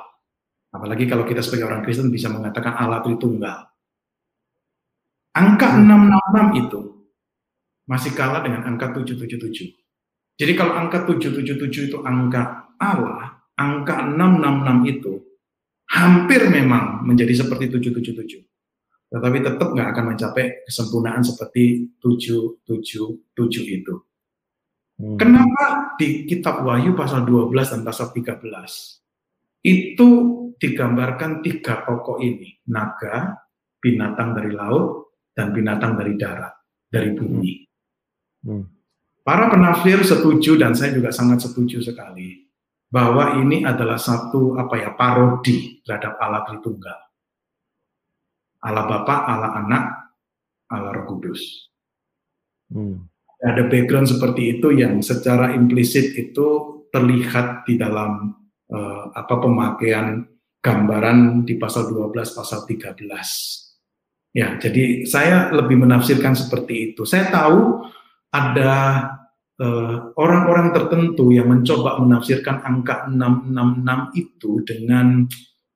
[0.70, 3.74] Apalagi kalau kita sebagai orang Kristen bisa mengatakan Allah Tritunggal.
[5.34, 6.80] Angka 666 itu
[7.86, 9.74] masih kalah dengan angka 777.
[10.38, 15.14] Jadi kalau angka 777 itu angka Allah, angka 666 itu
[15.92, 18.42] hampir memang menjadi seperti 777.
[19.12, 23.20] Tetapi tetap nggak akan mencapai kesempurnaan seperti 777
[23.68, 23.96] itu.
[24.98, 25.18] Hmm.
[25.20, 28.40] Kenapa di kitab Wahyu pasal 12 dan pasal 13
[29.62, 30.10] itu
[30.58, 33.36] digambarkan tiga pokok ini, naga,
[33.82, 36.54] binatang dari laut, dan binatang dari darat,
[36.90, 37.71] dari bumi.
[38.42, 38.66] Hmm.
[39.22, 42.50] Para penafsir setuju dan saya juga sangat setuju sekali
[42.92, 47.00] bahwa ini adalah satu apa ya parodi terhadap Allah Tritunggal.
[48.62, 49.84] Allah Bapa, Allah Anak,
[50.70, 51.72] Allah Roh Kudus.
[52.70, 53.10] Hmm.
[53.42, 58.38] Ada background seperti itu yang secara implisit itu terlihat di dalam
[58.70, 60.22] uh, apa pemakaian
[60.62, 63.02] gambaran di pasal 12 pasal 13.
[64.32, 67.04] Ya, jadi saya lebih menafsirkan seperti itu.
[67.04, 67.84] Saya tahu
[68.32, 69.08] ada
[69.62, 75.30] Eh, orang-orang uh, tertentu yang mencoba menafsirkan angka 666 itu dengan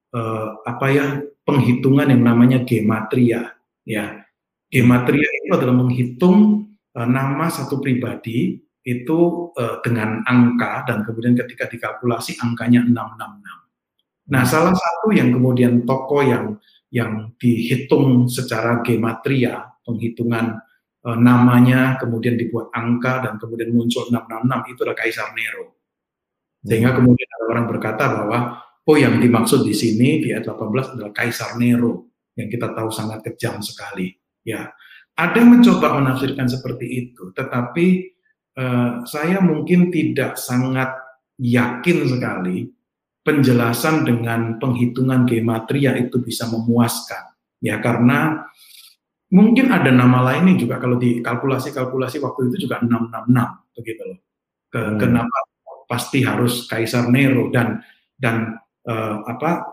[0.09, 3.53] uh, apa ya penghitungan yang namanya gematria
[3.85, 4.25] ya.
[4.73, 6.65] Gematria itu adalah menghitung
[6.97, 14.41] uh, nama satu pribadi itu uh, dengan angka dan kemudian ketika dikalkulasi angkanya 666 nah
[14.41, 16.57] salah satu yang kemudian toko yang
[16.89, 20.57] yang dihitung secara gematria penghitungan
[21.05, 25.65] e, namanya, kemudian dibuat angka, dan kemudian muncul 666, itu adalah Kaisar Nero.
[26.65, 26.97] Sehingga hmm.
[26.97, 28.37] kemudian ada orang berkata bahwa,
[28.89, 33.21] oh yang dimaksud di sini, di ayat 18 adalah Kaisar Nero, yang kita tahu sangat
[33.21, 34.11] kejam sekali.
[34.45, 34.73] Ya,
[35.15, 38.13] Ada yang mencoba menafsirkan seperti itu, tetapi
[38.59, 40.91] uh, saya mungkin tidak sangat
[41.39, 42.67] yakin sekali
[43.25, 47.33] penjelasan dengan penghitungan gematria itu bisa memuaskan.
[47.63, 48.45] Ya, karena
[49.35, 54.19] Mungkin ada nama lainnya juga kalau di kalkulasi-kalkulasi waktu itu juga 666 begitu loh.
[54.71, 54.95] Ke, hmm.
[54.95, 55.37] Kenapa
[55.91, 57.83] pasti harus Kaisar Nero dan
[58.15, 58.55] dan
[58.87, 59.67] uh, apa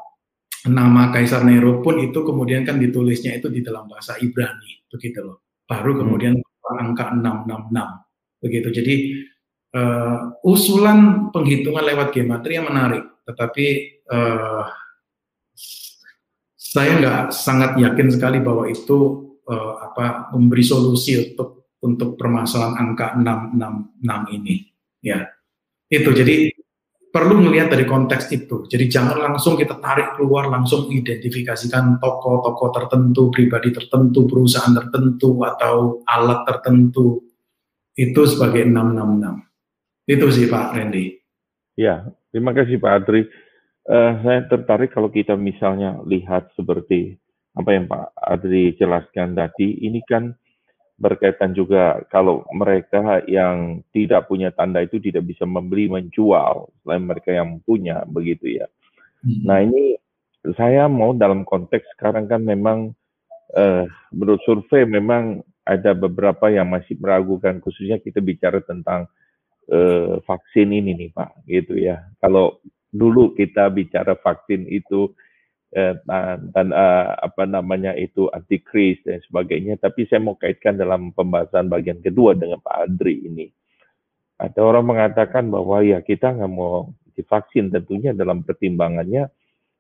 [0.67, 5.47] nama Kaisar Nero pun itu kemudian kan ditulisnya itu di dalam bahasa Ibrani begitu loh.
[5.63, 6.01] Baru hmm.
[6.03, 6.83] kemudian hmm.
[6.83, 8.69] angka 666 begitu.
[8.75, 8.95] Jadi
[9.79, 13.67] uh, usulan penghitungan lewat gematria menarik, tetapi
[14.11, 14.67] uh,
[16.57, 23.19] saya nggak sangat yakin sekali bahwa itu uh, apa memberi solusi untuk untuk permasalahan angka
[23.19, 24.55] 666 ini.
[25.02, 25.27] Ya
[25.90, 26.10] itu.
[26.14, 26.55] Jadi
[27.12, 28.64] perlu melihat dari konteks itu.
[28.70, 36.01] Jadi jangan langsung kita tarik keluar langsung identifikasikan toko-toko tertentu pribadi tertentu perusahaan tertentu atau
[36.06, 37.20] alat tertentu.
[37.93, 39.52] Itu sebagai 666
[40.09, 41.05] itu sih Pak Randy.
[41.78, 43.23] Ya terima kasih Pak Adri.
[43.82, 47.19] Uh, saya tertarik kalau kita misalnya lihat seperti
[47.53, 50.33] apa yang Pak Adri jelaskan tadi, ini kan
[51.03, 57.35] berkaitan juga kalau mereka yang tidak punya tanda itu tidak bisa membeli menjual selain mereka
[57.35, 58.66] yang punya begitu ya.
[59.27, 59.43] Hmm.
[59.43, 59.99] Nah ini
[60.55, 62.95] saya mau dalam konteks sekarang kan memang
[63.59, 63.85] eh,
[64.15, 69.11] menurut survei memang ada beberapa yang masih meragukan khususnya kita bicara tentang
[69.70, 71.99] eh, vaksin ini nih Pak gitu ya.
[72.23, 72.62] Kalau
[72.95, 75.11] dulu kita bicara vaksin itu
[75.73, 75.94] eh,
[76.53, 79.81] dan, uh, apa namanya itu antikris dan sebagainya.
[79.81, 83.47] Tapi saya mau kaitkan dalam pembahasan bagian kedua dengan Pak Adri ini.
[84.40, 89.28] Ada orang mengatakan bahwa ya kita nggak mau divaksin tentunya dalam pertimbangannya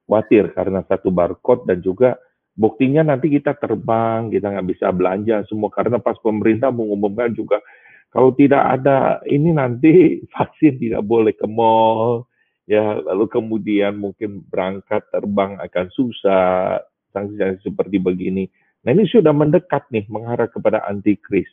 [0.06, 2.20] khawatir karena satu barcode dan juga
[2.52, 7.64] buktinya nanti kita terbang, kita nggak bisa belanja semua karena pas pemerintah mengumumkan juga
[8.12, 9.92] kalau tidak ada ini nanti
[10.36, 12.28] vaksin tidak boleh ke mall,
[12.72, 16.80] ya lalu kemudian mungkin berangkat terbang akan susah
[17.12, 18.48] sanksi-sanksi seperti begini.
[18.82, 21.48] Nah ini sudah mendekat nih mengarah kepada antikris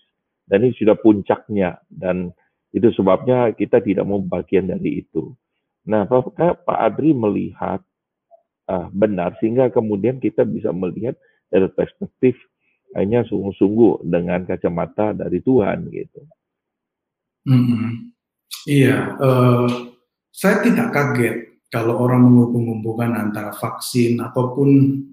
[0.47, 2.31] dan ini sudah puncaknya dan
[2.71, 5.35] itu sebabnya kita tidak mau bagian dari itu.
[5.91, 7.83] Nah Pak Adri melihat
[8.71, 11.19] uh, benar sehingga kemudian kita bisa melihat
[11.51, 12.39] dari perspektif
[12.95, 16.21] hanya sungguh-sungguh dengan kacamata dari Tuhan gitu.
[17.45, 17.91] Mm -hmm.
[18.65, 19.69] Iya, uh,
[20.29, 24.69] saya tidak kaget kalau orang menghubung-hubungkan antara vaksin ataupun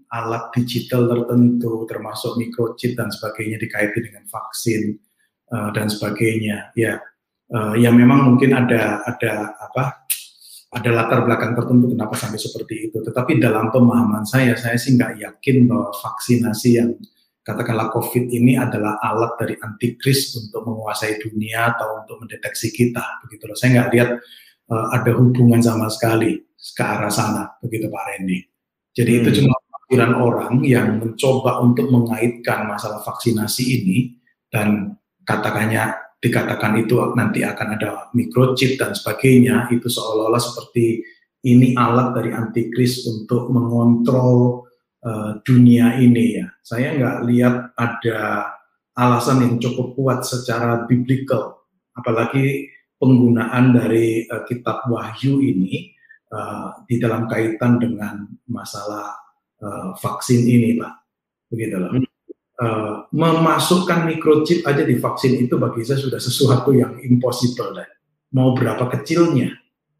[0.08, 4.96] alat digital tertentu, termasuk microchip dan sebagainya dikaitkan dengan vaksin
[5.52, 6.72] uh, dan sebagainya.
[6.72, 6.96] Ya,
[7.52, 10.08] uh, ya memang mungkin ada ada apa?
[10.72, 12.98] Ada latar belakang tertentu kenapa sampai seperti itu.
[13.04, 16.90] Tetapi dalam pemahaman saya, saya sih nggak yakin bahwa vaksinasi yang
[17.46, 23.46] katakanlah COVID ini adalah alat dari antikris untuk menguasai dunia atau untuk mendeteksi kita, begitu
[23.46, 23.56] loh.
[23.56, 24.10] Saya nggak lihat
[24.70, 28.38] uh, ada hubungan sama sekali ke arah sana, begitu Pak Randy.
[28.96, 29.20] Jadi hmm.
[29.22, 29.54] itu cuma
[29.86, 33.98] pikiran orang yang mencoba untuk mengaitkan masalah vaksinasi ini
[34.50, 41.04] dan katakannya dikatakan itu nanti akan ada microchip dan sebagainya itu seolah-olah seperti
[41.46, 44.66] ini alat dari antikris untuk mengontrol
[45.06, 46.46] uh, dunia ini ya.
[46.66, 48.50] Saya nggak lihat ada
[48.98, 51.62] alasan yang cukup kuat secara biblical,
[51.94, 55.92] apalagi penggunaan dari uh, kitab Wahyu ini
[56.32, 59.16] uh, di dalam kaitan dengan masalah
[59.60, 60.92] uh, vaksin ini, Pak.
[61.52, 61.92] Begitu loh.
[62.56, 67.88] Uh, memasukkan microchip aja di vaksin itu bagi saya sudah sesuatu yang impossible deh.
[68.32, 69.52] Mau berapa kecilnya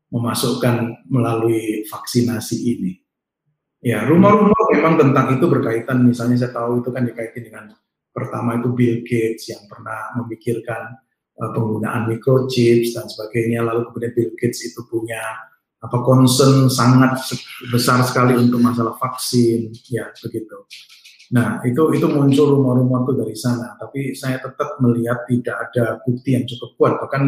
[0.09, 2.93] memasukkan melalui vaksinasi ini.
[3.85, 7.65] Ya, rumor-rumor memang tentang itu berkaitan, misalnya saya tahu itu kan dikaitin dengan
[8.11, 10.97] pertama itu Bill Gates yang pernah memikirkan
[11.41, 15.21] uh, penggunaan microchips dan sebagainya, lalu kemudian Bill Gates itu punya
[15.77, 17.21] apa concern sangat
[17.69, 20.67] besar sekali untuk masalah vaksin, ya begitu.
[21.37, 26.39] Nah, itu itu muncul rumor-rumor itu dari sana, tapi saya tetap melihat tidak ada bukti
[26.39, 26.93] yang cukup kuat.
[27.03, 27.23] Bahkan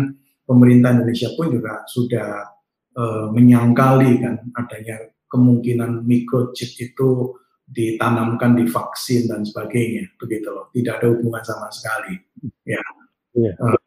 [0.48, 2.58] pemerintah Indonesia pun juga sudah
[2.96, 4.96] uh, menyangkali kan adanya
[5.28, 7.36] kemungkinan microchip itu
[7.68, 12.16] ditanamkan di vaksin dan sebagainya begitu loh tidak ada hubungan sama sekali
[12.64, 12.88] ya yeah.
[13.36, 13.52] Iya.
[13.60, 13.80] uh,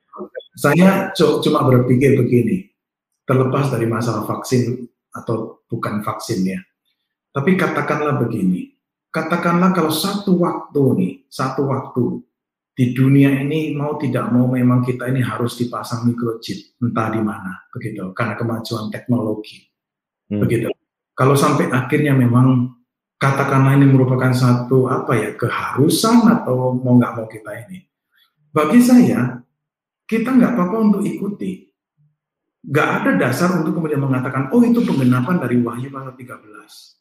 [0.57, 2.69] saya cuma berpikir begini
[3.23, 4.85] terlepas dari masalah vaksin
[5.15, 6.60] atau bukan vaksin ya
[7.31, 8.76] tapi katakanlah begini
[9.14, 12.23] katakanlah kalau satu waktu nih satu waktu
[12.72, 17.68] di dunia ini mau tidak mau memang kita ini harus dipasang microchip entah di mana
[17.69, 19.68] begitu karena kemajuan teknologi.
[20.31, 20.39] Hmm.
[20.39, 20.72] begitu.
[21.11, 22.72] Kalau sampai akhirnya memang
[23.19, 27.84] katakanlah ini merupakan satu apa ya keharusan atau mau nggak mau kita ini.
[28.56, 29.43] Bagi saya
[30.11, 31.71] kita nggak apa-apa untuk ikuti
[32.67, 36.99] nggak ada dasar untuk kemudian mengatakan oh itu penggenapan dari Wahyu pasal 13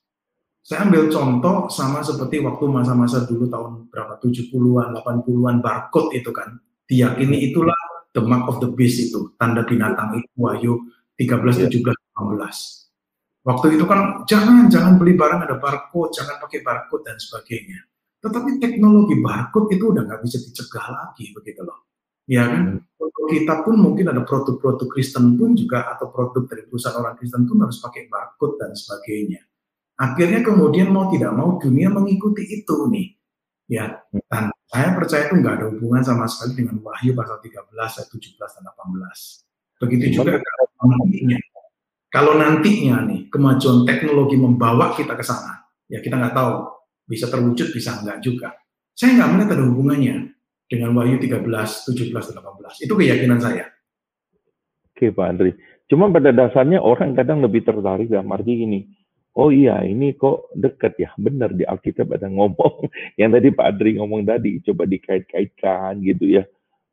[0.70, 6.62] saya ambil contoh sama seperti waktu masa-masa dulu tahun berapa 70-an, 80-an barcode itu kan.
[6.87, 7.74] Diyakini itulah
[8.15, 10.78] the mark of the beast itu, tanda binatang itu Wahyu
[11.19, 12.87] 13, 17, 18.
[13.43, 17.81] Waktu itu kan jangan jangan beli barang ada barcode, jangan pakai barcode dan sebagainya.
[18.23, 21.90] Tetapi teknologi barcode itu udah nggak bisa dicegah lagi begitu loh.
[22.31, 22.78] Ya kan?
[22.78, 23.02] Hmm.
[23.02, 27.43] Untuk kita pun mungkin ada produk-produk Kristen pun juga atau produk dari perusahaan orang Kristen
[27.51, 29.43] pun harus pakai barcode dan sebagainya.
[29.98, 33.19] Akhirnya kemudian mau tidak mau dunia mengikuti itu nih.
[33.70, 38.09] Ya, dan saya percaya itu nggak ada hubungan sama sekali dengan Wahyu pasal 13, ayat
[38.11, 39.47] 17 dan 18.
[39.78, 41.39] Begitu juga kalau nantinya,
[42.11, 46.66] kalau nantinya nih kemajuan teknologi membawa kita ke sana, ya kita nggak tahu
[47.07, 48.55] bisa terwujud bisa nggak juga.
[48.94, 50.15] Saya nggak melihat ada hubungannya
[50.71, 52.87] dengan Wahyu 13, 17, dan 18.
[52.87, 53.67] Itu keyakinan saya.
[54.95, 55.53] Oke Pak Andri.
[55.91, 58.81] Cuma pada dasarnya orang kadang lebih tertarik dalam arti ini
[59.39, 62.91] oh iya ini kok dekat ya, benar di Alkitab ada ngomong
[63.21, 66.45] yang tadi Pak Adri ngomong tadi, coba dikait-kaitkan gitu ya.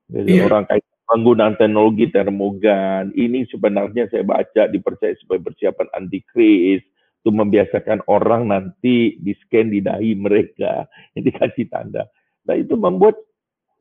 [0.07, 0.45] Jadi yeah.
[0.47, 6.83] orang kait penggunaan teknologi termogan, ini sebenarnya saya baca dipercaya sebagai persiapan antikris,
[7.23, 12.07] untuk membiasakan orang nanti di scan di dahi mereka, yang dikasih tanda.
[12.47, 13.19] Nah itu membuat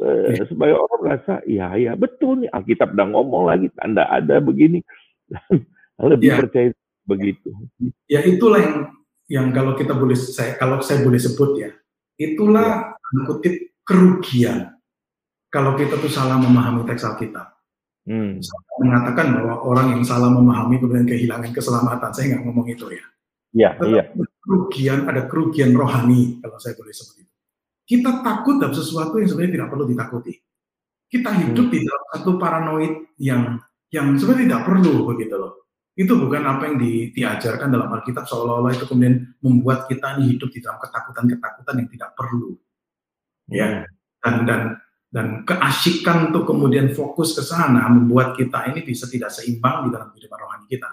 [0.02, 0.46] uh, yeah.
[0.48, 4.80] sebagai orang merasa, iya ya betul nih Alkitab udah ngomong lagi, tanda ada begini.
[5.96, 6.38] lebih yeah.
[6.40, 6.68] percaya
[7.08, 7.48] begitu.
[8.06, 8.76] Ya itulah yang
[9.26, 11.70] yang kalau kita boleh saya kalau saya boleh sebut ya,
[12.20, 13.20] itulah ya.
[13.26, 13.54] kutip
[13.86, 14.76] kerugian
[15.48, 17.56] kalau kita tuh salah memahami teks Alkitab.
[18.06, 18.38] Hmm.
[18.38, 23.04] Saya mengatakan bahwa orang yang salah memahami kemudian kehilangan keselamatan, saya nggak ngomong itu ya.
[23.56, 24.04] Iya, iya.
[24.44, 27.35] Kerugian ada kerugian rohani kalau saya boleh sebut itu.
[27.86, 30.34] Kita takut dalam sesuatu yang sebenarnya tidak perlu ditakuti.
[31.06, 31.72] Kita hidup hmm.
[31.72, 32.92] di dalam satu paranoid
[33.22, 33.62] yang
[33.94, 38.76] yang sebenarnya tidak perlu begitu loh itu bukan apa yang di, diajarkan dalam Alkitab seolah-olah
[38.76, 42.52] itu kemudian membuat kita ini hidup di dalam ketakutan-ketakutan yang tidak perlu.
[43.48, 43.88] Ya.
[44.20, 44.60] Dan dan
[45.08, 50.12] dan keasikan untuk kemudian fokus ke sana membuat kita ini bisa tidak seimbang di dalam
[50.12, 50.90] kehidupan rohani kita.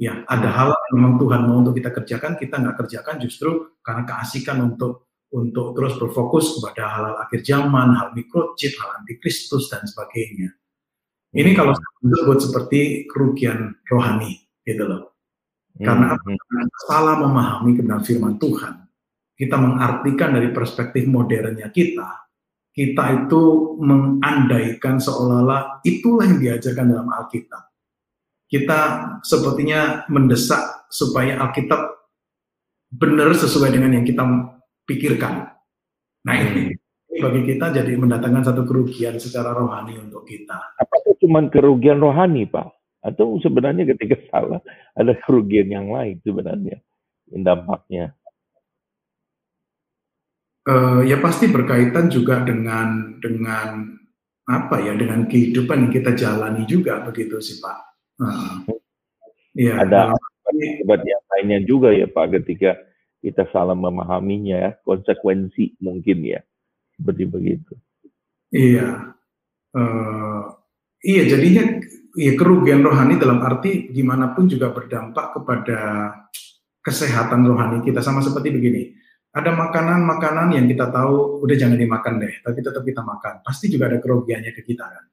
[0.00, 4.08] Ya, ada hal yang memang Tuhan mau untuk kita kerjakan, kita nggak kerjakan justru karena
[4.08, 10.54] keasikan untuk untuk terus berfokus kepada hal-hal akhir zaman, hal mikrochip, hal antikristus dan sebagainya.
[11.34, 15.18] Ini kalau disebut seperti kerugian rohani, gitu loh.
[15.74, 16.70] Karena hmm.
[16.86, 18.86] salah memahami kebenaran firman Tuhan,
[19.34, 22.30] kita mengartikan dari perspektif modernnya kita,
[22.70, 23.42] kita itu
[23.82, 27.74] mengandaikan seolah-olah itulah yang diajarkan dalam Alkitab.
[28.46, 28.80] Kita
[29.26, 31.90] sepertinya mendesak supaya Alkitab
[32.94, 34.22] benar sesuai dengan yang kita
[34.84, 35.50] pikirkan.
[36.24, 36.72] Nah ini,
[37.10, 40.76] ini bagi kita jadi mendatangkan satu kerugian secara rohani untuk kita.
[40.80, 42.72] Apakah cuma kerugian rohani, Pak?
[43.04, 44.60] Atau sebenarnya ketika salah
[44.96, 46.80] ada kerugian yang lain sebenarnya
[47.28, 48.16] dampaknya?
[50.64, 54.00] Uh, ya pasti berkaitan juga dengan dengan
[54.48, 57.78] apa ya dengan kehidupan yang kita jalani juga begitu sih Pak.
[58.16, 58.64] Uh,
[59.52, 60.16] ya, ada
[60.48, 62.80] akibat yang lainnya juga ya Pak ketika
[63.24, 66.44] kita salah memahaminya ya konsekuensi mungkin ya
[66.92, 67.72] seperti begitu.
[68.52, 69.16] Iya,
[69.72, 70.42] uh,
[71.00, 71.80] iya jadinya
[72.14, 75.78] ya kerugian rohani dalam arti gimana pun juga berdampak kepada
[76.84, 78.82] kesehatan rohani kita sama seperti begini.
[79.34, 83.42] Ada makanan-makanan yang kita tahu udah jangan dimakan deh, tapi tetap kita makan.
[83.42, 85.04] Pasti juga ada kerugiannya ke kita kan.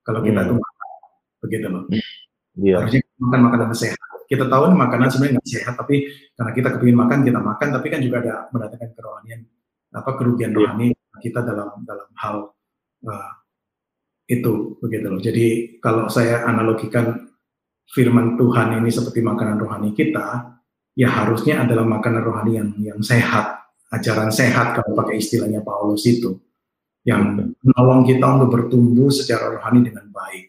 [0.00, 0.48] Kalau kita hmm.
[0.48, 0.88] tuh makan,
[1.44, 1.84] begitu loh.
[2.56, 2.80] Yeah.
[2.80, 4.15] Harusnya makan makanan sehat.
[4.26, 5.96] Kita tahu nih makanan sebenarnya nggak sehat, tapi
[6.34, 9.40] karena kita kepingin makan kita makan, tapi kan juga ada mendatangkan kerohanian
[9.96, 10.58] apa kerugian yeah.
[10.60, 10.86] rohani
[11.24, 12.36] kita dalam dalam hal
[13.08, 13.32] uh,
[14.26, 15.22] itu begitu loh.
[15.22, 15.46] Jadi
[15.78, 17.30] kalau saya analogikan
[17.86, 20.58] firman Tuhan ini seperti makanan rohani kita,
[20.98, 23.62] ya harusnya adalah makanan rohani yang yang sehat,
[23.94, 26.34] ajaran sehat kalau pakai istilahnya Paulus itu,
[27.06, 30.44] yang menolong kita untuk bertumbuh secara rohani dengan baik.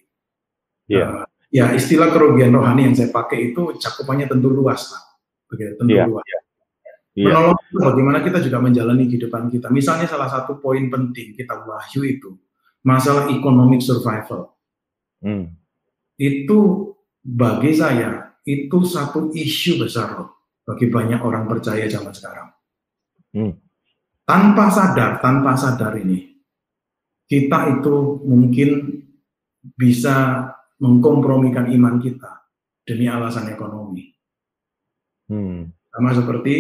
[0.90, 1.24] Yeah.
[1.24, 5.04] Uh, ya istilah kerugian rohani yang saya pakai itu cakupannya tentu luas, Pak.
[5.54, 6.08] Begitu, tentu yeah.
[6.08, 6.26] luas.
[6.28, 6.42] Yeah.
[7.18, 7.34] Yeah.
[7.34, 9.74] Menolong bagaimana kita juga menjalani kehidupan kita.
[9.74, 12.38] Misalnya salah satu poin penting kita wahyu itu
[12.86, 14.54] masalah economic survival.
[15.26, 15.58] Hmm.
[16.14, 16.94] Itu
[17.26, 20.30] bagi saya itu satu isu besar loh
[20.62, 22.48] bagi banyak orang percaya zaman sekarang.
[23.34, 23.54] Hmm.
[24.28, 26.38] Tanpa sadar, tanpa sadar ini,
[27.26, 29.02] kita itu mungkin
[29.74, 32.48] bisa mengkompromikan iman kita
[32.86, 34.14] demi alasan ekonomi.
[35.28, 35.68] Hmm.
[35.92, 36.56] Sama seperti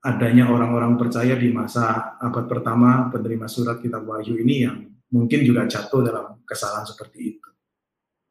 [0.00, 5.68] adanya orang-orang percaya di masa abad pertama penerima surat kitab Wahyu ini yang mungkin juga
[5.68, 7.48] jatuh dalam kesalahan seperti itu.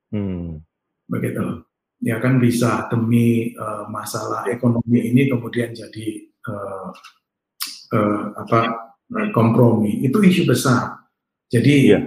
[0.10, 0.64] Hmm.
[1.06, 1.62] Begitu.
[2.00, 6.08] Ya kan bisa demi uh, masalah ekonomi ini kemudian jadi
[6.48, 6.90] uh,
[7.94, 8.60] uh, apa
[9.36, 10.02] kompromi.
[10.02, 11.06] Itu isu besar.
[11.52, 12.00] Jadi ya.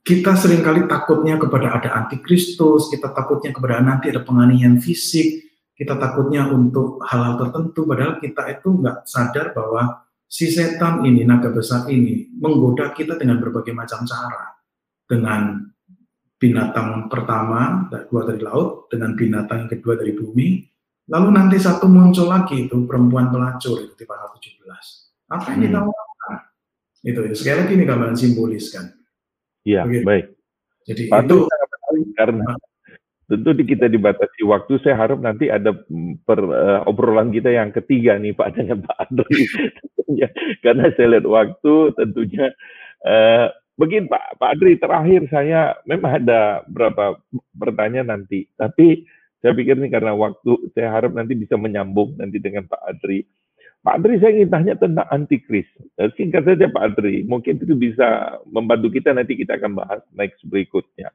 [0.00, 5.96] Kita sering kali takutnya kepada ada antikristus, kita takutnya kepada nanti ada penganiayaan fisik, kita
[5.96, 11.88] takutnya untuk hal-hal tertentu, padahal kita itu nggak sadar bahwa si setan ini, naga besar
[11.88, 14.60] ini, menggoda kita dengan berbagai macam cara.
[15.08, 15.58] Dengan
[16.36, 20.48] binatang pertama, keluar dari laut, dengan binatang yang kedua dari bumi,
[21.10, 25.32] lalu nanti satu muncul lagi itu perempuan pelacur itu di pasal 17.
[25.32, 25.88] Apa yang kita hmm.
[25.88, 26.36] lakukan?
[27.00, 28.99] Itu, itu sekali lagi ini gambaran simbolis kan.
[29.64, 30.26] Iya, baik.
[30.88, 32.56] Jadi Patu, itu karena
[33.30, 34.82] tentu kita dibatasi waktu.
[34.82, 38.96] Saya harap nanti ada mm, per, uh, obrolan kita yang ketiga nih Pak dengan Pak
[39.06, 39.46] Andri.
[40.10, 40.28] tentunya
[40.64, 42.46] karena saya lihat waktu tentunya
[43.06, 43.46] uh,
[43.78, 47.22] begini Pak Pak Andri terakhir saya memang ada berapa
[47.54, 49.06] pertanyaan nanti tapi
[49.40, 53.24] saya pikir ini karena waktu saya harap nanti bisa menyambung nanti dengan Pak Adri.
[53.80, 55.64] Pak Adri saya ingin tanya tentang antikris.
[55.96, 60.44] Eh, singkat saja Pak Adri, mungkin itu bisa membantu kita nanti kita akan bahas next
[60.44, 61.08] berikutnya.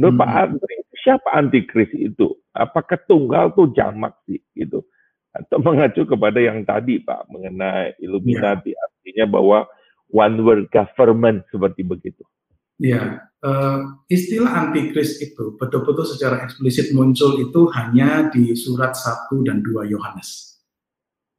[0.00, 0.22] Menurut hmm.
[0.24, 0.74] Pak Adri,
[1.04, 2.32] siapa antikris itu?
[2.56, 4.88] Apakah tunggal tuh jamak sih gitu?
[5.36, 8.80] Atau mengacu kepada yang tadi Pak mengenai Illuminati ya.
[8.88, 9.58] artinya bahwa
[10.08, 12.24] one world government seperti begitu.
[12.78, 19.60] Ya, uh, istilah antikris itu betul-betul secara eksplisit muncul itu hanya di surat 1 dan
[19.66, 20.47] 2 Yohanes.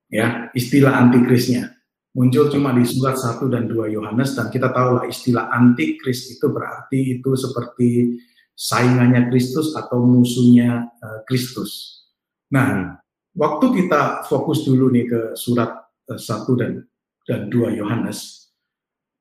[0.09, 1.79] Ya, istilah antikrisnya
[2.17, 6.49] muncul cuma di surat 1 dan 2 Yohanes dan kita tahu lah istilah antikris itu
[6.49, 8.17] berarti itu seperti
[8.57, 12.03] saingannya Kristus atau musuhnya uh, Kristus.
[12.51, 12.97] Nah,
[13.37, 15.69] waktu kita fokus dulu nih ke surat
[16.09, 16.71] uh, eh, 1 dan
[17.23, 18.49] dan 2 Yohanes,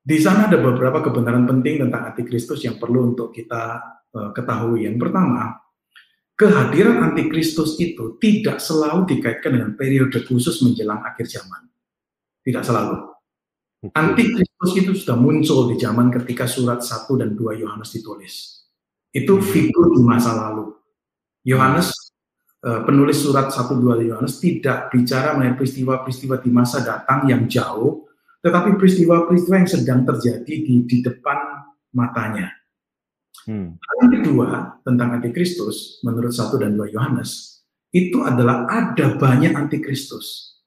[0.00, 3.78] di sana ada beberapa kebenaran penting tentang antikristus yang perlu untuk kita
[4.16, 4.88] uh, ketahui.
[4.88, 5.54] Yang pertama,
[6.38, 11.66] kehadiran antikristus itu tidak selalu dikaitkan dengan periode khusus menjelang akhir zaman.
[12.46, 13.18] Tidak selalu.
[13.94, 18.58] Antikristus itu sudah muncul di zaman ketika surat 1 dan 2 Yohanes ditulis
[19.14, 20.74] itu figur di masa lalu.
[21.46, 21.94] Yohanes
[22.60, 28.04] eh, penulis surat 1-2 Yohanes tidak bicara mengenai peristiwa-peristiwa di masa datang yang jauh,
[28.44, 32.57] tetapi peristiwa-peristiwa yang sedang terjadi di, di depan matanya.
[33.46, 33.78] Hmm.
[33.78, 37.62] Yang kedua tentang antikristus menurut 1 dan 2 Yohanes
[37.94, 40.58] itu adalah ada banyak antikristus.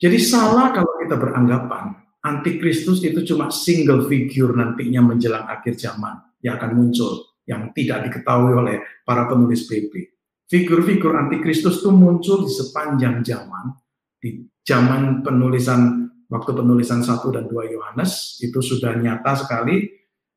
[0.00, 1.92] Jadi salah kalau kita beranggapan
[2.24, 8.52] antikristus itu cuma single figure nantinya menjelang akhir zaman yang akan muncul yang tidak diketahui
[8.54, 10.14] oleh para penulis PP.
[10.50, 13.74] Figur-figur antikristus itu muncul di sepanjang zaman,
[14.18, 19.90] di zaman penulisan waktu penulisan 1 dan 2 Yohanes itu sudah nyata sekali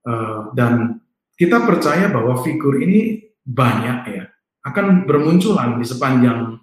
[0.09, 0.97] uh, dan
[1.43, 4.23] kita percaya bahwa figur ini banyak ya
[4.63, 6.55] akan bermunculan di sepanjang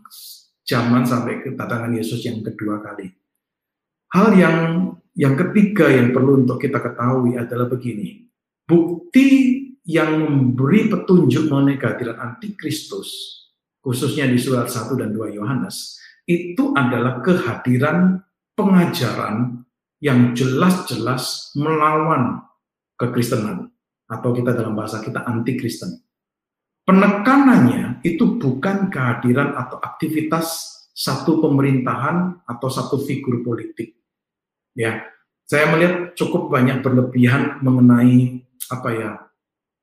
[0.65, 3.12] zaman sampai kedatangan Yesus yang kedua kali.
[4.16, 4.57] Hal yang
[5.12, 8.24] yang ketiga yang perlu untuk kita ketahui adalah begini.
[8.65, 9.28] Bukti
[9.85, 13.36] yang memberi petunjuk mengenai kehadiran antikristus,
[13.85, 18.23] khususnya di surat 1 dan 2 Yohanes, itu adalah kehadiran
[18.57, 19.61] pengajaran
[20.01, 22.40] yang jelas-jelas melawan
[22.97, 23.69] kekristenan
[24.11, 25.95] atau kita dalam bahasa kita anti Kristen.
[26.82, 33.95] Penekanannya itu bukan kehadiran atau aktivitas satu pemerintahan atau satu figur politik.
[34.74, 35.07] Ya,
[35.47, 39.11] saya melihat cukup banyak berlebihan mengenai apa ya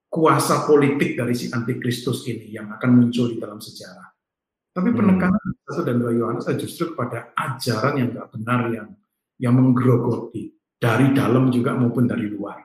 [0.07, 4.07] kuasa politik dari si antikristus ini yang akan muncul di dalam sejarah.
[4.71, 4.97] Tapi hmm.
[4.97, 5.63] penekanan hmm.
[5.67, 8.89] satu dan dua Yohanes justru kepada ajaran yang tidak benar yang
[9.37, 12.63] yang menggerogoti dari dalam juga maupun dari luar.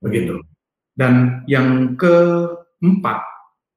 [0.00, 0.40] Begitu.
[0.40, 0.55] Hmm.
[0.96, 3.20] Dan yang keempat,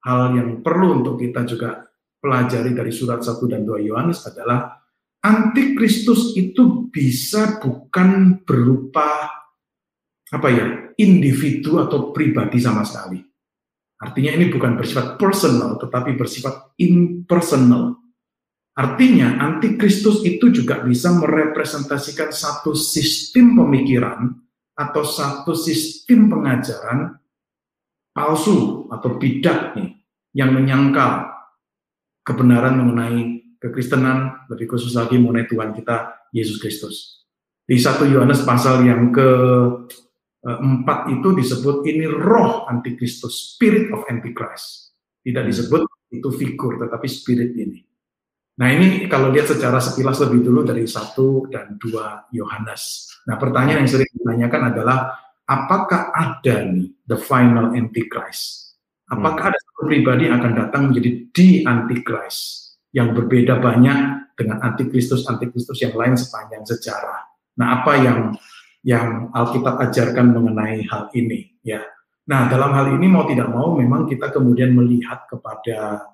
[0.07, 1.83] hal yang perlu untuk kita juga
[2.23, 4.79] pelajari dari surat 1 dan 2 Yohanes adalah
[5.19, 9.35] antikristus itu bisa bukan berupa
[10.29, 13.19] apa ya, individu atau pribadi sama sekali.
[13.99, 17.99] Artinya ini bukan bersifat personal, tetapi bersifat impersonal.
[18.79, 24.31] Artinya antikristus itu juga bisa merepresentasikan satu sistem pemikiran
[24.80, 27.19] atau satu sistem pengajaran
[28.15, 29.99] palsu atau bidak nih
[30.31, 31.27] yang menyangkal
[32.23, 37.27] kebenaran mengenai kekristenan, lebih khusus lagi mengenai Tuhan kita Yesus Kristus.
[37.68, 39.27] Di satu Yohanes pasal yang ke
[40.39, 44.95] Eh, empat itu disebut ini roh antikristus, spirit of antichrist.
[45.19, 45.51] Tidak hmm.
[45.51, 45.81] disebut
[46.15, 47.84] itu figur, tetapi spirit ini.
[48.60, 53.07] Nah ini kalau lihat secara sekilas lebih dulu dari satu dan dua Yohanes.
[53.23, 55.15] Nah pertanyaan yang sering ditanyakan adalah
[55.48, 58.76] apakah ada nih the final antichrist?
[59.07, 59.52] Apakah hmm.
[59.56, 65.80] ada satu pribadi yang akan datang menjadi di antichrist yang berbeda banyak dengan antikristus antikristus
[65.80, 67.31] yang lain sepanjang sejarah?
[67.56, 68.19] Nah apa yang
[68.84, 71.84] yang Alkitab ajarkan mengenai hal ini ya.
[72.30, 76.09] Nah, dalam hal ini mau tidak mau memang kita kemudian melihat kepada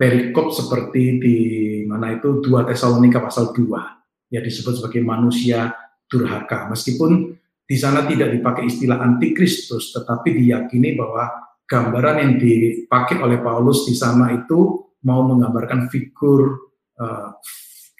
[0.00, 1.36] perikop seperti di
[1.84, 5.76] mana itu 2 Tesalonika pasal 2 ya disebut sebagai manusia
[6.08, 6.72] durhaka.
[6.72, 7.36] Meskipun
[7.68, 11.28] di sana tidak dipakai istilah antikristus tetapi diyakini bahwa
[11.68, 17.36] gambaran yang dipakai oleh Paulus di sana itu mau menggambarkan figur uh,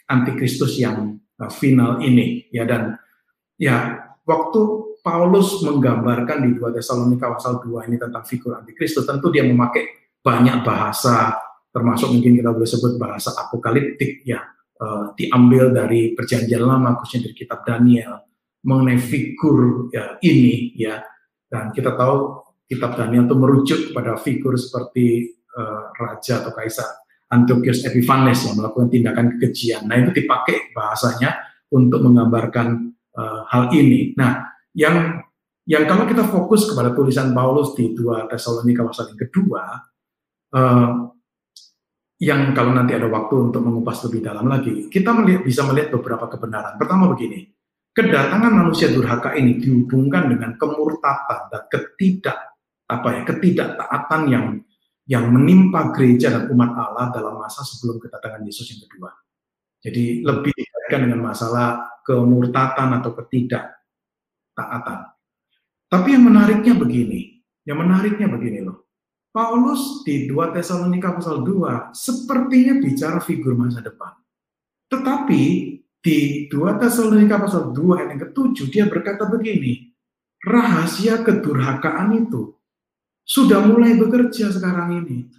[0.09, 2.97] antikristus yang uh, final ini ya dan
[3.60, 4.60] Ya, waktu
[5.05, 9.85] Paulus menggambarkan di 2 Tesalonika pasal 2 ini tentang figur antikristus, tentu dia memakai
[10.24, 11.36] banyak bahasa,
[11.71, 14.43] termasuk mungkin kita boleh sebut bahasa apokaliptik ya,
[14.83, 18.27] uh, diambil dari perjanjian lama, khususnya dari kitab Daniel,
[18.67, 21.01] mengenai figur ya, ini ya,
[21.49, 26.87] dan kita tahu kitab Daniel itu merujuk kepada figur seperti uh, raja atau kaisar
[27.31, 29.87] Antiochus Epiphanes yang melakukan tindakan kekejian.
[29.87, 31.39] Nah itu dipakai bahasanya
[31.71, 34.15] untuk menggambarkan uh, hal ini.
[34.19, 35.23] Nah, yang
[35.67, 39.63] yang kalau kita fokus kepada tulisan Paulus di dua Tesalonika pasal yang kedua,
[40.59, 40.91] uh,
[42.21, 46.29] yang kalau nanti ada waktu untuk mengupas lebih dalam lagi, kita melihat, bisa melihat beberapa
[46.29, 46.77] kebenaran.
[46.77, 47.49] Pertama begini,
[47.97, 52.39] kedatangan manusia durhaka ini dihubungkan dengan kemurtatan dan ketidak
[52.91, 54.47] apa ya ketidaktaatan yang
[55.09, 59.11] yang menimpa gereja dan umat Allah dalam masa sebelum kedatangan Yesus yang kedua.
[59.81, 64.99] Jadi lebih dikaitkan dengan masalah kemurtatan atau ketidaktaatan.
[65.89, 68.90] Tapi yang menariknya begini, yang menariknya begini loh.
[69.31, 74.11] Paulus di 2 Tesalonika pasal 2 sepertinya bicara figur masa depan.
[74.90, 75.43] Tetapi
[76.02, 76.19] di
[76.51, 79.94] 2 Tesalonika pasal 2 ayat yang ketujuh dia berkata begini,
[80.43, 82.59] rahasia kedurhakaan itu
[83.23, 85.31] sudah mulai bekerja sekarang ini.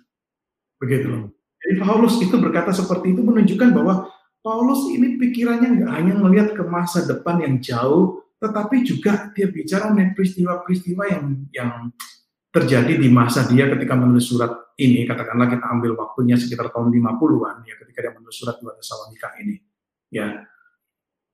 [0.79, 1.27] Begitu
[1.61, 4.07] Jadi Paulus itu berkata seperti itu menunjukkan bahwa
[4.41, 9.93] Paulus ini pikirannya nggak hanya melihat ke masa depan yang jauh, tetapi juga dia bicara
[9.93, 11.93] mengenai peristiwa-peristiwa yang yang
[12.51, 17.63] terjadi di masa dia ketika menulis surat ini, katakanlah kita ambil waktunya sekitar tahun 50-an
[17.63, 19.55] ya ketika dia menulis surat 2 Tesalonika ini.
[20.11, 20.45] Ya.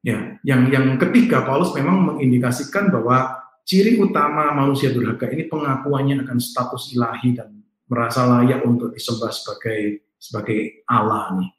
[0.06, 6.38] Ya, yang yang ketiga Paulus memang mengindikasikan bahwa ciri utama manusia durhaka ini pengakuannya akan
[6.40, 11.50] status ilahi dan merasa layak untuk disembah sebagai sebagai Allah nih.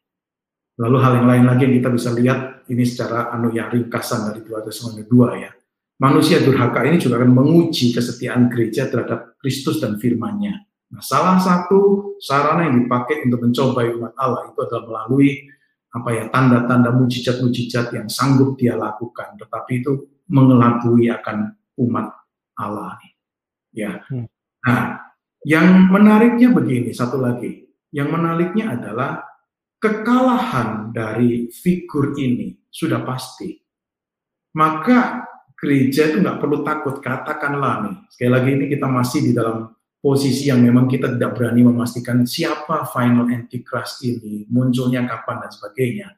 [0.78, 2.40] Lalu hal yang lain lagi yang kita bisa lihat
[2.70, 5.51] ini secara anu ya ringkasan dari 2 Tesalonika 2 ya.
[5.98, 10.54] Manusia durhaka ini juga akan menguji kesetiaan gereja terhadap Kristus dan firman-Nya.
[10.94, 15.30] Nah, salah satu sarana yang dipakai untuk mencobai umat Allah itu adalah melalui
[15.88, 21.50] apa ya tanda-tanda mujizat-mujizat yang sanggup dia lakukan, tetapi itu mengelabui akan
[21.82, 22.14] umat
[22.54, 22.94] Allah.
[23.74, 23.98] Ya.
[24.06, 24.30] Hmm.
[24.64, 25.02] Nah,
[25.42, 27.66] yang menariknya begini, satu lagi.
[27.90, 29.24] Yang menariknya adalah
[29.80, 33.56] kekalahan dari figur ini sudah pasti.
[34.58, 35.24] Maka
[35.59, 37.97] gereja itu nggak perlu takut, katakanlah nih.
[38.14, 42.86] Sekali lagi ini kita masih di dalam posisi yang memang kita tidak berani memastikan siapa
[42.94, 46.09] final antichrist ini, munculnya kapan dan sebagainya.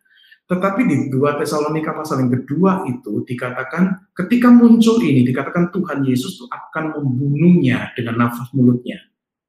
[0.44, 6.42] Tetapi di dua Tesalonika pasal yang kedua itu dikatakan ketika muncul ini dikatakan Tuhan Yesus
[6.42, 8.98] itu akan membunuhnya dengan nafas mulutnya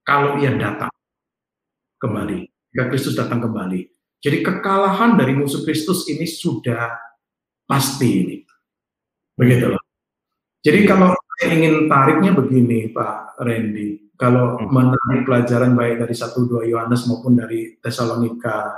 [0.05, 0.93] kalau ia datang
[1.97, 2.45] kembali.
[2.71, 3.89] Jika Kristus datang kembali.
[4.21, 6.93] Jadi kekalahan dari musuh Kristus ini sudah
[7.65, 8.37] pasti ini.
[9.33, 9.80] Begitu loh.
[10.61, 14.69] Jadi kalau saya ingin tariknya begini Pak Randy, kalau hmm.
[14.69, 18.77] menarik pelajaran baik dari 1-2 Yohanes maupun dari Tesalonika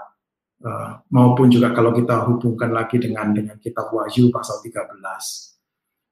[0.63, 5.03] uh, maupun juga kalau kita hubungkan lagi dengan dengan kitab Wahyu pasal 13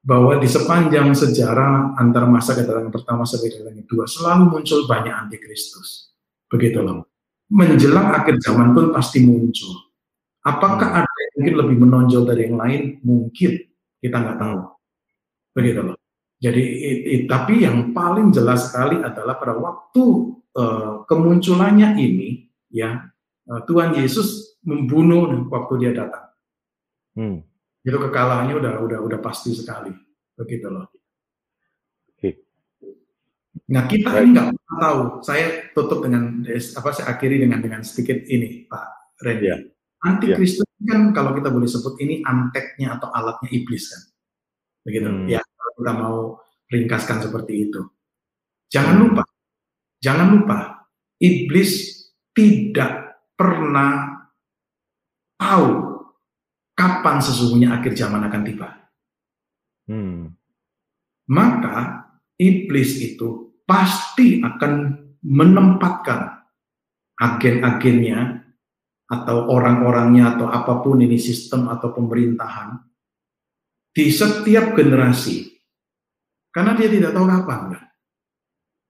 [0.04, 6.12] bahwa di sepanjang sejarah antar masa kedatangan pertama sampai kedatangan kedua selalu muncul banyak antikristus.
[6.52, 7.08] Begitu loh.
[7.48, 9.96] Menjelang akhir zaman pun pasti muncul.
[10.44, 11.00] Apakah hmm.
[11.00, 12.82] ada yang mungkin lebih menonjol dari yang lain?
[13.00, 13.52] Mungkin
[14.04, 14.60] kita nggak tahu.
[15.52, 15.98] Begitu loh.
[16.42, 20.04] Jadi, it, it, tapi yang paling jelas sekali adalah pada waktu
[20.58, 23.14] uh, kemunculannya ini, ya
[23.46, 26.34] uh, Tuhan Yesus membunuh waktu dia datang.
[27.14, 27.38] Hmm.
[27.86, 29.94] Itu kekalahannya udah udah udah pasti sekali,
[30.38, 30.90] begitu loh.
[32.14, 32.42] Oke.
[33.70, 34.22] Nah kita Baik.
[34.22, 34.50] ini nggak
[34.82, 35.00] tahu.
[35.26, 35.46] Saya
[35.78, 36.90] tutup dengan apa?
[36.94, 39.46] Saya akhiri dengan dengan sedikit ini, Pak Randy.
[39.50, 39.58] Ya.
[40.02, 40.98] Antikristus ya.
[40.98, 44.02] kan kalau kita boleh sebut ini anteknya atau alatnya iblis kan,
[44.86, 45.10] begitu.
[45.10, 45.28] Hmm.
[45.30, 45.42] Ya
[45.78, 46.38] kita mau
[46.70, 47.82] ringkaskan seperti itu.
[48.72, 49.04] Jangan hmm.
[49.04, 49.24] lupa,
[50.00, 50.60] jangan lupa,
[51.20, 51.72] iblis
[52.32, 54.24] tidak pernah
[55.36, 55.70] tahu
[56.78, 58.70] kapan sesungguhnya akhir zaman akan tiba.
[59.90, 60.32] Hmm.
[61.28, 62.08] Maka
[62.40, 64.74] iblis itu pasti akan
[65.22, 66.42] menempatkan
[67.22, 68.42] agen-agennya
[69.12, 72.91] atau orang-orangnya atau apa pun ini sistem atau pemerintahan
[73.92, 75.52] di setiap generasi
[76.52, 77.84] karena dia tidak tahu kapan, kan?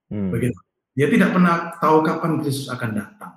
[0.09, 0.29] Hmm.
[0.33, 0.59] Begitu.
[0.91, 3.33] Dia tidak pernah tahu kapan Kristus akan datang.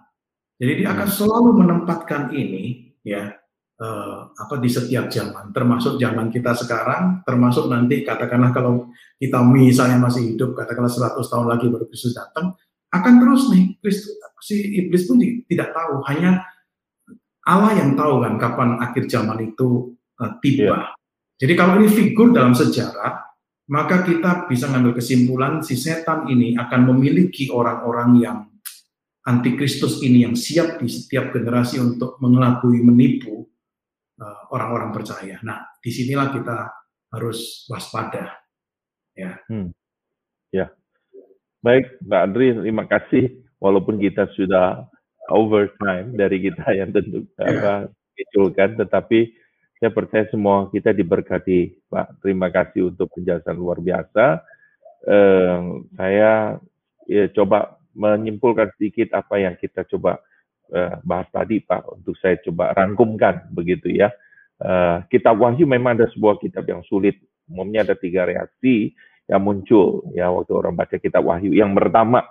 [0.58, 1.16] Jadi dia akan hmm.
[1.16, 3.36] selalu menempatkan ini, ya,
[3.78, 8.88] uh, apa di setiap zaman, termasuk zaman kita sekarang, termasuk nanti katakanlah kalau
[9.20, 12.56] kita misalnya masih hidup, katakanlah 100 tahun lagi baru Kristus datang,
[12.90, 14.14] akan terus nih Kristus
[14.44, 16.44] si iblis pun tidak tahu, hanya
[17.44, 20.80] Allah yang tahu kan kapan akhir zaman itu uh, tiba.
[20.80, 21.03] Yeah.
[21.34, 23.24] Jadi kalau ini figur dalam sejarah,
[23.70, 28.38] maka kita bisa mengambil kesimpulan si setan ini akan memiliki orang-orang yang
[29.24, 33.48] antikristus ini yang siap di setiap generasi untuk mengelabui menipu
[34.20, 35.40] uh, orang-orang uh, percaya.
[35.40, 36.56] Nah, di sinilah kita
[37.16, 38.36] harus waspada.
[39.16, 39.40] Ya.
[39.48, 39.72] Hmm.
[40.52, 40.70] Ya.
[41.64, 43.24] Baik, Mbak Andri, terima kasih.
[43.64, 44.84] Walaupun kita sudah
[45.32, 47.88] overtime dari kita yang tentu ya.
[48.28, 49.32] apa, tetapi
[49.84, 52.24] saya percaya semua kita diberkati, Pak.
[52.24, 54.40] Terima kasih untuk penjelasan luar biasa.
[55.04, 55.60] Eh,
[55.92, 56.56] saya
[57.04, 60.24] ya, coba menyimpulkan sedikit apa yang kita coba
[60.72, 62.00] eh, bahas tadi, Pak.
[62.00, 64.08] Untuk saya coba rangkumkan begitu ya.
[64.56, 67.20] Eh, kitab Wahyu memang ada sebuah kitab yang sulit.
[67.44, 68.96] Umumnya ada tiga reaksi
[69.28, 71.52] yang muncul ya waktu orang baca kitab Wahyu.
[71.52, 72.24] Yang pertama,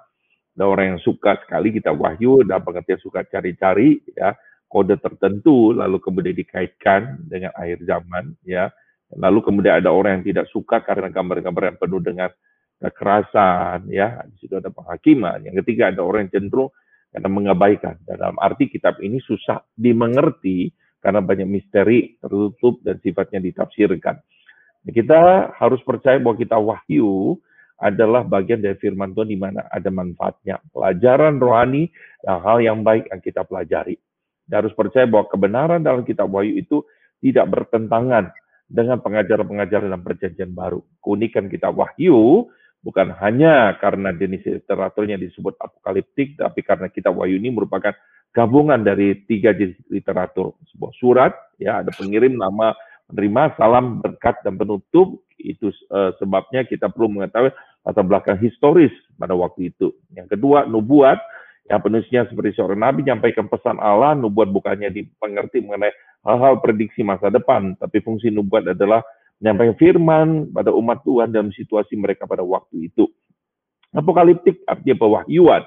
[0.58, 4.34] ada orang yang suka sekali kitab Wahyu, ada pengertian suka cari-cari ya
[4.74, 8.74] kode tertentu lalu kemudian dikaitkan dengan akhir zaman ya.
[9.14, 12.30] Lalu kemudian ada orang yang tidak suka karena gambar-gambar yang penuh dengan
[12.82, 14.26] kekerasan ya.
[14.26, 15.46] Di situ ada penghakiman.
[15.46, 16.74] Yang ketiga ada orang yang cenderung
[17.14, 17.96] karena mengabaikan.
[18.02, 24.18] Dalam arti kitab ini susah dimengerti karena banyak misteri tertutup dan sifatnya ditafsirkan.
[24.84, 27.38] Kita harus percaya bahwa kita wahyu
[27.78, 30.58] adalah bagian dari firman Tuhan di mana ada manfaatnya.
[30.74, 31.92] Pelajaran rohani
[32.24, 33.96] dan hal yang baik yang kita pelajari.
[33.96, 34.13] dan
[34.52, 36.84] harus percaya bahwa kebenaran dalam kitab Wahyu itu
[37.24, 38.36] tidak bertentangan
[38.68, 40.84] dengan pengajaran-pengajaran dalam perjanjian baru.
[41.00, 42.50] Keunikan kitab Wahyu
[42.84, 47.96] bukan hanya karena jenis literaturnya disebut apokaliptik, tapi karena kitab Wahyu ini merupakan
[48.36, 50.58] gabungan dari tiga jenis literatur.
[50.74, 52.76] Sebuah surat, ya ada pengirim nama
[53.08, 55.24] menerima salam berkat dan penutup.
[55.40, 57.52] Itu uh, sebabnya kita perlu mengetahui
[57.84, 59.92] latar belakang historis pada waktu itu.
[60.16, 61.20] Yang kedua, nubuat
[61.72, 65.96] yang penulisnya seperti seorang nabi menyampaikan pesan Allah, nubuat bukannya dipengerti mengenai
[66.28, 69.00] hal-hal prediksi masa depan, tapi fungsi nubuat adalah
[69.40, 73.08] menyampaikan firman pada umat Tuhan dalam situasi mereka pada waktu itu.
[73.96, 75.64] Apokaliptik artinya pewahyuan.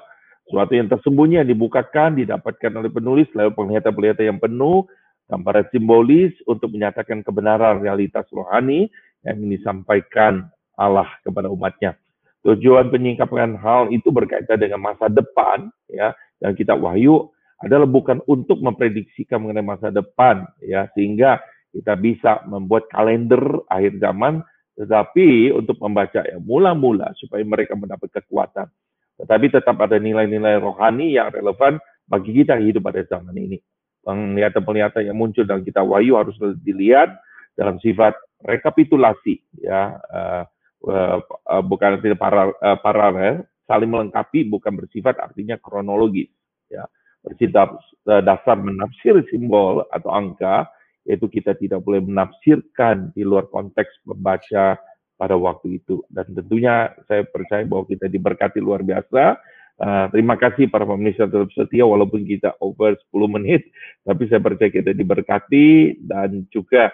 [0.47, 4.87] Suatu yang tersembunyi yang dibukakan, didapatkan oleh penulis lewat penglihatan-penglihatan yang penuh,
[5.27, 8.87] gambaran simbolis untuk menyatakan kebenaran realitas rohani
[9.27, 10.47] yang disampaikan
[10.79, 11.99] Allah kepada umatnya.
[12.47, 17.27] Tujuan penyingkapan hal itu berkaitan dengan masa depan, ya, dan kita wahyu
[17.59, 21.43] adalah bukan untuk memprediksikan mengenai masa depan, ya, sehingga
[21.75, 24.39] kita bisa membuat kalender akhir zaman,
[24.79, 28.71] tetapi untuk membaca yang mula-mula supaya mereka mendapat kekuatan.
[29.19, 33.59] Tetapi tetap ada nilai-nilai rohani yang relevan bagi kita hidup pada zaman ini.
[34.07, 37.11] Penglihatan-penglihatan yang muncul dalam kita wahyu harus dilihat
[37.59, 38.15] dalam sifat
[38.45, 40.47] rekapitulasi, ya, uh,
[40.85, 41.19] uh,
[41.65, 46.29] bukan tidak uh, paralel, saling melengkapi bukan bersifat artinya kronologis
[46.69, 46.85] ya.
[47.25, 47.75] Bersifat
[48.07, 50.69] uh, dasar menafsir simbol atau angka
[51.07, 54.75] yaitu kita tidak boleh menafsirkan di luar konteks membaca
[55.15, 56.03] pada waktu itu.
[56.11, 59.39] Dan tentunya saya percaya bahwa kita diberkati luar biasa.
[59.77, 63.69] Uh, terima kasih para pemirsa tetap setia walaupun kita over 10 menit
[64.01, 66.89] tapi saya percaya kita diberkati dan juga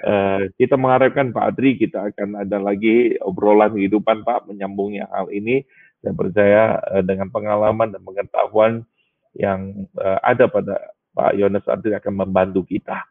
[0.00, 5.60] Uh, kita mengharapkan Pak Adri kita akan ada lagi obrolan kehidupan Pak menyambungnya hal ini.
[6.00, 8.88] Saya percaya uh, dengan pengalaman dan pengetahuan
[9.36, 10.80] yang uh, ada pada
[11.12, 13.04] Pak Yones Adri akan membantu kita.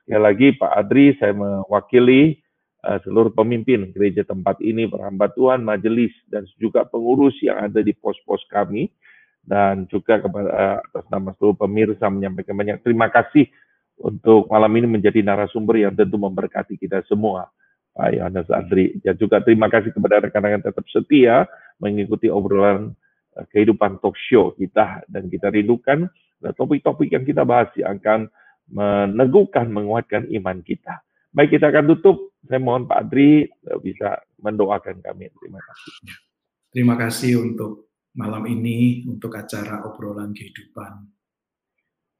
[0.00, 2.40] Sekali lagi Pak Adri, saya mewakili
[2.88, 7.92] uh, seluruh pemimpin gereja tempat ini, perhamba Tuhan, majelis, dan juga pengurus yang ada di
[7.92, 8.88] pos-pos kami.
[9.40, 13.48] Dan juga kepada uh, atas nama seluruh pemirsa menyampaikan banyak terima kasih
[14.00, 17.52] untuk malam ini menjadi narasumber yang tentu memberkati kita semua.
[17.92, 18.96] Pak Yohanes Adri.
[19.04, 21.44] Dan juga terima kasih kepada rekan-rekan tetap setia
[21.76, 22.96] mengikuti obrolan
[23.36, 25.04] uh, kehidupan talk show kita.
[25.04, 26.08] Dan kita rindukan
[26.40, 28.32] topik-topik yang kita bahas yang akan
[28.72, 31.04] meneguhkan, menguatkan iman kita.
[31.30, 32.32] Baik, kita akan tutup.
[32.48, 35.28] Saya mohon Pak Adri uh, bisa mendoakan kami.
[35.36, 35.92] Terima kasih.
[36.70, 41.19] Terima kasih untuk malam ini, untuk acara obrolan kehidupan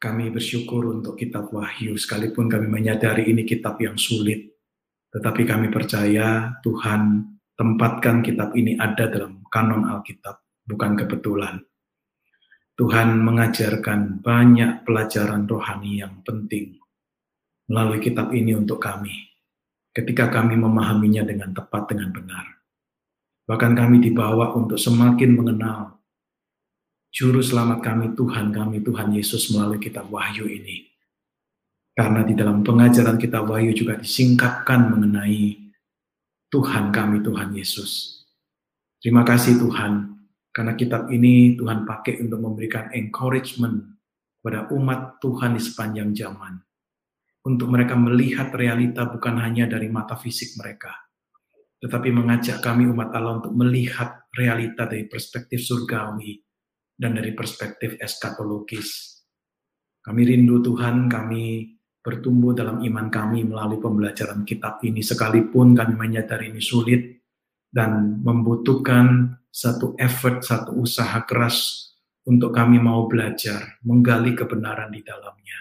[0.01, 4.57] kami bersyukur untuk kitab Wahyu, sekalipun kami menyadari ini kitab yang sulit,
[5.13, 11.61] tetapi kami percaya Tuhan tempatkan kitab ini ada dalam kanon Alkitab, bukan kebetulan.
[12.81, 16.81] Tuhan mengajarkan banyak pelajaran rohani yang penting
[17.69, 19.13] melalui kitab ini untuk kami,
[19.93, 22.49] ketika kami memahaminya dengan tepat, dengan benar.
[23.45, 26.00] Bahkan kami dibawa untuk semakin mengenal
[27.11, 30.87] Juru selamat kami, Tuhan kami, Tuhan Yesus melalui kitab Wahyu ini.
[31.91, 35.59] Karena di dalam pengajaran kitab Wahyu juga disingkapkan mengenai
[36.55, 38.23] Tuhan kami, Tuhan Yesus.
[39.03, 40.23] Terima kasih Tuhan,
[40.55, 43.99] karena kitab ini Tuhan pakai untuk memberikan encouragement
[44.39, 46.63] kepada umat Tuhan di sepanjang zaman.
[47.43, 50.95] Untuk mereka melihat realita bukan hanya dari mata fisik mereka,
[51.83, 56.37] tetapi mengajak kami umat Allah untuk melihat realita dari perspektif surgawi,
[57.01, 59.17] dan dari perspektif eskatologis.
[60.05, 61.73] Kami rindu Tuhan, kami
[62.05, 67.25] bertumbuh dalam iman kami melalui pembelajaran kitab ini sekalipun kami menyadari ini sulit
[67.73, 71.89] dan membutuhkan satu effort, satu usaha keras
[72.29, 75.59] untuk kami mau belajar, menggali kebenaran di dalamnya.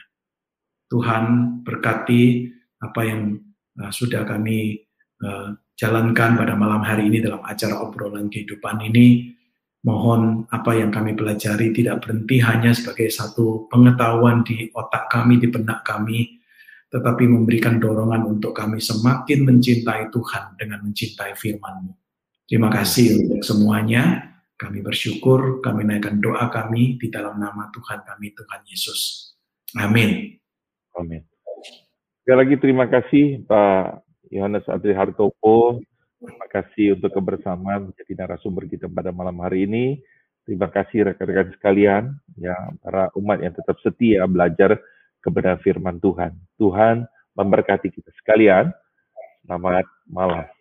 [0.91, 1.24] Tuhan
[1.64, 2.49] berkati
[2.84, 3.38] apa yang
[3.80, 4.80] uh, sudah kami
[5.24, 9.39] uh, jalankan pada malam hari ini dalam acara obrolan kehidupan ini
[9.80, 15.47] Mohon apa yang kami pelajari tidak berhenti hanya sebagai satu pengetahuan di otak kami, di
[15.47, 16.39] benak kami,
[16.91, 21.95] tetapi memberikan dorongan untuk kami semakin mencintai Tuhan dengan mencintai firman-Mu.
[22.49, 24.35] Terima kasih untuk semuanya.
[24.60, 29.31] Kami bersyukur, kami naikkan doa kami di dalam nama Tuhan kami, Tuhan Yesus.
[29.80, 30.35] Amin.
[30.99, 31.23] Amin.
[32.26, 35.80] Sekali lagi terima kasih Pak Yohanes Adri Hartopo,
[36.20, 40.04] Terima kasih untuk kebersamaan menjadi narasumber kita pada malam hari ini.
[40.44, 42.04] Terima kasih rekan-rekan sekalian,
[42.36, 44.76] ya para umat yang tetap setia belajar
[45.24, 46.36] kepada firman Tuhan.
[46.60, 47.08] Tuhan
[47.40, 48.68] memberkati kita sekalian.
[49.48, 50.59] Selamat malam.